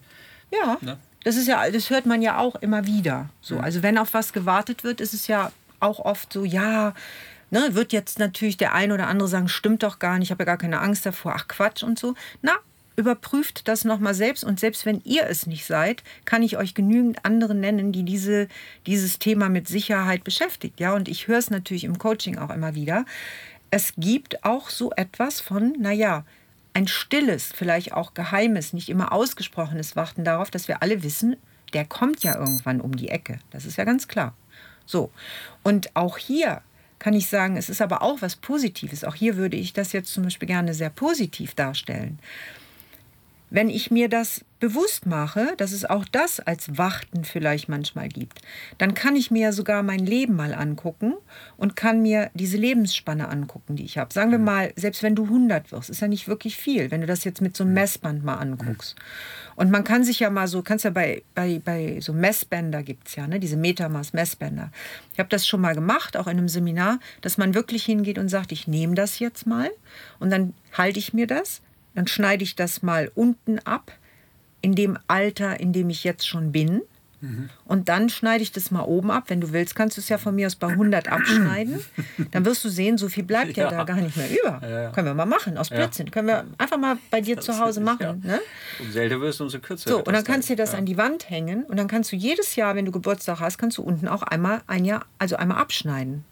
Ja, 0.51 0.79
Ne? 0.81 0.97
das 1.25 1.37
ist 1.37 1.47
ja, 1.47 1.71
das 1.71 1.90
hört 1.90 2.07
man 2.07 2.23
ja 2.23 2.38
auch 2.38 2.57
immer 2.57 2.87
wieder. 2.87 3.29
So, 3.43 3.59
also 3.59 3.83
wenn 3.83 3.99
auf 3.99 4.14
was 4.14 4.33
gewartet 4.33 4.83
wird, 4.85 5.01
ist 5.01 5.12
es 5.14 5.27
ja 5.27 5.53
auch 5.81 5.99
oft 5.99 6.33
so, 6.33 6.45
ja, 6.45 6.95
ne, 7.51 7.75
wird 7.75 7.93
jetzt 7.93 8.19
natürlich 8.19 8.57
der 8.57 8.75
ein 8.75 8.90
oder 8.93 9.07
andere 9.07 9.29
sagen, 9.29 9.49
stimmt 9.49 9.83
doch 9.83 9.99
gar 9.99 10.19
nicht, 10.19 10.29
ich 10.29 10.31
habe 10.31 10.43
ja 10.43 10.47
gar 10.47 10.57
keine 10.59 10.81
Angst 10.81 11.05
davor, 11.05 11.35
ach 11.37 11.47
Quatsch 11.47 11.83
und 11.83 11.99
so. 11.99 12.14
Na, 12.43 12.53
überprüft 12.97 13.66
das 13.69 13.85
nochmal 13.85 14.14
selbst 14.14 14.45
und 14.45 14.61
selbst 14.61 14.85
wenn 14.85 15.01
ihr 15.05 15.27
es 15.27 15.47
nicht 15.47 15.64
seid, 15.66 16.03
kann 16.25 16.43
ich 16.43 16.57
euch 16.59 16.75
genügend 16.75 17.25
andere 17.25 17.55
nennen, 17.55 17.93
die 17.93 18.03
diese, 18.03 18.49
dieses 18.87 19.19
Thema 19.19 19.49
mit 19.49 19.69
Sicherheit 19.69 20.23
beschäftigt. 20.25 20.81
Ja, 20.81 20.95
und 20.95 21.09
ich 21.09 21.27
höre 21.29 21.38
es 21.38 21.51
natürlich 21.51 21.85
im 21.85 21.99
Coaching 21.99 22.38
auch 22.38 22.51
immer 22.51 22.75
wieder. 22.75 23.05
Es 23.70 23.94
gibt 23.96 24.44
auch 24.44 24.68
so 24.68 24.90
etwas 24.92 25.40
von, 25.40 25.74
naja, 25.78 26.24
ein 26.74 26.88
stilles, 26.88 27.52
vielleicht 27.54 27.92
auch 27.92 28.14
geheimes, 28.14 28.72
nicht 28.72 28.88
immer 28.88 29.12
ausgesprochenes 29.12 29.96
Warten 29.96 30.24
darauf, 30.24 30.50
dass 30.50 30.68
wir 30.68 30.83
alle 30.83 31.02
wissen, 31.02 31.37
der 31.72 31.85
kommt 31.85 32.22
ja 32.22 32.37
irgendwann 32.37 32.80
um 32.80 32.96
die 32.96 33.09
Ecke. 33.09 33.38
Das 33.50 33.64
ist 33.64 33.76
ja 33.76 33.85
ganz 33.85 34.09
klar. 34.09 34.35
So. 34.87 35.11
Und 35.62 35.94
auch 35.94 36.18
hier 36.18 36.62
kann 36.98 37.14
ich 37.14 37.28
sagen, 37.28 37.56
es 37.56 37.68
ist 37.68 37.80
aber 37.80 38.02
auch 38.02 38.22
was 38.22 38.37
Positives. 38.37 39.04
Auch 39.04 39.14
hier 39.14 39.37
würde 39.37 39.56
ich 39.56 39.72
das 39.72 39.92
jetzt 39.92 40.12
zum 40.12 40.24
Beispiel 40.24 40.48
gerne 40.48 40.74
sehr 40.74 40.90
positiv 40.90 41.54
darstellen. 41.54 42.18
Wenn 43.50 43.70
ich 43.70 43.90
mir 43.90 44.09
das 44.09 44.44
bewusst 44.61 45.07
mache, 45.07 45.55
dass 45.57 45.73
es 45.73 45.85
auch 45.85 46.05
das 46.05 46.38
als 46.38 46.77
Warten 46.79 47.25
vielleicht 47.25 47.68
manchmal 47.68 48.09
gibt, 48.09 48.40
dann 48.79 48.94
kann 48.94 49.16
ich 49.16 49.31
mir 49.31 49.42
ja 49.42 49.53
sogar 49.53 49.83
mein 49.83 50.05
Leben 50.07 50.37
mal 50.37 50.55
angucken 50.55 51.14
und 51.57 51.77
kann 51.77 52.03
mir 52.03 52.31
diese 52.35 52.59
Lebensspanne 52.59 53.29
angucken, 53.29 53.77
die 53.77 53.85
ich 53.85 53.99
habe. 53.99 54.12
Sagen 54.12 54.31
wir 54.31 54.38
mal, 54.38 54.73
selbst 54.77 55.03
wenn 55.03 55.14
du 55.14 55.25
100 55.25 55.73
wirst, 55.73 55.90
ist 55.90 56.01
ja 56.01 56.09
nicht 56.09 56.29
wirklich 56.29 56.57
viel, 56.57 56.90
wenn 56.90 57.01
du 57.01 57.07
das 57.07 57.25
jetzt 57.25 57.40
mit 57.40 57.57
so 57.57 57.64
einem 57.64 57.73
Messband 57.73 58.23
mal 58.23 58.37
anguckst. 58.37 58.96
Und 59.57 59.70
man 59.70 59.85
kann 59.85 60.05
sich 60.05 60.20
ja 60.20 60.31
mal 60.31 60.46
so, 60.46 60.62
kannst 60.62 60.85
ja 60.85 60.90
bei, 60.90 61.23
bei, 61.35 61.61
bei 61.64 62.01
so 62.01 62.12
Messbänder 62.12 62.83
gibt 62.83 63.09
es 63.09 63.16
ja, 63.16 63.27
ne, 63.27 63.40
diese 63.40 63.57
Metamaß-Messbänder. 63.57 64.70
Ich 65.12 65.18
habe 65.18 65.29
das 65.29 65.46
schon 65.46 65.61
mal 65.61 65.75
gemacht, 65.75 66.16
auch 66.16 66.27
in 66.27 66.38
einem 66.38 66.49
Seminar, 66.49 66.99
dass 67.23 67.38
man 67.38 67.55
wirklich 67.55 67.85
hingeht 67.85 68.18
und 68.18 68.29
sagt, 68.29 68.53
ich 68.53 68.68
nehme 68.68 68.94
das 68.94 69.18
jetzt 69.18 69.46
mal 69.46 69.70
und 70.18 70.31
dann 70.31 70.55
halte 70.73 70.99
ich 70.99 71.12
mir 71.14 71.27
das, 71.27 71.62
dann 71.94 72.07
schneide 72.07 72.44
ich 72.44 72.57
das 72.57 72.83
mal 72.83 73.11
unten 73.14 73.59
ab, 73.61 73.92
in 74.62 74.75
dem 74.75 74.99
Alter, 75.09 75.61
in 75.61 75.73
dem 75.73 75.90
ich 75.90 76.05
jetzt 76.05 76.27
schon 76.29 76.53
bin. 76.53 76.83
Und 77.66 77.90
dann 77.90 78.09
schneide 78.09 78.42
ich 78.42 78.51
das 78.51 78.70
mal 78.70 78.81
oben 78.81 79.11
ab. 79.11 79.25
Wenn 79.29 79.42
du 79.42 79.53
willst, 79.53 79.75
kannst 79.75 79.99
du 79.99 80.01
es 80.01 80.09
ja 80.09 80.16
von 80.16 80.35
mir 80.35 80.46
aus 80.46 80.57
bei 80.57 80.68
100 80.68 81.09
abschneiden. 81.12 81.85
Dann 82.31 82.46
wirst 82.46 82.64
du 82.64 82.70
sehen, 82.70 82.96
so 82.96 83.11
viel 83.11 83.25
bleibt 83.25 83.59
ja, 83.59 83.64
Ja. 83.64 83.70
da 83.70 83.85
gar 83.85 83.96
nicht 83.96 84.16
mehr 84.16 84.31
über. 84.31 84.59
Ja, 84.66 84.83
ja. 84.85 84.90
Können 84.92 85.07
wir 85.07 85.12
mal 85.12 85.27
machen, 85.27 85.59
aus 85.59 85.68
Blödsinn. 85.68 86.11
Können 86.11 86.29
wir 86.29 86.46
einfach 86.57 86.79
mal 86.79 86.96
bei 87.11 87.20
dir 87.20 87.38
zu 87.38 87.59
Hause 87.59 87.83
machen. 87.83 88.23
Ja. 88.25 88.37
Ne? 88.37 88.40
umso 88.81 88.99
älter 88.99 89.20
wirst, 89.20 89.38
umso 89.42 89.59
kürzer 89.59 89.90
So, 89.90 89.99
und 89.99 90.07
dann 90.07 90.14
das 90.14 90.25
kannst 90.25 90.49
du 90.49 90.55
dir 90.55 90.62
das 90.62 90.73
ja. 90.73 90.79
an 90.79 90.87
die 90.87 90.96
Wand 90.96 91.29
hängen 91.29 91.64
und 91.64 91.77
dann 91.77 91.88
kannst 91.88 92.11
du 92.11 92.16
jedes 92.16 92.57
Jahr, 92.57 92.75
wenn 92.75 92.87
du 92.87 92.90
Geburtstag 92.90 93.38
hast, 93.40 93.59
kannst 93.59 93.77
du 93.77 93.83
unten 93.83 94.09
auch 94.09 94.23
einmal 94.23 94.62
ein 94.66 94.87
Jahr, 94.87 95.05
also 95.18 95.37
einmal 95.37 95.59
abschneiden. 95.59 96.25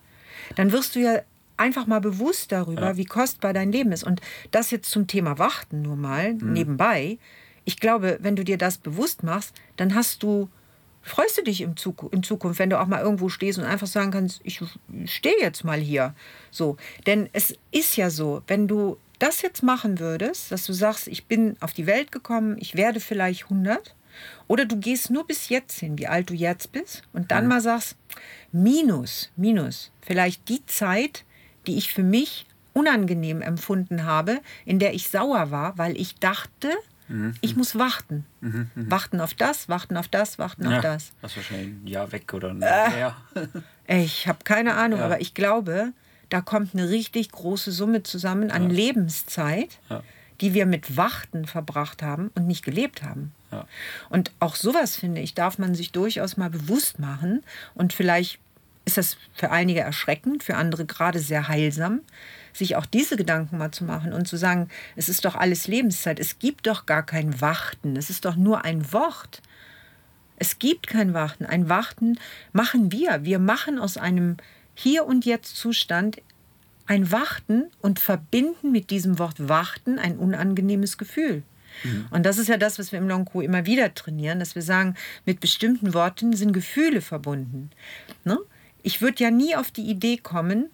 Dann 0.57 0.73
wirst 0.73 0.95
du 0.97 1.01
ja 1.01 1.21
einfach 1.59 1.87
mal 1.87 2.01
bewusst 2.01 2.51
darüber, 2.51 2.97
wie 2.97 3.05
kostbar 3.05 3.53
dein 3.53 3.73
Leben 3.73 3.93
ist. 3.93 4.05
Und 4.05 4.23
das 4.53 4.71
jetzt 4.71 4.91
zum 4.91 5.07
Thema 5.07 5.39
Warten 5.39 5.83
nur 5.83 5.97
mal 5.97 6.33
Mhm. 6.33 6.53
nebenbei. 6.55 7.19
Ich 7.69 7.79
glaube, 7.79 8.17
wenn 8.23 8.35
du 8.35 8.45
dir 8.45 8.57
das 8.57 8.79
bewusst 8.79 9.23
machst, 9.23 9.55
dann 9.77 9.95
hast 9.95 10.23
du 10.23 10.49
freust 11.03 11.37
du 11.37 11.43
dich 11.43 11.61
in 11.61 11.77
Zukunft, 11.77 12.59
wenn 12.59 12.71
du 12.71 12.81
auch 12.81 12.87
mal 12.87 13.03
irgendwo 13.03 13.29
stehst 13.29 13.59
und 13.59 13.67
einfach 13.67 13.87
sagen 13.87 14.11
kannst, 14.11 14.41
ich 14.43 14.63
stehe 15.05 15.39
jetzt 15.39 15.65
mal 15.65 15.79
hier. 15.79 16.15
So, 16.51 16.79
denn 17.07 17.29
es 17.35 17.55
ist 17.71 17.99
ja 17.99 18.09
so, 18.09 18.43
wenn 18.47 18.69
du 18.69 18.97
das 19.19 19.43
jetzt 19.43 19.63
machen 19.63 19.99
würdest, 19.99 20.51
dass 20.51 20.65
du 20.65 20.73
sagst, 20.73 21.09
ich 21.09 21.27
bin 21.27 21.57
auf 21.61 21.75
die 21.75 21.87
Welt 21.87 22.11
gekommen, 22.11 22.57
ich 22.59 22.75
werde 22.75 23.01
vielleicht 23.01 23.45
100, 23.45 23.95
oder 24.47 24.65
du 24.65 24.79
gehst 24.79 25.11
nur 25.11 25.27
bis 25.27 25.51
jetzt 25.51 25.79
hin, 25.79 25.99
wie 25.99 26.07
alt 26.07 26.31
du 26.31 26.35
jetzt 26.35 26.73
bist, 26.73 27.03
und 27.13 27.31
dann 27.31 27.49
mal 27.49 27.61
sagst, 27.61 27.97
minus, 28.51 29.31
minus, 29.37 29.93
vielleicht 30.01 30.49
die 30.49 30.65
Zeit, 30.65 31.25
die 31.67 31.77
ich 31.77 31.93
für 31.93 32.03
mich 32.03 32.47
unangenehm 32.73 33.43
empfunden 33.43 34.05
habe, 34.05 34.41
in 34.65 34.79
der 34.79 34.95
ich 34.95 35.11
sauer 35.11 35.51
war, 35.51 35.77
weil 35.77 36.01
ich 36.01 36.15
dachte, 36.15 36.71
ich 37.41 37.57
muss 37.57 37.79
warten. 37.79 38.25
Warten 38.75 39.21
auf 39.21 39.35
das, 39.35 39.69
warten 39.69 39.97
auf 39.97 40.09
das, 40.09 40.39
warten 40.39 40.67
auf 40.67 40.73
ja, 40.75 40.81
das. 40.81 41.13
Das 41.23 41.31
ist 41.33 41.37
wahrscheinlich 41.39 41.69
ein 41.69 41.87
Jahr 41.87 42.13
weg 42.13 42.33
oder 42.35 42.51
ein 42.51 42.63
Äh. 42.63 42.91
mehr. 42.91 43.17
Ich 43.91 44.29
habe 44.29 44.41
keine 44.45 44.75
Ahnung, 44.75 44.99
Ja. 45.01 45.07
aber 45.07 45.21
ich 45.23 45.33
glaube, 45.33 45.93
da 46.29 46.43
kommt 46.43 46.75
eine 46.75 46.91
richtig 46.91 47.31
große 47.33 47.73
Summe 47.73 48.03
zusammen 48.03 48.51
an 48.51 48.69
Lebenszeit, 48.69 49.79
Ja. 49.89 50.03
die 50.43 50.53
wir 50.53 50.67
mit 50.67 50.97
Warten 50.99 51.47
verbracht 51.47 52.03
haben 52.03 52.31
und 52.35 52.47
nicht 52.47 52.65
gelebt 52.65 53.03
haben. 53.03 53.33
Und 54.11 54.31
auch 54.41 54.55
sowas, 54.57 54.95
finde 54.97 55.23
ich, 55.23 55.33
darf 55.35 55.57
man 55.59 55.75
sich 55.75 55.91
durchaus 55.93 56.37
mal 56.37 56.51
bewusst 56.51 56.99
machen. 56.99 57.43
Und 57.75 57.95
vielleicht 57.95 58.39
ist 58.85 58.99
das 58.99 59.17
für 59.35 59.51
einige 59.51 59.81
erschreckend, 59.81 60.43
für 60.45 60.57
andere 60.57 60.85
gerade 60.85 61.19
sehr 61.19 61.49
heilsam, 61.49 62.01
sich 62.59 62.77
auch 62.77 62.87
diese 62.87 63.17
Gedanken 63.17 63.59
mal 63.59 63.71
zu 63.71 63.85
machen 63.85 64.13
und 64.13 64.29
zu 64.29 64.37
sagen, 64.37 64.69
es 64.97 65.09
ist 65.09 65.25
doch 65.25 65.35
alles 65.35 65.69
Lebenszeit, 65.69 66.21
es 66.21 66.39
gibt 66.39 66.67
doch 66.67 66.87
gar 66.87 67.05
kein 67.05 67.41
Warten, 67.41 67.97
es 67.97 68.11
ist 68.11 68.25
doch 68.25 68.37
nur 68.37 68.65
ein 68.65 68.93
Wort. 68.93 69.43
Es 70.41 70.61
gibt 70.61 70.87
kein 70.87 71.15
Warten. 71.15 71.47
Ein 71.47 71.69
Warten 71.69 72.17
machen 72.53 72.93
wir. 72.93 73.25
Wir 73.25 73.41
machen 73.41 73.79
aus 73.81 73.97
einem 73.97 74.37
Hier 74.75 75.05
und 75.05 75.25
Jetzt 75.25 75.57
Zustand 75.57 76.23
ein 76.87 77.11
Warten 77.11 77.65
und 77.81 77.99
verbinden 77.99 78.71
mit 78.71 78.91
diesem 78.91 79.19
Wort 79.19 79.49
Warten 79.49 79.99
ein 79.99 80.17
unangenehmes 80.17 80.97
Gefühl. 80.97 81.43
Und 82.11 82.27
das 82.27 82.39
ist 82.39 82.49
ja 82.49 82.57
das, 82.57 82.79
was 82.79 82.93
wir 82.93 82.99
im 82.99 83.09
Long 83.09 83.29
immer 83.35 83.67
wieder 83.67 83.95
trainieren, 83.95 84.41
dass 84.41 84.55
wir 84.55 84.63
sagen, 84.63 84.95
mit 85.27 85.41
bestimmten 85.41 85.95
Worten 85.95 86.35
sind 86.35 86.53
Gefühle 86.53 87.01
verbunden. 87.01 87.71
Ne? 88.25 88.39
Ich 88.83 89.01
würde 89.01 89.23
ja 89.23 89.31
nie 89.31 89.55
auf 89.55 89.71
die 89.71 89.89
Idee 89.89 90.17
kommen, 90.17 90.69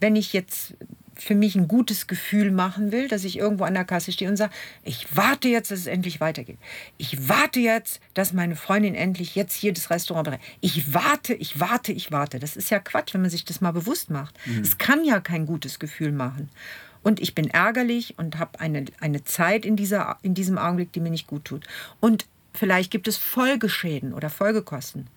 wenn 0.00 0.16
ich 0.16 0.32
jetzt 0.32 0.74
für 1.16 1.34
mich 1.34 1.54
ein 1.54 1.68
gutes 1.68 2.06
Gefühl 2.06 2.50
machen 2.50 2.92
will, 2.92 3.08
dass 3.08 3.24
ich 3.24 3.38
irgendwo 3.38 3.64
an 3.64 3.74
der 3.74 3.84
Kasse 3.84 4.12
stehe 4.12 4.30
und 4.30 4.36
sage, 4.36 4.52
ich 4.82 5.16
warte 5.16 5.48
jetzt, 5.48 5.70
dass 5.70 5.80
es 5.80 5.86
endlich 5.86 6.20
weitergeht. 6.20 6.58
Ich 6.98 7.28
warte 7.28 7.60
jetzt, 7.60 8.00
dass 8.14 8.32
meine 8.32 8.56
Freundin 8.56 8.94
endlich 8.94 9.34
jetzt 9.34 9.54
hier 9.54 9.72
das 9.72 9.90
Restaurant 9.90 10.24
bereitet. 10.24 10.46
Ich 10.60 10.94
warte, 10.94 11.34
ich 11.34 11.60
warte, 11.60 11.92
ich 11.92 12.12
warte. 12.12 12.38
Das 12.38 12.56
ist 12.56 12.70
ja 12.70 12.78
Quatsch, 12.78 13.14
wenn 13.14 13.22
man 13.22 13.30
sich 13.30 13.44
das 13.44 13.60
mal 13.60 13.72
bewusst 13.72 14.10
macht. 14.10 14.34
Es 14.62 14.78
kann 14.78 15.04
ja 15.04 15.20
kein 15.20 15.46
gutes 15.46 15.78
Gefühl 15.78 16.12
machen. 16.12 16.50
Und 17.02 17.20
ich 17.20 17.34
bin 17.34 17.48
ärgerlich 17.50 18.18
und 18.18 18.38
habe 18.38 18.60
eine, 18.60 18.86
eine 19.00 19.24
Zeit 19.24 19.66
in, 19.66 19.76
dieser, 19.76 20.16
in 20.22 20.34
diesem 20.34 20.56
Augenblick, 20.56 20.92
die 20.92 21.00
mir 21.00 21.10
nicht 21.10 21.26
gut 21.26 21.44
tut. 21.44 21.66
Und 22.00 22.26
vielleicht 22.54 22.90
gibt 22.90 23.08
es 23.08 23.18
Folgeschäden 23.18 24.14
oder 24.14 24.30
Folgekosten. 24.30 25.08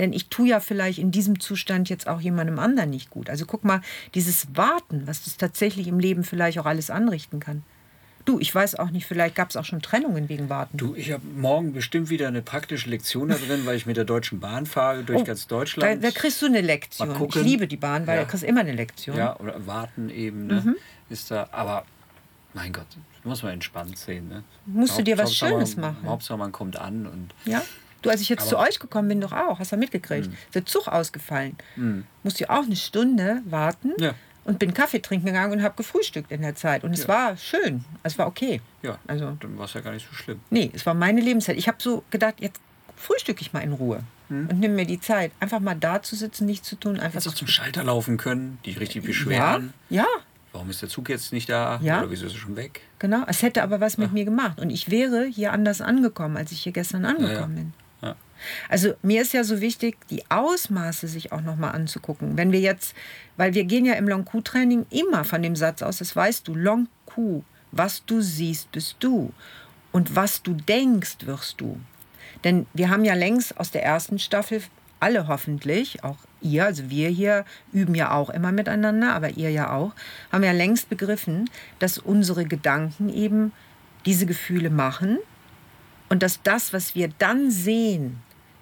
Denn 0.00 0.14
ich 0.14 0.28
tue 0.30 0.48
ja 0.48 0.60
vielleicht 0.60 0.98
in 0.98 1.10
diesem 1.10 1.40
Zustand 1.40 1.90
jetzt 1.90 2.08
auch 2.08 2.22
jemandem 2.22 2.58
anderen 2.58 2.88
nicht 2.88 3.10
gut. 3.10 3.28
Also 3.28 3.44
guck 3.44 3.64
mal, 3.64 3.82
dieses 4.14 4.46
Warten, 4.56 5.06
was 5.06 5.24
das 5.24 5.36
tatsächlich 5.36 5.86
im 5.88 6.00
Leben 6.00 6.24
vielleicht 6.24 6.58
auch 6.58 6.64
alles 6.64 6.88
anrichten 6.88 7.38
kann. 7.38 7.62
Du, 8.24 8.38
ich 8.40 8.54
weiß 8.54 8.76
auch 8.76 8.90
nicht, 8.90 9.04
vielleicht 9.06 9.34
gab 9.34 9.50
es 9.50 9.56
auch 9.56 9.64
schon 9.66 9.82
Trennungen 9.82 10.30
wegen 10.30 10.48
Warten. 10.48 10.78
Du, 10.78 10.94
ich 10.94 11.12
habe 11.12 11.22
morgen 11.36 11.74
bestimmt 11.74 12.08
wieder 12.08 12.28
eine 12.28 12.40
praktische 12.40 12.88
Lektion 12.88 13.28
da 13.28 13.34
drin, 13.36 13.66
weil 13.66 13.76
ich 13.76 13.84
mit 13.84 13.98
der 13.98 14.04
Deutschen 14.04 14.40
Bahn 14.40 14.64
fahre 14.64 15.04
durch 15.04 15.20
Oh, 15.20 15.24
ganz 15.24 15.46
Da, 15.46 15.56
Deutschland. 15.56 16.02
da 16.02 16.10
kriegst 16.10 16.40
du 16.40 16.46
eine 16.46 16.62
Lektion. 16.62 17.14
Ich 17.28 17.34
liebe 17.34 17.66
die 17.66 17.76
Bahn, 17.76 18.06
weil 18.06 18.16
Ja. 18.16 18.24
du 18.24 18.30
kriegst 18.30 18.44
immer 18.44 18.60
eine 18.60 18.72
Lektion. 18.72 19.16
Ja, 19.18 19.38
oder 19.38 19.66
warten 19.66 20.08
eben, 20.08 20.46
ne? 20.46 20.62
Mhm. 20.64 20.76
Ist 21.10 21.30
da, 21.30 21.46
aber 21.52 21.84
mein 22.54 22.72
Gott, 22.72 22.86
muss 23.24 23.42
man 23.42 23.52
entspannt 23.52 23.98
sehen, 23.98 24.28
ne? 24.28 24.44
Musst 24.64 24.98
du 24.98 25.02
dir 25.02 25.18
was 25.18 25.34
Schönes 25.34 25.76
man, 25.76 25.94
machen. 25.94 26.08
Hauptsache 26.08 26.38
man 26.38 26.52
kommt 26.52 26.76
an 26.78 27.06
und 27.06 27.34
Ja? 27.44 27.62
Du, 28.02 28.10
als 28.10 28.20
ich 28.20 28.28
jetzt 28.28 28.48
zu 28.48 28.56
Aber- 28.56 28.68
euch 28.68 28.78
gekommen 28.78 29.08
bin, 29.08 29.20
doch 29.20 29.32
auch, 29.32 29.58
hast 29.58 29.72
du 29.72 29.76
mitgekriegt. 29.76 30.28
Mhm. 30.28 30.34
Der 30.54 30.64
Zug 30.66 30.88
ausgefallen. 30.88 31.56
Musste 32.22 32.44
ja 32.44 32.50
auch 32.50 32.64
eine 32.64 32.76
Stunde 32.76 33.42
warten 33.44 33.92
Ja. 33.98 34.14
und 34.44 34.58
bin 34.58 34.72
Kaffee 34.74 35.00
trinken 35.00 35.26
gegangen 35.26 35.52
und 35.52 35.62
habe 35.62 35.74
gefrühstückt 35.76 36.30
in 36.32 36.42
der 36.42 36.54
Zeit. 36.54 36.84
Und 36.84 36.92
es 36.92 37.02
Ja. 37.02 37.08
war 37.08 37.36
schön. 37.36 37.84
Es 38.02 38.18
war 38.18 38.26
okay. 38.26 38.60
ja, 38.82 38.98
Also- 39.06 39.36
dann 39.40 39.58
war 39.58 39.66
es 39.66 39.74
ja 39.74 39.80
gar 39.80 39.92
nicht 39.92 40.08
so 40.08 40.14
schlimm. 40.14 40.40
Nee, 40.50 40.70
es 40.74 40.86
war 40.86 40.94
meine 40.94 41.20
Lebenszeit. 41.20 41.56
Ich 41.56 41.68
habe 41.68 41.78
so 41.80 42.02
gedacht, 42.10 42.36
jetzt 42.38 42.60
frühstücke 42.96 43.40
ich 43.42 43.52
mal 43.52 43.60
in 43.60 43.72
Ruhe 43.72 44.02
hm. 44.28 44.48
und 44.50 44.60
nimm 44.60 44.74
mir 44.74 44.84
die 44.86 45.00
Zeit, 45.00 45.32
einfach 45.40 45.58
mal 45.60 45.74
da 45.74 46.02
zu 46.02 46.16
sitzen, 46.16 46.44
nichts 46.46 46.68
zu 46.68 46.76
tun, 46.76 47.00
einfach 47.00 47.20
so 47.22 47.30
zum 47.30 47.46
Schalter 47.48 47.82
laufen 47.84 48.16
können, 48.18 48.58
die 48.66 48.72
richtig 48.72 49.04
beschweren. 49.04 49.72
Ja, 49.88 50.02
ja. 50.02 50.06
Warum 50.52 50.68
ist 50.68 50.82
der 50.82 50.88
Zug 50.88 51.08
jetzt 51.08 51.32
nicht 51.32 51.48
da? 51.48 51.78
Ja. 51.80 52.00
Oder 52.00 52.10
wieso 52.10 52.26
ist 52.26 52.32
er 52.32 52.38
schon 52.40 52.56
weg? 52.56 52.80
Genau, 52.98 53.22
es 53.28 53.40
hätte 53.42 53.62
aber 53.62 53.80
was 53.80 53.98
mit 53.98 54.08
ja. 54.08 54.12
mir 54.14 54.24
gemacht. 54.24 54.58
Und 54.60 54.70
ich 54.70 54.90
wäre 54.90 55.24
hier 55.24 55.52
anders 55.52 55.80
angekommen, 55.80 56.36
als 56.36 56.50
ich 56.50 56.62
hier 56.62 56.72
gestern 56.72 57.04
angekommen 57.04 57.56
ja, 57.56 57.62
bin. 57.62 57.72
Also 58.68 58.94
mir 59.02 59.22
ist 59.22 59.32
ja 59.32 59.44
so 59.44 59.60
wichtig, 59.60 59.96
die 60.08 60.22
Ausmaße 60.30 61.08
sich 61.08 61.32
auch 61.32 61.40
nochmal 61.40 61.72
anzugucken. 61.74 62.36
Wenn 62.36 62.52
wir 62.52 62.60
jetzt, 62.60 62.94
weil 63.36 63.54
wir 63.54 63.64
gehen 63.64 63.84
ja 63.84 63.94
im 63.94 64.08
Long 64.08 64.24
Q-Training 64.24 64.86
immer 64.90 65.24
von 65.24 65.42
dem 65.42 65.56
Satz 65.56 65.82
aus, 65.82 65.98
das 65.98 66.14
weißt 66.14 66.46
du, 66.48 66.54
Long 66.54 66.88
Q, 67.06 67.42
was 67.72 68.04
du 68.04 68.20
siehst, 68.20 68.72
bist 68.72 68.96
du. 69.00 69.32
Und 69.92 70.14
was 70.14 70.42
du 70.42 70.54
denkst, 70.54 71.26
wirst 71.26 71.60
du. 71.60 71.80
Denn 72.44 72.66
wir 72.72 72.90
haben 72.90 73.04
ja 73.04 73.14
längst 73.14 73.58
aus 73.58 73.70
der 73.70 73.84
ersten 73.84 74.18
Staffel 74.18 74.62
alle 75.00 75.26
hoffentlich, 75.28 76.04
auch 76.04 76.18
ihr, 76.42 76.66
also 76.66 76.90
wir 76.90 77.08
hier 77.08 77.44
üben 77.72 77.94
ja 77.94 78.12
auch 78.12 78.30
immer 78.30 78.52
miteinander, 78.52 79.14
aber 79.14 79.30
ihr 79.30 79.50
ja 79.50 79.72
auch, 79.72 79.92
haben 80.30 80.44
ja 80.44 80.52
längst 80.52 80.88
begriffen, 80.88 81.48
dass 81.78 81.98
unsere 81.98 82.44
Gedanken 82.44 83.08
eben 83.08 83.52
diese 84.04 84.26
Gefühle 84.26 84.70
machen 84.70 85.18
und 86.08 86.22
dass 86.22 86.42
das, 86.42 86.72
was 86.72 86.94
wir 86.94 87.08
dann 87.18 87.50
sehen, 87.50 88.18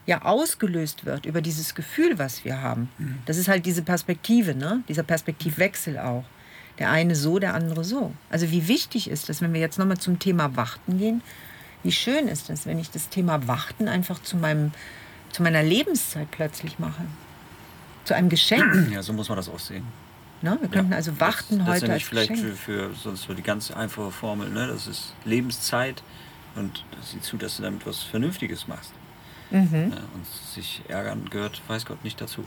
ja 0.09 0.23
ausgelöst 0.23 1.05
wird 1.05 1.27
über 1.27 1.43
dieses 1.43 1.75
Gefühl, 1.75 2.19
was 2.19 2.43
wir 2.43 2.63
haben. 2.63 2.89
Mhm. 2.97 3.19
Das 3.27 3.37
ist 3.37 3.47
halt 3.47 3.67
diese 3.67 3.83
Perspektive, 3.83 4.55
ne? 4.55 4.83
dieser 4.89 5.03
Perspektivwechsel 5.03 5.99
auch. 5.99 6.25
Der 6.79 6.91
eine 6.91 7.15
so, 7.15 7.39
der 7.39 7.55
andere 7.55 7.85
so. 7.85 8.13
Also 8.31 8.51
wie 8.51 8.69
wichtig 8.69 9.11
ist 9.11 9.29
das, 9.29 9.43
wenn 9.43 9.53
wir 9.53 9.61
jetzt 9.61 9.79
nochmal 9.79 9.99
zum 9.99 10.19
Thema 10.19 10.57
Warten 10.57 10.97
gehen, 10.97 11.21
wie 11.83 11.93
schön 11.93 12.27
ist 12.27 12.49
es, 12.49 12.65
wenn 12.65 12.79
ich 12.79 12.91
das 12.91 13.11
Thema 13.11 13.47
Warten 13.49 13.87
einfach 13.87 14.23
zu, 14.23 14.39
meinem, 14.39 14.73
zu 15.31 15.43
meiner 15.43 15.63
Lebenszeit 15.63 16.31
plötzlich 16.31 16.79
mache. 16.79 17.03
Zu 18.05 18.15
einem 18.15 18.31
Geschenk. 18.31 18.91
Ja, 18.91 19.03
so 19.03 19.13
muss 19.13 19.29
man 19.29 19.37
das 19.37 19.51
auch 19.51 19.59
sehen. 19.59 19.85
Ne? 20.41 20.57
Wir 20.59 20.71
könnten 20.71 20.93
ja, 20.93 20.97
also 20.97 21.21
warten 21.21 21.59
das, 21.59 21.69
heute. 21.69 21.87
Das 21.89 21.97
ist 21.99 22.09
vielleicht 22.09 22.35
für, 22.35 22.55
für 22.55 22.95
sonst 22.95 23.25
so 23.25 23.35
die 23.35 23.43
ganz 23.43 23.71
einfache 23.71 24.11
Formel. 24.11 24.49
Ne? 24.49 24.69
Das 24.69 24.87
ist 24.87 25.13
Lebenszeit 25.27 26.03
und 26.55 26.83
sieh 27.03 27.21
zu, 27.21 27.37
dass 27.37 27.59
du 27.59 27.63
damit 27.65 27.85
was 27.87 28.05
Vernünftiges 28.05 28.67
machst. 28.69 28.93
Mhm. 29.51 29.93
Ja, 29.95 30.03
und 30.15 30.27
sich 30.55 30.83
ärgern 30.89 31.29
gehört, 31.31 31.63
weiß 31.69 31.87
Gott, 31.87 32.05
nicht 32.05 32.21
dazu. 32.21 32.45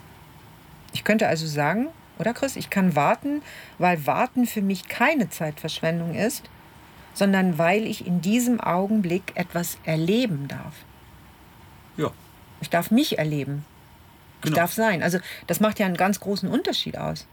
Ich 0.94 1.04
könnte 1.04 1.28
also 1.28 1.48
sagen, 1.48 1.88
oder 2.20 2.34
Chris, 2.34 2.56
ich 2.56 2.70
kann 2.70 2.96
warten, 2.96 3.42
weil 3.78 4.06
Warten 4.06 4.46
für 4.46 4.62
mich 4.62 4.88
keine 4.88 5.30
Zeitverschwendung 5.30 6.14
ist, 6.14 6.50
sondern 7.14 7.58
weil 7.58 7.86
ich 7.86 8.06
in 8.06 8.22
diesem 8.22 8.60
Augenblick 8.60 9.32
etwas 9.36 9.78
erleben 9.84 10.48
darf. 10.48 10.76
Ja. 11.98 12.12
Ich 12.62 12.70
darf 12.70 12.92
mich 12.92 13.18
erleben. 13.18 13.66
Ich 14.40 14.46
genau. 14.46 14.58
darf 14.58 14.74
sein. 14.74 15.04
Also 15.04 15.20
das 15.48 15.60
macht 15.60 15.80
ja 15.80 15.86
einen 15.86 15.98
ganz 15.98 16.20
großen 16.20 16.50
Unterschied 16.50 16.98
aus. 16.98 17.28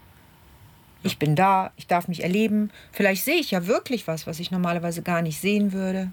Ich 1.01 1.17
bin 1.17 1.35
da, 1.35 1.71
ich 1.77 1.87
darf 1.87 2.07
mich 2.07 2.23
erleben. 2.23 2.71
Vielleicht 2.91 3.23
sehe 3.23 3.37
ich 3.37 3.51
ja 3.51 3.67
wirklich 3.67 4.07
was, 4.07 4.27
was 4.27 4.39
ich 4.39 4.51
normalerweise 4.51 5.01
gar 5.01 5.21
nicht 5.21 5.39
sehen 5.39 5.71
würde. 5.71 6.11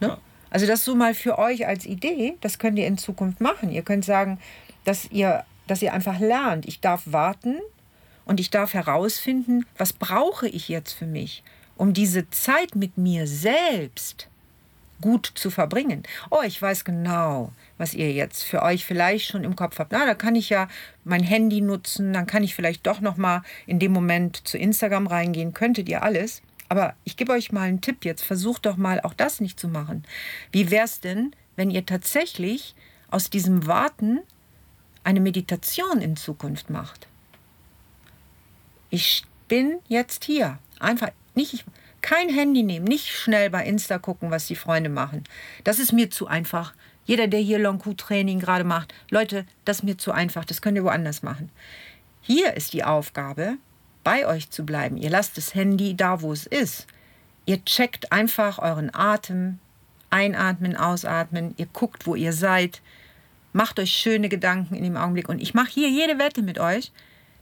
Ne? 0.00 0.08
Ja. 0.08 0.18
Also 0.50 0.66
das 0.66 0.84
so 0.84 0.94
mal 0.94 1.14
für 1.14 1.38
euch 1.38 1.66
als 1.66 1.86
Idee, 1.86 2.36
das 2.40 2.58
könnt 2.58 2.78
ihr 2.78 2.86
in 2.86 2.98
Zukunft 2.98 3.40
machen. 3.40 3.70
Ihr 3.70 3.82
könnt 3.82 4.04
sagen, 4.04 4.38
dass 4.84 5.10
ihr, 5.10 5.44
dass 5.66 5.82
ihr 5.82 5.92
einfach 5.92 6.18
lernt, 6.18 6.66
ich 6.66 6.80
darf 6.80 7.02
warten 7.06 7.56
und 8.24 8.40
ich 8.40 8.50
darf 8.50 8.74
herausfinden, 8.74 9.66
was 9.76 9.92
brauche 9.92 10.48
ich 10.48 10.68
jetzt 10.68 10.92
für 10.92 11.06
mich, 11.06 11.42
um 11.76 11.92
diese 11.92 12.30
Zeit 12.30 12.74
mit 12.74 12.98
mir 12.98 13.26
selbst 13.26 14.28
gut 15.00 15.30
zu 15.34 15.50
verbringen. 15.50 16.02
Oh, 16.30 16.42
ich 16.44 16.60
weiß 16.60 16.84
genau, 16.84 17.52
was 17.76 17.94
ihr 17.94 18.12
jetzt 18.12 18.42
für 18.42 18.62
euch 18.62 18.84
vielleicht 18.84 19.28
schon 19.28 19.44
im 19.44 19.56
Kopf 19.56 19.78
habt. 19.78 19.92
Na, 19.92 20.04
da 20.04 20.14
kann 20.14 20.34
ich 20.34 20.48
ja 20.48 20.68
mein 21.04 21.22
Handy 21.22 21.60
nutzen, 21.60 22.12
dann 22.12 22.26
kann 22.26 22.42
ich 22.42 22.54
vielleicht 22.54 22.86
doch 22.86 23.00
noch 23.00 23.16
mal 23.16 23.42
in 23.66 23.78
dem 23.78 23.92
Moment 23.92 24.48
zu 24.48 24.58
Instagram 24.58 25.06
reingehen. 25.06 25.54
Könntet 25.54 25.88
ihr 25.88 26.02
alles? 26.02 26.42
Aber 26.68 26.94
ich 27.04 27.16
gebe 27.16 27.32
euch 27.32 27.52
mal 27.52 27.62
einen 27.62 27.80
Tipp 27.80 28.04
jetzt. 28.04 28.24
Versucht 28.24 28.66
doch 28.66 28.76
mal 28.76 29.00
auch 29.00 29.14
das 29.14 29.40
nicht 29.40 29.58
zu 29.58 29.68
machen. 29.68 30.04
Wie 30.52 30.70
wäre 30.70 30.84
es 30.84 31.00
denn, 31.00 31.34
wenn 31.56 31.70
ihr 31.70 31.86
tatsächlich 31.86 32.74
aus 33.10 33.30
diesem 33.30 33.66
Warten 33.66 34.20
eine 35.04 35.20
Meditation 35.20 36.00
in 36.00 36.16
Zukunft 36.16 36.70
macht? 36.70 37.06
Ich 38.90 39.24
bin 39.48 39.78
jetzt 39.88 40.24
hier. 40.24 40.58
Einfach 40.78 41.10
nicht, 41.34 41.64
kein 42.02 42.28
Handy 42.28 42.62
nehmen, 42.62 42.84
nicht 42.84 43.08
schnell 43.08 43.50
bei 43.50 43.64
Insta 43.64 43.98
gucken, 43.98 44.30
was 44.30 44.46
die 44.46 44.56
Freunde 44.56 44.90
machen. 44.90 45.24
Das 45.64 45.78
ist 45.78 45.92
mir 45.92 46.10
zu 46.10 46.26
einfach. 46.26 46.74
Jeder, 47.04 47.26
der 47.26 47.40
hier 47.40 47.58
Long 47.58 47.80
Training 47.96 48.38
gerade 48.38 48.64
macht, 48.64 48.94
Leute, 49.10 49.46
das 49.64 49.78
ist 49.78 49.82
mir 49.84 49.96
zu 49.96 50.12
einfach. 50.12 50.44
Das 50.44 50.60
könnt 50.60 50.76
ihr 50.76 50.84
woanders 50.84 51.22
machen. 51.22 51.50
Hier 52.20 52.54
ist 52.54 52.74
die 52.74 52.84
Aufgabe, 52.84 53.56
bei 54.08 54.26
euch 54.26 54.48
zu 54.48 54.64
bleiben. 54.64 54.96
Ihr 54.96 55.10
lasst 55.10 55.36
das 55.36 55.54
Handy 55.54 55.94
da, 55.94 56.22
wo 56.22 56.32
es 56.32 56.46
ist. 56.46 56.86
Ihr 57.44 57.62
checkt 57.66 58.10
einfach 58.10 58.58
euren 58.58 58.88
Atem, 58.94 59.58
einatmen, 60.08 60.78
ausatmen. 60.78 61.52
Ihr 61.58 61.66
guckt, 61.66 62.06
wo 62.06 62.14
ihr 62.14 62.32
seid. 62.32 62.80
Macht 63.52 63.78
euch 63.78 63.90
schöne 63.90 64.30
Gedanken 64.30 64.74
in 64.76 64.82
dem 64.82 64.96
Augenblick. 64.96 65.28
Und 65.28 65.42
ich 65.42 65.52
mache 65.52 65.68
hier 65.72 65.90
jede 65.90 66.18
Wette 66.18 66.40
mit 66.40 66.58
euch, 66.58 66.90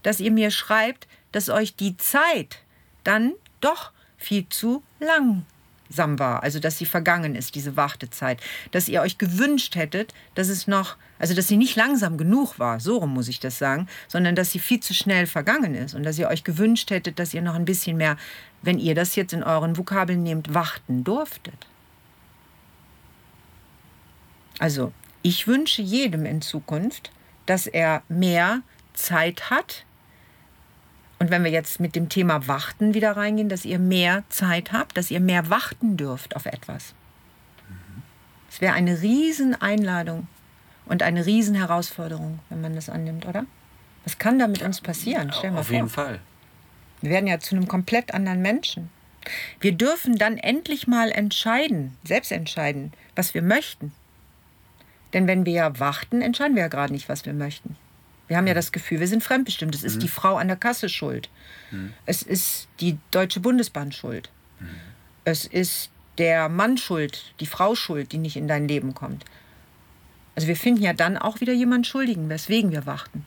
dass 0.02 0.18
ihr 0.18 0.33
mir 0.33 0.50
schreibt, 0.50 1.07
dass 1.31 1.50
euch 1.50 1.76
die 1.76 1.96
Zeit 1.98 2.59
dann 3.05 3.35
doch 3.61 3.92
viel 4.16 4.48
zu 4.48 4.83
lang 4.98 5.46
war, 5.90 6.42
also 6.42 6.59
dass 6.61 6.79
sie 6.79 6.87
vergangen 6.87 7.35
ist, 7.35 7.55
diese 7.55 7.77
Wartezeit, 7.77 8.40
dass 8.70 8.88
ihr 8.88 9.01
euch 9.01 9.18
gewünscht 9.18 9.77
hättet, 9.77 10.14
dass 10.35 10.49
es 10.49 10.66
noch, 10.66 10.96
also 11.18 11.35
dass 11.35 11.49
sie 11.49 11.57
nicht 11.57 11.77
langsam 11.77 12.16
genug 12.18 12.59
war, 12.59 12.81
so 12.81 12.99
rum 12.99 13.14
muss 13.14 13.29
ich 13.29 13.40
das 13.40 13.59
sagen, 13.59 13.88
sondern 14.09 14.35
dass 14.35 14.51
sie 14.51 14.59
viel 14.59 14.81
zu 14.81 14.94
schnell 14.94 15.27
vergangen 15.27 15.75
ist 15.75 15.94
und 15.94 16.03
dass 16.03 16.18
ihr 16.18 16.29
euch 16.29 16.44
gewünscht 16.44 16.90
hättet, 16.90 17.18
dass 17.18 17.35
ihr 17.35 17.42
noch 17.42 17.55
ein 17.55 17.64
bisschen 17.64 17.96
mehr, 17.96 18.16
wenn 18.62 18.79
ihr 18.79 18.94
das 18.94 19.16
jetzt 19.16 19.33
in 19.33 19.42
euren 19.42 19.77
Vokabeln 19.77 20.22
nehmt, 20.22 20.55
warten 20.55 21.05
durftet. 21.05 21.66
Also, 24.59 24.92
ich 25.22 25.46
wünsche 25.46 25.83
jedem 25.83 26.25
in 26.25 26.40
Zukunft, 26.40 27.11
dass 27.46 27.66
er 27.66 28.03
mehr 28.09 28.62
Zeit 28.94 29.51
hat, 29.51 29.85
und 31.18 31.31
wenn 31.31 31.44
wir 31.44 31.50
jetzt 31.50 31.81
mit 31.81 31.96
dem 31.96 32.09
Thema 32.09 32.46
Warten 32.46 32.94
wieder 32.94 33.16
reingehen, 33.16 33.48
dass 33.48 33.64
ihr 33.64 33.79
mehr 33.79 34.24
Zeit 34.29 34.72
habt, 34.72 34.96
dass 34.96 35.11
ihr 35.11 35.20
mehr 35.20 35.48
warten 35.48 35.96
dürft 35.96 36.37
auf 36.37 36.46
etwas. 36.46 36.94
Es 38.50 38.61
wäre 38.61 38.74
eine 38.74 39.00
Rieseneinladung 39.00 40.29
und 40.87 41.02
eine 41.02 41.26
Riesenherausforderung, 41.26 42.38
wenn 42.48 42.61
man 42.61 42.74
das 42.74 42.88
annimmt, 42.88 43.26
oder? 43.26 43.44
Was 44.05 44.18
kann 44.18 44.38
da 44.38 44.46
mit 44.46 44.62
uns 44.62 44.81
passieren? 44.81 45.33
Stell 45.37 45.50
mal 45.50 45.61
auf 45.61 45.66
vor. 45.66 45.74
jeden 45.74 45.88
Fall. 45.88 46.20
Wir 47.00 47.11
werden 47.11 47.26
ja 47.26 47.38
zu 47.38 47.57
einem 47.57 47.68
komplett 47.68 48.14
anderen 48.14 48.40
Menschen. 48.40 48.90
Wir 49.61 49.72
dürfen 49.72 50.16
dann 50.16 50.38
endlich 50.38 50.87
mal 50.87 51.11
entscheiden, 51.11 51.96
selbst 52.05 52.31
entscheiden, 52.31 52.92
was 53.14 53.35
wir 53.35 53.42
möchten. 53.42 53.92
Denn 55.12 55.26
wenn 55.26 55.44
wir 55.44 55.52
ja 55.52 55.79
warten, 55.81 56.22
entscheiden 56.22 56.55
wir 56.55 56.62
ja 56.62 56.68
gerade 56.68 56.92
nicht, 56.92 57.09
was 57.09 57.26
wir 57.26 57.33
möchten. 57.33 57.76
Wir 58.29 58.37
haben 58.37 58.47
ja 58.47 58.55
das 58.55 58.73
Gefühl, 58.73 59.01
wir 59.01 59.09
sind 59.09 59.23
fremdbestimmt. 59.23 59.75
Es 59.75 59.85
ist 59.85 59.97
mhm. 59.97 60.01
die 60.01 60.09
Frau 60.09 60.37
an 60.37 60.49
der 60.49 60.57
Kasse 60.57 60.89
schuld. 60.89 61.29
Mhm. 61.71 61.93
Es 62.07 62.23
ist 62.23 62.69
die 62.81 62.99
Deutsche 63.11 63.41
Bundesbahn 63.41 63.93
schuld. 63.93 64.31
Mhm. 64.59 64.67
Es 65.25 65.45
ist 65.45 65.91
der 66.19 66.49
Mann 66.49 66.79
schuld, 66.79 67.35
die 67.41 67.47
Frau 67.47 67.75
schuld, 67.75 68.12
die 68.12 68.19
nicht 68.19 68.37
in 68.37 68.49
dein 68.49 68.69
Leben 68.69 68.95
kommt. 68.95 69.25
Also 70.35 70.49
wir 70.49 70.57
finden 70.57 70.83
ja 70.83 70.93
dann 70.93 71.17
auch 71.17 71.41
wieder 71.41 71.53
jemanden 71.53 71.85
schuldigen, 71.85 72.29
weswegen 72.29 72.71
wir 72.71 72.87
warten. 72.87 73.27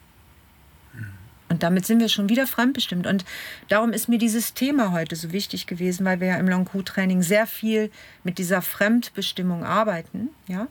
Mhm. 0.94 1.06
Und 1.50 1.64
damit 1.64 1.86
sind 1.86 2.00
wir 2.00 2.10
schon 2.10 2.30
wieder 2.30 2.46
fremdbestimmt. 2.46 3.08
Und 3.08 3.26
darum 3.68 3.94
ist 3.94 4.10
mir 4.10 4.18
dieses 4.18 4.54
Thema 4.54 4.92
heute 4.92 5.16
so 5.16 5.32
wichtig 5.32 5.66
gewesen, 5.66 6.06
weil 6.06 6.20
wir 6.20 6.28
ja 6.28 6.38
im 6.38 6.48
Long 6.48 6.68
Training 6.86 7.22
sehr 7.22 7.48
viel 7.48 7.92
mit 8.24 8.38
dieser 8.38 8.62
Fremdbestimmung 8.62 9.64
arbeiten. 9.64 10.30
Ja? 10.48 10.68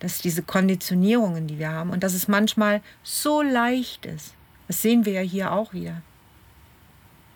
Dass 0.00 0.20
diese 0.20 0.42
Konditionierungen, 0.42 1.46
die 1.46 1.58
wir 1.58 1.70
haben, 1.70 1.90
und 1.90 2.02
dass 2.02 2.14
es 2.14 2.28
manchmal 2.28 2.82
so 3.02 3.42
leicht 3.42 4.06
ist. 4.06 4.34
Das 4.68 4.82
sehen 4.82 5.04
wir 5.04 5.12
ja 5.12 5.20
hier 5.20 5.52
auch 5.52 5.72
wieder. 5.72 6.02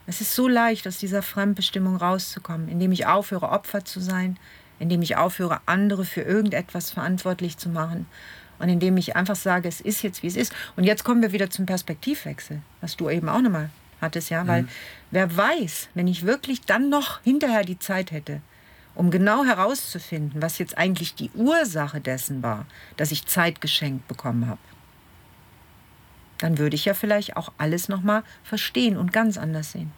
Es 0.07 0.21
ist 0.21 0.35
so 0.35 0.49
leicht, 0.49 0.89
aus 0.89 0.99
dieser 0.99 1.23
Fremdbestimmung 1.23 1.97
rauszukommen, 1.97 2.69
indem 2.69 2.93
ich 2.93 3.07
aufhöre, 3.07 3.51
Opfer 3.51 3.85
zu 3.85 4.01
sein, 4.01 4.39
indem 4.79 5.03
ich 5.03 5.17
aufhöre, 5.17 5.61
andere 5.67 6.05
für 6.05 6.23
irgendetwas 6.23 6.91
verantwortlich 6.91 7.59
zu 7.59 7.69
machen 7.69 8.07
und 8.59 8.69
indem 8.69 8.97
ich 8.97 9.17
einfach 9.17 9.37
sage, 9.37 9.69
es 9.69 9.81
ist 9.81 10.03
jetzt, 10.03 10.23
wie 10.23 10.27
es 10.27 10.37
ist. 10.37 10.53
Und 10.77 10.85
jetzt 10.85 11.05
kommen 11.05 11.23
wir 11.23 11.33
wieder 11.33 11.51
zum 11.51 11.67
Perspektivwechsel, 11.67 12.61
was 12.81 12.97
du 12.97 13.09
eben 13.09 13.29
auch 13.29 13.41
nochmal 13.41 13.71
hattest, 14.01 14.31
ja, 14.31 14.47
weil 14.47 14.63
mhm. 14.63 14.69
wer 15.11 15.37
weiß, 15.37 15.89
wenn 15.95 16.09
ich 16.09 16.27
wirklich 16.27 16.63
dann 16.63 16.89
noch 16.89 17.23
hinterher 17.23 17.65
die 17.65 17.79
Zeit 17.79 18.11
hätte, 18.11 18.41
um 19.01 19.11
genau 19.11 19.47
herauszufinden, 19.47 20.43
was 20.43 20.59
jetzt 20.59 20.77
eigentlich 20.77 21.15
die 21.15 21.31
Ursache 21.31 22.03
dessen 22.03 22.43
war, 22.43 22.67
dass 22.99 23.13
ich 23.13 23.25
Zeit 23.25 23.63
geschenkt 23.63 24.07
bekommen 24.09 24.47
habe, 24.47 24.61
dann 26.37 26.59
würde 26.59 26.77
ich 26.77 26.85
ja 26.85 26.93
vielleicht 26.93 27.35
auch 27.39 27.51
alles 27.57 27.89
noch 27.89 28.03
mal 28.03 28.25
verstehen 28.45 28.99
und 28.99 29.11
ganz 29.11 29.39
anders 29.39 29.73
sehen. 29.73 29.91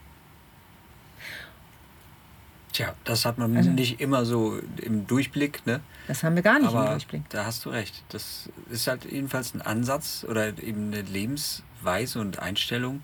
Tja, 2.73 2.95
das 3.03 3.25
hat 3.25 3.39
man 3.39 3.57
also, 3.57 3.71
nicht 3.71 4.01
immer 4.01 4.25
so 4.25 4.61
im 4.77 5.05
Durchblick. 5.09 5.67
Ne? 5.67 5.81
Das 6.07 6.23
haben 6.23 6.37
wir 6.37 6.43
gar 6.43 6.61
nicht 6.61 6.69
Aber 6.69 6.85
im 6.85 6.91
Durchblick. 6.93 7.29
Da 7.31 7.45
hast 7.45 7.65
du 7.65 7.71
recht. 7.71 8.05
Das 8.11 8.51
ist 8.71 8.87
halt 8.87 9.05
jedenfalls 9.05 9.53
ein 9.53 9.63
Ansatz 9.63 10.25
oder 10.29 10.57
eben 10.63 10.93
eine 10.93 11.03
Lebensweise 11.03 12.21
und 12.21 12.39
Einstellung, 12.39 13.03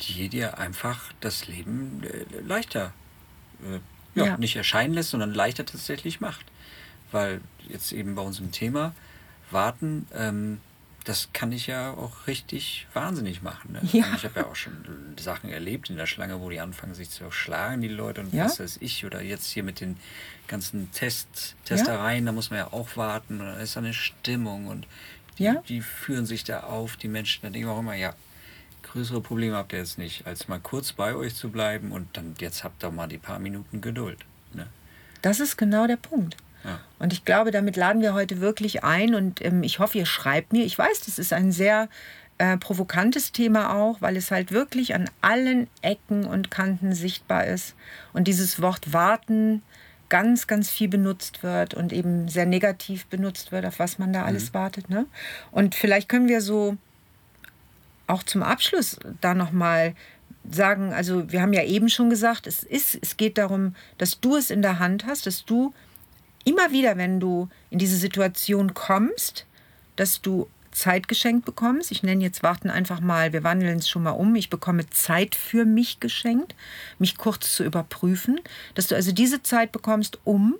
die 0.00 0.28
dir 0.28 0.58
einfach 0.58 1.14
das 1.20 1.46
Leben 1.46 2.02
äh, 2.02 2.40
leichter, 2.46 2.92
äh, 3.62 3.80
ja, 4.14 4.26
ja, 4.26 4.36
nicht 4.36 4.56
erscheinen 4.56 4.94
lässt, 4.94 5.10
sondern 5.10 5.34
leichter 5.34 5.64
tatsächlich 5.64 6.20
macht. 6.20 6.44
Weil 7.12 7.40
jetzt 7.68 7.92
eben 7.92 8.14
bei 8.14 8.22
unserem 8.22 8.52
Thema 8.52 8.94
Warten, 9.50 10.06
ähm, 10.14 10.60
das 11.04 11.28
kann 11.34 11.52
ich 11.52 11.66
ja 11.66 11.92
auch 11.92 12.26
richtig 12.26 12.86
wahnsinnig 12.94 13.42
machen. 13.42 13.72
Ne? 13.72 13.80
Ja. 13.92 14.06
Ich 14.16 14.24
habe 14.24 14.40
ja 14.40 14.46
auch 14.46 14.56
schon 14.56 14.72
Sachen 15.20 15.50
erlebt 15.50 15.90
in 15.90 15.96
der 15.96 16.06
Schlange, 16.06 16.40
wo 16.40 16.48
die 16.48 16.60
anfangen, 16.60 16.94
sich 16.94 17.10
zu 17.10 17.30
schlagen, 17.30 17.82
die 17.82 17.88
Leute 17.88 18.22
und 18.22 18.32
ja. 18.32 18.46
was 18.46 18.58
weiß 18.58 18.78
ich. 18.80 19.04
Oder 19.04 19.22
jetzt 19.22 19.50
hier 19.50 19.62
mit 19.62 19.80
den 19.80 19.96
ganzen 20.48 20.90
Test, 20.92 21.56
Testereien, 21.66 22.24
ja. 22.24 22.30
da 22.30 22.32
muss 22.32 22.50
man 22.50 22.58
ja 22.58 22.72
auch 22.72 22.96
warten. 22.96 23.40
Und 23.40 23.46
da 23.46 23.58
ist 23.58 23.76
eine 23.76 23.92
Stimmung 23.92 24.66
und 24.66 24.86
die, 25.38 25.52
die, 25.68 25.82
führen 25.82 26.26
sich 26.26 26.44
da 26.44 26.60
auf, 26.60 26.96
die 26.96 27.08
Menschen. 27.08 27.42
Da 27.42 27.50
denke 27.50 27.66
ich 27.66 27.72
auch 27.72 27.80
immer, 27.80 27.94
ja, 27.94 28.14
größere 28.94 29.20
Probleme 29.20 29.56
habt 29.56 29.72
ihr 29.72 29.80
jetzt 29.80 29.98
nicht, 29.98 30.26
als 30.26 30.48
mal 30.48 30.60
kurz 30.60 30.92
bei 30.92 31.14
euch 31.14 31.34
zu 31.34 31.50
bleiben 31.50 31.92
und 31.92 32.16
dann 32.16 32.34
jetzt 32.38 32.64
habt 32.64 32.82
ihr 32.82 32.90
mal 32.90 33.08
die 33.08 33.18
paar 33.18 33.38
Minuten 33.38 33.80
Geduld. 33.80 34.18
Ne? 34.54 34.66
Das 35.20 35.40
ist 35.40 35.56
genau 35.56 35.86
der 35.86 35.96
Punkt. 35.96 36.36
Und 36.98 37.12
ich 37.12 37.24
glaube, 37.24 37.50
damit 37.50 37.76
laden 37.76 38.00
wir 38.00 38.14
heute 38.14 38.40
wirklich 38.40 38.84
ein 38.84 39.14
und 39.14 39.44
ähm, 39.44 39.62
ich 39.62 39.78
hoffe, 39.78 39.98
ihr 39.98 40.06
schreibt 40.06 40.52
mir. 40.52 40.64
Ich 40.64 40.78
weiß, 40.78 41.00
das 41.00 41.18
ist 41.18 41.32
ein 41.32 41.52
sehr 41.52 41.88
äh, 42.38 42.56
provokantes 42.56 43.32
Thema 43.32 43.74
auch, 43.74 44.00
weil 44.00 44.16
es 44.16 44.30
halt 44.30 44.50
wirklich 44.50 44.94
an 44.94 45.10
allen 45.20 45.68
Ecken 45.82 46.24
und 46.24 46.50
Kanten 46.50 46.94
sichtbar 46.94 47.46
ist. 47.46 47.74
Und 48.14 48.28
dieses 48.28 48.62
Wort 48.62 48.92
warten 48.94 49.62
ganz, 50.08 50.46
ganz 50.46 50.70
viel 50.70 50.88
benutzt 50.88 51.42
wird 51.42 51.74
und 51.74 51.92
eben 51.92 52.28
sehr 52.28 52.46
negativ 52.46 53.06
benutzt 53.06 53.52
wird, 53.52 53.66
auf 53.66 53.78
was 53.78 53.98
man 53.98 54.12
da 54.12 54.24
alles 54.24 54.50
mhm. 54.50 54.54
wartet. 54.54 54.88
Ne? 54.88 55.06
Und 55.50 55.74
vielleicht 55.74 56.08
können 56.08 56.28
wir 56.28 56.40
so 56.40 56.78
auch 58.06 58.22
zum 58.22 58.42
Abschluss 58.42 58.98
da 59.20 59.34
nochmal 59.34 59.94
sagen, 60.50 60.92
also 60.92 61.30
wir 61.32 61.40
haben 61.40 61.52
ja 61.52 61.62
eben 61.62 61.88
schon 61.88 62.10
gesagt, 62.10 62.46
es, 62.46 62.62
ist, 62.62 62.98
es 63.00 63.16
geht 63.16 63.38
darum, 63.38 63.74
dass 63.98 64.20
du 64.20 64.36
es 64.36 64.50
in 64.50 64.62
der 64.62 64.78
Hand 64.78 65.06
hast, 65.06 65.26
dass 65.26 65.44
du 65.44 65.72
immer 66.44 66.70
wieder, 66.70 66.96
wenn 66.96 67.20
du 67.20 67.48
in 67.70 67.78
diese 67.78 67.96
Situation 67.96 68.74
kommst, 68.74 69.46
dass 69.96 70.20
du 70.20 70.48
Zeit 70.70 71.08
geschenkt 71.08 71.46
bekommst. 71.46 71.90
Ich 71.92 72.02
nenne 72.02 72.22
jetzt 72.22 72.42
Warten 72.42 72.68
einfach 72.68 73.00
mal, 73.00 73.32
wir 73.32 73.44
wandeln 73.44 73.78
es 73.78 73.88
schon 73.88 74.02
mal 74.02 74.10
um. 74.10 74.34
Ich 74.34 74.50
bekomme 74.50 74.90
Zeit 74.90 75.34
für 75.34 75.64
mich 75.64 76.00
geschenkt, 76.00 76.54
mich 76.98 77.16
kurz 77.16 77.54
zu 77.54 77.64
überprüfen, 77.64 78.40
dass 78.74 78.88
du 78.88 78.94
also 78.94 79.12
diese 79.12 79.42
Zeit 79.42 79.72
bekommst, 79.72 80.18
um 80.24 80.56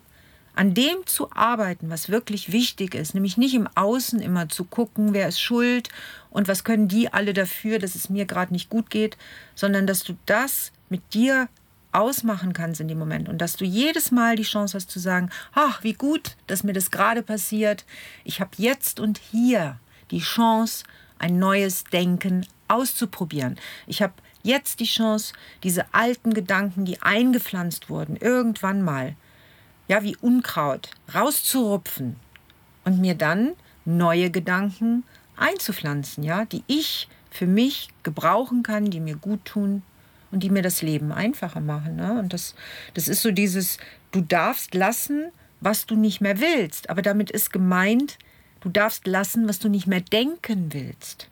an 0.54 0.74
dem 0.74 1.06
zu 1.06 1.32
arbeiten, 1.32 1.90
was 1.90 2.08
wirklich 2.08 2.52
wichtig 2.52 2.94
ist, 2.94 3.14
nämlich 3.14 3.36
nicht 3.36 3.54
im 3.54 3.68
Außen 3.74 4.20
immer 4.20 4.48
zu 4.48 4.64
gucken, 4.64 5.12
wer 5.12 5.28
ist 5.28 5.40
schuld 5.40 5.88
und 6.30 6.48
was 6.48 6.64
können 6.64 6.88
die 6.88 7.12
alle 7.12 7.32
dafür, 7.32 7.78
dass 7.78 7.94
es 7.94 8.08
mir 8.08 8.24
gerade 8.24 8.52
nicht 8.52 8.70
gut 8.70 8.90
geht, 8.90 9.16
sondern 9.54 9.86
dass 9.86 10.04
du 10.04 10.16
das 10.26 10.72
mit 10.88 11.14
dir 11.14 11.48
ausmachen 11.92 12.52
kannst 12.52 12.80
in 12.80 12.88
dem 12.88 12.98
Moment 12.98 13.28
und 13.28 13.38
dass 13.38 13.56
du 13.56 13.64
jedes 13.64 14.10
Mal 14.10 14.36
die 14.36 14.42
Chance 14.42 14.76
hast 14.76 14.90
zu 14.90 14.98
sagen, 14.98 15.30
ach, 15.54 15.82
wie 15.82 15.92
gut, 15.92 16.36
dass 16.46 16.64
mir 16.64 16.72
das 16.72 16.90
gerade 16.90 17.22
passiert. 17.22 17.84
Ich 18.24 18.40
habe 18.40 18.50
jetzt 18.56 19.00
und 19.00 19.18
hier 19.18 19.78
die 20.10 20.20
Chance, 20.20 20.84
ein 21.18 21.38
neues 21.38 21.84
Denken 21.84 22.46
auszuprobieren. 22.68 23.56
Ich 23.86 24.02
habe 24.02 24.14
jetzt 24.42 24.80
die 24.80 24.86
Chance, 24.86 25.32
diese 25.62 25.92
alten 25.94 26.34
Gedanken, 26.34 26.84
die 26.84 27.00
eingepflanzt 27.00 27.88
wurden, 27.88 28.16
irgendwann 28.16 28.82
mal, 28.82 29.14
ja, 29.88 30.02
wie 30.02 30.16
Unkraut, 30.16 30.90
rauszurupfen 31.14 32.16
und 32.84 33.00
mir 33.00 33.14
dann 33.14 33.52
neue 33.84 34.30
Gedanken 34.30 35.04
einzupflanzen, 35.36 36.24
ja, 36.24 36.44
die 36.44 36.62
ich 36.66 37.08
für 37.30 37.46
mich 37.46 37.88
gebrauchen 38.02 38.62
kann, 38.62 38.90
die 38.90 39.00
mir 39.00 39.16
gut 39.16 39.44
tun, 39.44 39.82
und 40.34 40.40
die 40.40 40.50
mir 40.50 40.62
das 40.62 40.82
Leben 40.82 41.12
einfacher 41.12 41.60
machen. 41.60 41.94
Ne? 41.94 42.18
Und 42.18 42.32
das, 42.32 42.56
das 42.94 43.06
ist 43.06 43.22
so 43.22 43.30
dieses, 43.30 43.78
du 44.10 44.20
darfst 44.20 44.74
lassen, 44.74 45.30
was 45.60 45.86
du 45.86 45.94
nicht 45.94 46.20
mehr 46.20 46.40
willst. 46.40 46.90
Aber 46.90 47.02
damit 47.02 47.30
ist 47.30 47.52
gemeint, 47.52 48.18
du 48.60 48.68
darfst 48.68 49.06
lassen, 49.06 49.48
was 49.48 49.60
du 49.60 49.68
nicht 49.68 49.86
mehr 49.86 50.00
denken 50.00 50.72
willst. 50.74 51.28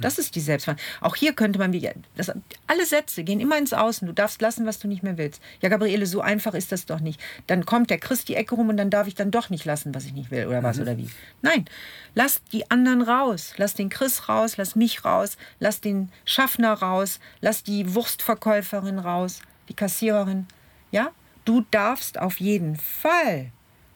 Das 0.00 0.18
ist 0.18 0.34
die 0.34 0.40
Selbstverantwortung. 0.40 1.02
Auch 1.02 1.16
hier 1.16 1.32
könnte 1.32 1.58
man 1.58 1.72
wieder, 1.72 1.92
das, 2.16 2.32
alle 2.66 2.86
Sätze 2.86 3.24
gehen 3.24 3.40
immer 3.40 3.58
ins 3.58 3.72
Außen. 3.72 4.06
Du 4.06 4.12
darfst 4.12 4.40
lassen, 4.40 4.66
was 4.66 4.78
du 4.78 4.88
nicht 4.88 5.02
mehr 5.02 5.18
willst. 5.18 5.42
Ja, 5.60 5.68
Gabriele, 5.68 6.06
so 6.06 6.20
einfach 6.20 6.54
ist 6.54 6.72
das 6.72 6.86
doch 6.86 7.00
nicht. 7.00 7.20
Dann 7.46 7.66
kommt 7.66 7.90
der 7.90 7.98
Christ 7.98 8.28
die 8.28 8.34
Ecke 8.34 8.54
rum 8.54 8.68
und 8.68 8.76
dann 8.76 8.90
darf 8.90 9.06
ich 9.06 9.14
dann 9.14 9.30
doch 9.30 9.50
nicht 9.50 9.64
lassen, 9.64 9.94
was 9.94 10.04
ich 10.04 10.12
nicht 10.12 10.30
will 10.30 10.46
oder 10.46 10.62
was 10.62 10.76
mhm. 10.76 10.82
oder 10.82 10.96
wie. 10.96 11.10
Nein, 11.42 11.66
lass 12.14 12.42
die 12.52 12.70
anderen 12.70 13.02
raus. 13.02 13.54
Lass 13.56 13.74
den 13.74 13.90
Chris 13.90 14.28
raus, 14.28 14.56
lass 14.56 14.76
mich 14.76 15.04
raus, 15.04 15.36
lass 15.58 15.80
den 15.80 16.10
Schaffner 16.24 16.72
raus, 16.72 17.20
lass 17.40 17.62
die 17.62 17.94
Wurstverkäuferin 17.94 18.98
raus, 18.98 19.40
die 19.68 19.74
Kassiererin. 19.74 20.46
Ja, 20.90 21.10
du 21.44 21.64
darfst 21.70 22.18
auf 22.18 22.40
jeden 22.40 22.76
Fall 22.76 23.52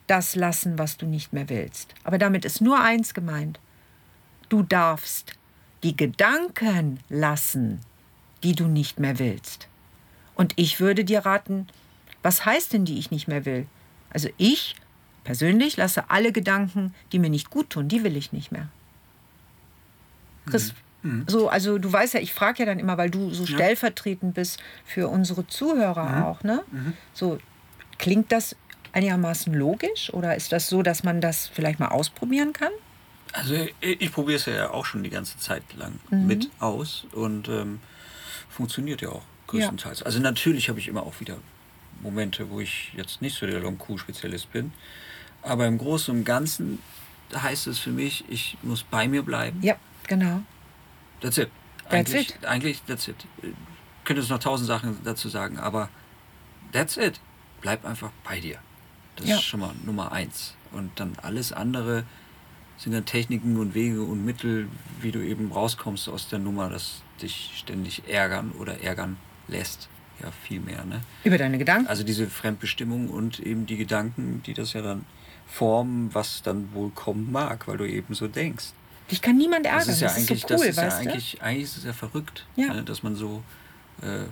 das 0.06 0.36
lassen, 0.36 0.78
was 0.78 0.96
du 0.96 1.06
nicht 1.06 1.32
mehr 1.32 1.48
willst. 1.48 1.94
Aber 2.04 2.18
damit 2.18 2.44
ist 2.44 2.60
nur 2.60 2.80
eins 2.80 3.14
gemeint. 3.14 3.58
Du 4.48 4.62
darfst 4.62 5.32
die 5.86 5.96
Gedanken 5.96 6.98
lassen, 7.08 7.80
die 8.42 8.56
du 8.56 8.66
nicht 8.66 8.98
mehr 8.98 9.20
willst. 9.20 9.68
Und 10.34 10.52
ich 10.56 10.80
würde 10.80 11.04
dir 11.04 11.20
raten, 11.20 11.68
was 12.24 12.44
heißt 12.44 12.72
denn, 12.72 12.84
die 12.84 12.98
ich 12.98 13.12
nicht 13.12 13.28
mehr 13.28 13.44
will? 13.44 13.68
Also 14.10 14.28
ich 14.36 14.74
persönlich 15.22 15.76
lasse 15.76 16.10
alle 16.10 16.32
Gedanken, 16.32 16.92
die 17.12 17.20
mir 17.20 17.30
nicht 17.30 17.50
gut 17.50 17.70
tun, 17.70 17.86
die 17.86 18.02
will 18.02 18.16
ich 18.16 18.32
nicht 18.32 18.50
mehr. 18.50 18.66
Chris, 20.46 20.74
mhm. 21.02 21.24
so, 21.28 21.48
also 21.48 21.78
du 21.78 21.92
weißt 21.92 22.14
ja, 22.14 22.20
ich 22.20 22.34
frage 22.34 22.58
ja 22.58 22.66
dann 22.66 22.80
immer, 22.80 22.98
weil 22.98 23.10
du 23.10 23.30
so 23.30 23.44
ja. 23.44 23.54
stellvertretend 23.54 24.34
bist 24.34 24.58
für 24.84 25.06
unsere 25.06 25.46
Zuhörer 25.46 26.08
mhm. 26.08 26.22
auch, 26.24 26.42
ne? 26.42 26.64
Mhm. 26.72 26.94
So, 27.14 27.38
klingt 27.98 28.32
das 28.32 28.56
einigermaßen 28.90 29.54
logisch 29.54 30.12
oder 30.12 30.34
ist 30.34 30.50
das 30.50 30.68
so, 30.68 30.82
dass 30.82 31.04
man 31.04 31.20
das 31.20 31.46
vielleicht 31.46 31.78
mal 31.78 31.88
ausprobieren 31.88 32.52
kann? 32.52 32.72
Also 33.36 33.54
ich, 33.54 33.74
ich 34.00 34.12
probiere 34.12 34.38
es 34.38 34.46
ja 34.46 34.70
auch 34.70 34.86
schon 34.86 35.02
die 35.02 35.10
ganze 35.10 35.38
Zeit 35.38 35.62
lang 35.74 35.98
mhm. 36.10 36.26
mit 36.26 36.50
aus 36.58 37.06
und 37.12 37.48
ähm, 37.48 37.80
funktioniert 38.48 39.02
ja 39.02 39.10
auch 39.10 39.22
größtenteils. 39.48 40.00
Ja. 40.00 40.06
Also 40.06 40.20
natürlich 40.20 40.70
habe 40.70 40.78
ich 40.78 40.88
immer 40.88 41.02
auch 41.02 41.20
wieder 41.20 41.36
Momente, 42.00 42.48
wo 42.48 42.60
ich 42.60 42.92
jetzt 42.96 43.20
nicht 43.20 43.36
so 43.36 43.46
der 43.46 43.60
Long-Q-Spezialist 43.60 44.50
bin. 44.52 44.72
Aber 45.42 45.66
im 45.66 45.76
Großen 45.76 46.16
und 46.16 46.24
Ganzen 46.24 46.78
heißt 47.34 47.66
es 47.66 47.78
für 47.78 47.90
mich, 47.90 48.24
ich 48.28 48.56
muss 48.62 48.82
bei 48.84 49.06
mir 49.06 49.22
bleiben. 49.22 49.62
Ja, 49.62 49.76
genau. 50.06 50.42
That's 51.20 51.36
it. 51.36 51.50
That's 51.84 51.94
eigentlich, 51.94 52.30
it. 52.30 52.44
Eigentlich, 52.46 52.82
that's 52.86 53.06
it. 53.06 53.16
Ich 53.42 53.52
könnte 54.04 54.22
es 54.22 54.30
noch 54.30 54.38
tausend 54.38 54.66
Sachen 54.66 54.98
dazu 55.04 55.28
sagen, 55.28 55.58
aber 55.58 55.90
that's 56.72 56.96
it. 56.96 57.20
Bleib 57.60 57.84
einfach 57.84 58.10
bei 58.24 58.40
dir. 58.40 58.58
Das 59.16 59.28
ja. 59.28 59.36
ist 59.36 59.42
schon 59.42 59.60
mal 59.60 59.74
Nummer 59.84 60.12
eins. 60.12 60.54
Und 60.72 60.98
dann 60.98 61.16
alles 61.22 61.52
andere 61.52 62.04
sind 62.76 62.92
dann 62.92 63.04
Techniken 63.04 63.56
und 63.58 63.74
Wege 63.74 64.02
und 64.02 64.24
Mittel, 64.24 64.68
wie 65.00 65.12
du 65.12 65.20
eben 65.20 65.50
rauskommst 65.52 66.08
aus 66.08 66.28
der 66.28 66.38
Nummer, 66.38 66.68
das 66.68 67.02
dich 67.22 67.52
ständig 67.56 68.02
ärgern 68.08 68.52
oder 68.58 68.82
ärgern 68.82 69.16
lässt. 69.48 69.88
Ja, 70.22 70.30
viel 70.30 70.60
mehr. 70.60 70.84
Ne? 70.84 71.02
Über 71.24 71.36
deine 71.36 71.58
Gedanken? 71.58 71.88
Also 71.88 72.02
diese 72.02 72.28
Fremdbestimmung 72.28 73.10
und 73.10 73.38
eben 73.40 73.66
die 73.66 73.76
Gedanken, 73.76 74.42
die 74.46 74.54
das 74.54 74.72
ja 74.72 74.80
dann 74.80 75.04
formen, 75.46 76.14
was 76.14 76.42
dann 76.42 76.72
wohl 76.72 76.90
kommen 76.90 77.30
mag, 77.30 77.68
weil 77.68 77.76
du 77.76 77.88
eben 77.88 78.14
so 78.14 78.26
denkst. 78.26 78.72
Dich 79.10 79.22
kann 79.22 79.36
niemand 79.36 79.66
ärgern. 79.66 79.86
Das 79.86 79.88
ist 79.88 80.00
ja 80.00 80.08
das 80.08 80.16
eigentlich, 80.16 80.42
ist 80.42 80.48
so 80.48 80.54
cool, 80.54 80.66
das 80.66 80.76
ist 80.76 80.76
ja 80.76 80.98
eigentlich, 80.98 81.42
eigentlich 81.42 81.64
ist 81.64 81.76
es 81.76 81.84
ja 81.84 81.92
verrückt, 81.92 82.46
ja. 82.56 82.74
Ne, 82.74 82.82
dass 82.82 83.02
man 83.02 83.14
so 83.14 83.42
äh, 84.02 84.24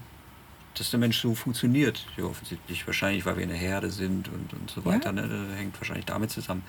dass 0.75 0.91
der 0.91 1.01
Mensch 1.01 1.21
so 1.21 1.35
funktioniert. 1.35 2.05
Ja, 2.17 2.25
offensichtlich 2.25 2.87
wahrscheinlich, 2.87 3.25
weil 3.27 3.37
wir 3.37 3.45
eine 3.45 3.55
Herde 3.55 3.91
sind 3.91 4.29
und, 4.29 4.53
und 4.53 4.71
so 4.71 4.85
weiter. 4.85 5.07
Ja. 5.07 5.13
Ne? 5.13 5.23
Das 5.29 5.59
hängt 5.59 5.79
wahrscheinlich 5.81 6.07
damit 6.07 6.31
zusammen. 6.31 6.63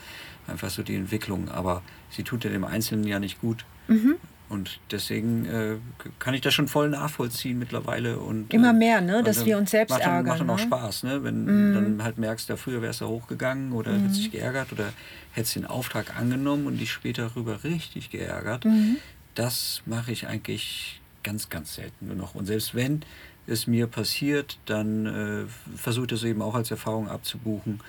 Einfach 0.48 0.70
so 0.70 0.84
die 0.84 0.96
Entwicklung. 0.96 1.50
Aber 1.50 1.82
sie 2.10 2.24
tut 2.24 2.44
ja 2.44 2.50
dem 2.50 2.64
Einzelnen 2.64 3.06
ja 3.06 3.20
nicht 3.20 3.42
gut. 3.42 3.66
Mhm. 3.88 4.16
Und 4.48 4.80
deswegen 4.92 5.46
äh, 5.46 5.78
kann 6.20 6.36
ich 6.36 6.42
das 6.42 6.54
schon 6.54 6.68
voll 6.68 6.90
nachvollziehen 6.90 7.58
mittlerweile. 7.58 8.20
Und, 8.20 8.54
Immer 8.54 8.70
äh, 8.70 8.74
mehr, 8.74 9.02
ne? 9.02 9.24
dass 9.24 9.44
wir 9.44 9.58
uns 9.58 9.72
selbst 9.72 9.92
macht, 9.92 10.04
ärgern. 10.04 10.26
Macht 10.26 10.40
dann 10.40 10.50
auch 10.52 10.58
ne? 10.58 10.64
Spaß, 10.64 11.04
ne? 11.04 11.24
wenn 11.24 11.46
mhm. 11.46 11.74
dann 11.74 12.04
halt 12.04 12.20
merkst, 12.20 12.50
ja, 12.50 12.56
früher 12.56 12.82
wärst 12.82 13.02
du 13.02 13.08
hochgegangen 13.08 13.72
oder 13.72 13.92
mhm. 13.92 14.04
hättest 14.04 14.20
dich 14.20 14.32
geärgert 14.32 14.72
oder 14.72 14.94
hättest 15.32 15.56
den 15.56 15.66
Auftrag 15.66 16.16
angenommen 16.16 16.68
und 16.68 16.78
dich 16.78 16.92
später 16.92 17.30
darüber 17.30 17.64
richtig 17.64 18.12
geärgert. 18.12 18.66
Mhm. 18.66 18.98
Das 19.34 19.82
mache 19.88 20.12
ich 20.12 20.28
eigentlich 20.28 21.02
ganz, 21.24 21.50
ganz 21.50 21.74
selten 21.74 22.08
nur 22.08 22.16
noch. 22.16 22.36
Und 22.36 22.46
selbst 22.46 22.76
wenn 22.76 23.02
es 23.48 23.68
mir 23.68 23.88
passiert, 23.88 24.58
dann 24.66 25.06
äh, 25.06 25.78
versuche 25.78 26.06
ich 26.06 26.12
das 26.12 26.24
eben 26.24 26.42
auch 26.42 26.56
als 26.56 26.72
Erfahrung 26.72 27.08
abzubuchen. 27.08 27.80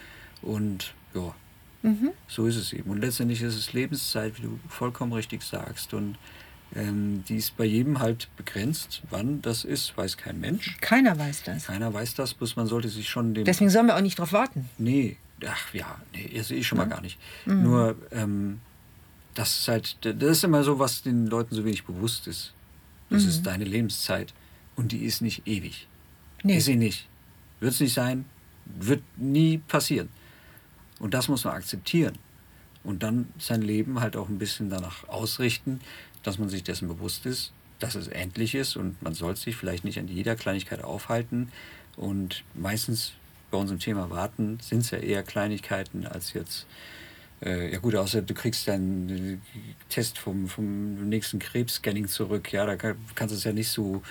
Und 0.42 0.94
ja, 1.14 1.34
mhm. 1.82 2.10
so 2.28 2.46
ist 2.46 2.56
es 2.56 2.72
eben. 2.72 2.90
Und 2.90 3.00
letztendlich 3.00 3.42
ist 3.42 3.56
es 3.56 3.72
Lebenszeit, 3.72 4.36
wie 4.38 4.42
du 4.42 4.58
vollkommen 4.68 5.12
richtig 5.12 5.42
sagst. 5.42 5.94
Und 5.94 6.16
ähm, 6.74 7.24
die 7.28 7.36
ist 7.36 7.56
bei 7.56 7.64
jedem 7.64 8.00
halt 8.00 8.28
begrenzt. 8.36 9.02
Wann 9.10 9.40
das 9.40 9.64
ist, 9.64 9.96
weiß 9.96 10.16
kein 10.16 10.40
Mensch. 10.40 10.76
Keiner 10.80 11.18
weiß 11.18 11.44
das. 11.44 11.66
Keiner 11.66 11.92
weiß 11.92 12.14
das, 12.14 12.34
bloß 12.34 12.56
man 12.56 12.66
sollte 12.66 12.88
sich 12.88 13.08
schon 13.08 13.34
dem. 13.34 13.44
Deswegen 13.44 13.70
sollen 13.70 13.86
wir 13.86 13.96
auch 13.96 14.02
nicht 14.02 14.18
drauf 14.18 14.32
warten. 14.32 14.68
Nee, 14.78 15.16
ach 15.46 15.72
ja, 15.72 15.96
nee, 16.12 16.30
das 16.34 16.48
sehe 16.48 16.58
ich 16.58 16.66
schon 16.66 16.78
mal 16.78 16.88
gar 16.88 17.00
nicht. 17.00 17.18
Nur, 17.46 17.96
ähm, 18.10 18.60
das 19.34 19.58
ist 19.58 19.68
halt, 19.68 19.98
das 20.02 20.38
ist 20.38 20.44
immer 20.44 20.64
so, 20.64 20.78
was 20.78 21.02
den 21.02 21.26
Leuten 21.26 21.54
so 21.54 21.64
wenig 21.64 21.84
bewusst 21.84 22.26
ist. 22.26 22.52
Das 23.08 23.24
ist 23.24 23.46
deine 23.46 23.64
Lebenszeit 23.64 24.34
und 24.76 24.92
die 24.92 25.04
ist 25.04 25.22
nicht 25.22 25.46
ewig. 25.46 25.88
Nee. 26.42 26.58
Ist 26.58 26.66
sie 26.66 26.76
nicht. 26.76 27.08
Wird 27.60 27.72
es 27.72 27.80
nicht 27.80 27.94
sein, 27.94 28.26
wird 28.66 29.02
nie 29.16 29.58
passieren. 29.58 30.08
Und 30.98 31.14
das 31.14 31.28
muss 31.28 31.44
man 31.44 31.54
akzeptieren. 31.54 32.18
Und 32.84 33.02
dann 33.02 33.28
sein 33.38 33.62
Leben 33.62 34.00
halt 34.00 34.16
auch 34.16 34.28
ein 34.28 34.38
bisschen 34.38 34.70
danach 34.70 35.08
ausrichten, 35.08 35.80
dass 36.22 36.38
man 36.38 36.48
sich 36.48 36.62
dessen 36.62 36.88
bewusst 36.88 37.26
ist, 37.26 37.52
dass 37.78 37.94
es 37.94 38.08
endlich 38.08 38.54
ist 38.54 38.76
und 38.76 39.00
man 39.02 39.14
soll 39.14 39.36
sich 39.36 39.56
vielleicht 39.56 39.84
nicht 39.84 39.98
an 39.98 40.08
jeder 40.08 40.36
Kleinigkeit 40.36 40.82
aufhalten. 40.82 41.50
Und 41.96 42.44
meistens 42.54 43.12
bei 43.50 43.58
unserem 43.58 43.80
Thema 43.80 44.10
Warten 44.10 44.58
sind 44.60 44.80
es 44.80 44.90
ja 44.90 44.98
eher 44.98 45.22
Kleinigkeiten 45.22 46.06
als 46.06 46.32
jetzt. 46.32 46.66
Äh, 47.42 47.72
ja 47.72 47.78
gut, 47.78 47.94
außer 47.94 48.22
du 48.22 48.34
kriegst 48.34 48.66
deinen 48.66 49.08
äh, 49.08 49.38
Test 49.88 50.18
vom, 50.18 50.48
vom 50.48 51.08
nächsten 51.08 51.38
Krebsscanning 51.38 52.08
zurück. 52.08 52.52
Ja, 52.52 52.64
da 52.66 52.76
kann, 52.76 52.96
kannst 53.14 53.34
du 53.34 53.38
es 53.38 53.44
ja 53.44 53.52
nicht 53.52 53.68
so 53.68 54.02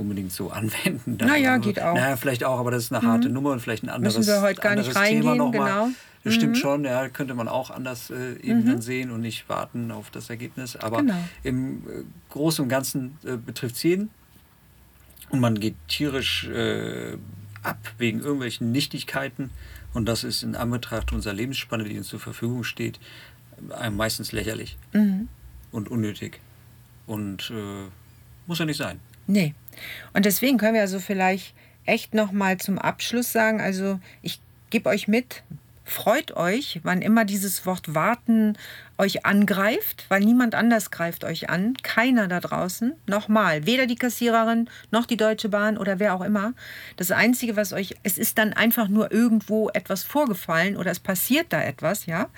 unbedingt 0.00 0.32
so 0.32 0.50
anwenden. 0.50 1.18
Da- 1.18 1.26
Naja, 1.26 1.56
geht 1.58 1.80
auch. 1.80 1.94
Naja, 1.94 2.16
vielleicht 2.16 2.42
auch, 2.44 2.58
aber 2.58 2.70
das 2.70 2.84
ist 2.84 2.92
eine 2.92 3.06
harte 3.06 3.28
Nummer 3.28 3.50
und 3.52 3.60
vielleicht 3.60 3.82
ein 3.84 3.88
anderes, 3.88 4.16
Müssen 4.18 4.30
wir 4.32 4.40
heute 4.42 4.60
gar 4.60 4.74
nicht 4.74 4.88
anderes 4.88 5.08
Thema 5.08 5.30
reingehen, 5.32 5.36
mal. 5.38 5.50
genau. 5.84 5.88
Das 6.22 6.34
stimmt 6.34 6.58
schon, 6.58 6.84
ja, 6.84 7.08
könnte 7.08 7.34
man 7.34 7.48
auch 7.48 7.70
anders 7.70 8.10
äh, 8.10 8.34
eben 8.42 8.66
dann 8.66 8.82
sehen 8.82 9.10
und 9.10 9.22
nicht 9.22 9.48
warten 9.48 9.90
auf 9.90 10.10
das 10.10 10.28
Ergebnis. 10.28 10.76
Aber 10.76 10.98
Genau. 10.98 11.14
im 11.42 11.76
äh, 11.88 12.02
Großen 12.28 12.62
und 12.62 12.68
Ganzen 12.68 13.16
äh, 13.24 13.36
betrifft 13.38 13.76
es 13.76 13.82
jeden. 13.84 14.10
Und 15.30 15.40
man 15.40 15.58
geht 15.58 15.76
tierisch 15.88 16.46
äh, 16.48 17.16
ab 17.62 17.78
wegen 17.96 18.20
irgendwelchen 18.20 18.70
Nichtigkeiten. 18.70 19.48
Und 19.94 20.06
das 20.10 20.22
ist 20.24 20.42
in 20.42 20.56
Anbetracht 20.56 21.12
unserer 21.12 21.32
Lebensspanne, 21.32 21.84
die 21.84 21.96
uns 21.96 22.08
zur 22.08 22.20
Verfügung 22.20 22.64
steht, 22.64 23.00
einem 23.70 23.96
meistens 23.96 24.32
lächerlich 24.32 24.76
und 25.72 25.90
unnötig. 25.90 26.38
Und 27.06 27.50
äh, 27.50 27.88
muss 28.46 28.58
ja 28.58 28.66
nicht 28.66 28.76
sein. 28.76 29.00
Nee. 29.30 29.54
Und 30.12 30.24
deswegen 30.24 30.58
können 30.58 30.74
wir 30.74 30.80
also 30.80 30.98
vielleicht 30.98 31.54
echt 31.86 32.14
noch 32.14 32.32
mal 32.32 32.56
zum 32.58 32.78
Abschluss 32.78 33.32
sagen, 33.32 33.60
also 33.60 34.00
ich 34.22 34.40
gebe 34.70 34.88
euch 34.88 35.06
mit, 35.06 35.44
freut 35.84 36.36
euch, 36.36 36.80
wann 36.82 37.00
immer 37.00 37.24
dieses 37.24 37.64
Wort 37.64 37.94
warten 37.94 38.58
euch 38.98 39.24
angreift, 39.24 40.04
weil 40.08 40.20
niemand 40.20 40.56
anders 40.56 40.90
greift 40.90 41.22
euch 41.22 41.48
an, 41.48 41.74
keiner 41.82 42.26
da 42.26 42.40
draußen. 42.40 42.92
Nochmal, 43.06 43.66
weder 43.66 43.86
die 43.86 43.94
Kassiererin 43.94 44.68
noch 44.90 45.06
die 45.06 45.16
Deutsche 45.16 45.48
Bahn 45.48 45.78
oder 45.78 46.00
wer 46.00 46.14
auch 46.14 46.22
immer. 46.22 46.52
Das 46.96 47.12
Einzige, 47.12 47.54
was 47.54 47.72
euch, 47.72 47.94
es 48.02 48.18
ist 48.18 48.36
dann 48.36 48.52
einfach 48.52 48.88
nur 48.88 49.12
irgendwo 49.12 49.70
etwas 49.70 50.02
vorgefallen 50.02 50.76
oder 50.76 50.90
es 50.90 51.00
passiert 51.00 51.46
da 51.50 51.62
etwas, 51.62 52.06
ja. 52.06 52.28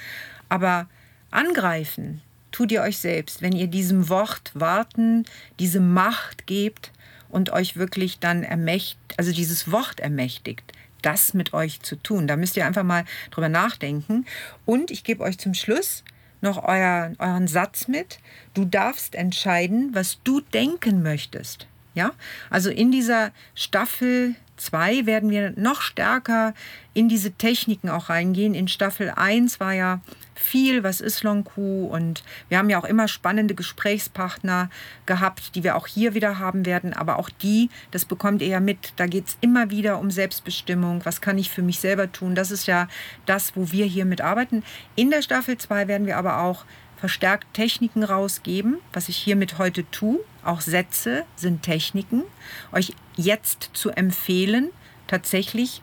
Aber 0.50 0.88
angreifen 1.30 2.20
tut 2.52 2.70
ihr 2.70 2.82
euch 2.82 2.98
selbst, 2.98 3.42
wenn 3.42 3.52
ihr 3.52 3.66
diesem 3.66 4.08
Wort 4.08 4.52
warten, 4.54 5.24
diese 5.58 5.80
Macht 5.80 6.46
gebt 6.46 6.92
und 7.28 7.50
euch 7.50 7.76
wirklich 7.76 8.18
dann 8.18 8.44
ermächtigt, 8.44 8.98
also 9.16 9.32
dieses 9.32 9.72
Wort 9.72 10.00
ermächtigt, 10.00 10.72
das 11.00 11.34
mit 11.34 11.52
euch 11.52 11.80
zu 11.80 11.96
tun. 11.96 12.28
Da 12.28 12.36
müsst 12.36 12.56
ihr 12.56 12.66
einfach 12.66 12.84
mal 12.84 13.04
drüber 13.30 13.48
nachdenken. 13.48 14.26
Und 14.64 14.90
ich 14.90 15.02
gebe 15.02 15.24
euch 15.24 15.38
zum 15.38 15.54
Schluss 15.54 16.04
noch 16.40 16.62
euer, 16.62 17.12
euren 17.18 17.48
Satz 17.48 17.88
mit. 17.88 18.18
Du 18.54 18.64
darfst 18.64 19.14
entscheiden, 19.14 19.90
was 19.94 20.18
du 20.22 20.40
denken 20.40 21.02
möchtest. 21.02 21.66
Ja, 21.94 22.12
also 22.48 22.70
in 22.70 22.90
dieser 22.90 23.32
Staffel 23.54 24.34
2 24.56 25.04
werden 25.06 25.30
wir 25.30 25.52
noch 25.56 25.82
stärker 25.82 26.54
in 26.94 27.08
diese 27.08 27.32
Techniken 27.32 27.90
auch 27.90 28.08
reingehen. 28.08 28.54
In 28.54 28.68
Staffel 28.68 29.10
1 29.10 29.60
war 29.60 29.74
ja 29.74 30.00
viel, 30.42 30.82
was 30.82 31.00
ist 31.00 31.22
Lonku 31.22 31.86
und 31.86 32.22
wir 32.48 32.58
haben 32.58 32.70
ja 32.70 32.78
auch 32.78 32.84
immer 32.84 33.08
spannende 33.08 33.54
Gesprächspartner 33.54 34.70
gehabt, 35.06 35.54
die 35.54 35.64
wir 35.64 35.76
auch 35.76 35.86
hier 35.86 36.14
wieder 36.14 36.38
haben 36.38 36.66
werden, 36.66 36.92
aber 36.92 37.18
auch 37.18 37.30
die, 37.30 37.70
das 37.90 38.04
bekommt 38.04 38.42
ihr 38.42 38.48
ja 38.48 38.60
mit, 38.60 38.92
da 38.96 39.06
geht 39.06 39.28
es 39.28 39.38
immer 39.40 39.70
wieder 39.70 39.98
um 39.98 40.10
Selbstbestimmung, 40.10 41.04
was 41.04 41.20
kann 41.20 41.38
ich 41.38 41.50
für 41.50 41.62
mich 41.62 41.80
selber 41.80 42.10
tun, 42.10 42.34
das 42.34 42.50
ist 42.50 42.66
ja 42.66 42.88
das, 43.26 43.56
wo 43.56 43.72
wir 43.72 43.86
hier 43.86 44.04
mitarbeiten. 44.04 44.62
In 44.96 45.10
der 45.10 45.22
Staffel 45.22 45.58
2 45.58 45.88
werden 45.88 46.06
wir 46.06 46.16
aber 46.16 46.40
auch 46.40 46.64
verstärkt 47.02 47.52
Techniken 47.52 48.04
rausgeben, 48.04 48.78
was 48.92 49.08
ich 49.08 49.16
hiermit 49.16 49.58
heute 49.58 49.90
tue. 49.90 50.20
Auch 50.44 50.60
Sätze 50.60 51.24
sind 51.34 51.62
Techniken. 51.62 52.22
Euch 52.70 52.94
jetzt 53.16 53.70
zu 53.72 53.90
empfehlen, 53.90 54.70
tatsächlich 55.08 55.82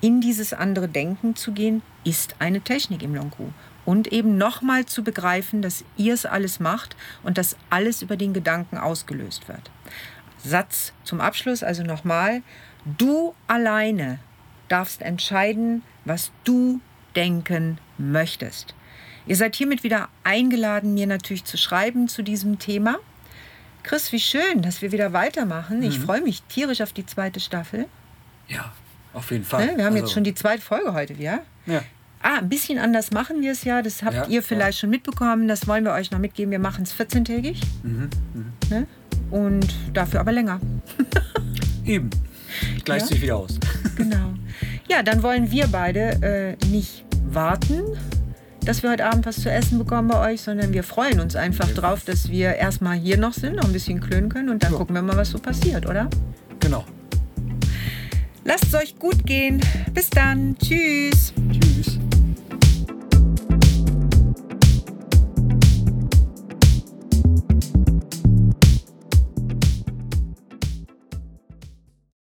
in 0.00 0.20
dieses 0.20 0.52
andere 0.52 0.88
Denken 0.88 1.36
zu 1.36 1.52
gehen, 1.52 1.82
ist 2.02 2.34
eine 2.40 2.60
Technik 2.62 3.04
im 3.04 3.14
Lonku. 3.14 3.50
Und 3.84 4.08
eben 4.12 4.36
nochmal 4.38 4.86
zu 4.86 5.02
begreifen, 5.02 5.62
dass 5.62 5.84
ihr 5.96 6.14
es 6.14 6.26
alles 6.26 6.60
macht 6.60 6.96
und 7.22 7.38
dass 7.38 7.56
alles 7.70 8.02
über 8.02 8.16
den 8.16 8.32
Gedanken 8.32 8.78
ausgelöst 8.78 9.48
wird. 9.48 9.70
Satz 10.44 10.92
zum 11.04 11.20
Abschluss, 11.20 11.62
also 11.62 11.82
nochmal, 11.82 12.42
du 12.98 13.34
alleine 13.46 14.18
darfst 14.68 15.02
entscheiden, 15.02 15.82
was 16.04 16.30
du 16.44 16.80
denken 17.16 17.78
möchtest. 17.98 18.74
Ihr 19.26 19.36
seid 19.36 19.56
hiermit 19.56 19.82
wieder 19.82 20.08
eingeladen, 20.24 20.94
mir 20.94 21.06
natürlich 21.06 21.44
zu 21.44 21.56
schreiben 21.58 22.08
zu 22.08 22.22
diesem 22.22 22.58
Thema. 22.58 22.98
Chris, 23.82 24.12
wie 24.12 24.20
schön, 24.20 24.62
dass 24.62 24.82
wir 24.82 24.92
wieder 24.92 25.12
weitermachen. 25.12 25.82
Ich 25.82 25.98
freue 25.98 26.20
mich 26.20 26.42
tierisch 26.42 26.80
auf 26.80 26.92
die 26.92 27.06
zweite 27.06 27.40
Staffel. 27.40 27.86
Ja, 28.48 28.72
auf 29.12 29.30
jeden 29.30 29.44
Fall. 29.44 29.66
Ne? 29.66 29.76
Wir 29.78 29.84
haben 29.86 29.94
jetzt 29.96 30.04
Also, 30.04 30.14
schon 30.14 30.24
die 30.24 30.34
zweite 30.34 30.62
Folge 30.62 30.92
heute 30.92 31.18
wieder. 31.18 31.40
Ja. 31.66 31.82
Ah, 32.22 32.38
ein 32.38 32.48
bisschen 32.48 32.78
anders 32.78 33.12
machen 33.12 33.40
wir 33.40 33.52
es 33.52 33.64
ja. 33.64 33.80
Das 33.82 34.02
habt 34.02 34.14
Ja, 34.14 34.26
ihr 34.26 34.42
vielleicht 34.42 34.78
schon 34.78 34.90
mitbekommen. 34.90 35.48
Das 35.48 35.66
wollen 35.66 35.84
wir 35.84 35.92
euch 35.92 36.10
noch 36.10 36.18
mitgeben. 36.18 36.50
Wir 36.50 36.58
machen 36.58 36.82
es 36.84 36.94
14-tägig. 36.94 37.56
Mhm, 37.82 38.10
Ne? 38.68 38.86
Und 39.30 39.74
dafür 39.94 40.20
aber 40.20 40.32
länger. 40.32 40.60
Eben. 41.86 42.10
Gleicht 42.84 43.02
Ja. 43.06 43.06
sich 43.08 43.22
wieder 43.22 43.36
aus. 43.36 43.58
Genau. 43.96 44.32
Ja, 44.88 45.02
dann 45.02 45.22
wollen 45.22 45.50
wir 45.50 45.66
beide 45.68 46.56
äh, 46.60 46.66
nicht 46.66 47.04
warten, 47.28 47.82
dass 48.64 48.82
wir 48.82 48.90
heute 48.90 49.04
Abend 49.06 49.26
was 49.26 49.36
zu 49.42 49.50
essen 49.50 49.78
bekommen 49.78 50.08
bei 50.08 50.32
euch, 50.32 50.40
sondern 50.40 50.72
wir 50.72 50.82
freuen 50.84 51.20
uns 51.20 51.36
einfach 51.36 51.68
drauf, 51.72 52.04
dass 52.04 52.28
wir 52.30 52.54
erstmal 52.56 52.96
hier 52.98 53.18
noch 53.18 53.34
sind, 53.34 53.56
noch 53.56 53.64
ein 53.64 53.72
bisschen 53.74 54.00
klönen 54.00 54.30
können 54.30 54.48
und 54.48 54.62
dann 54.64 54.72
gucken 54.72 54.94
wir 54.94 55.02
mal, 55.02 55.16
was 55.16 55.30
so 55.30 55.38
passiert, 55.38 55.86
oder? 55.86 56.08
Genau. 56.60 56.84
Lasst 58.44 58.64
es 58.64 58.74
euch 58.74 58.98
gut 58.98 59.26
gehen. 59.26 59.60
Bis 59.92 60.08
dann. 60.10 60.56
Tschüss. 60.58 61.32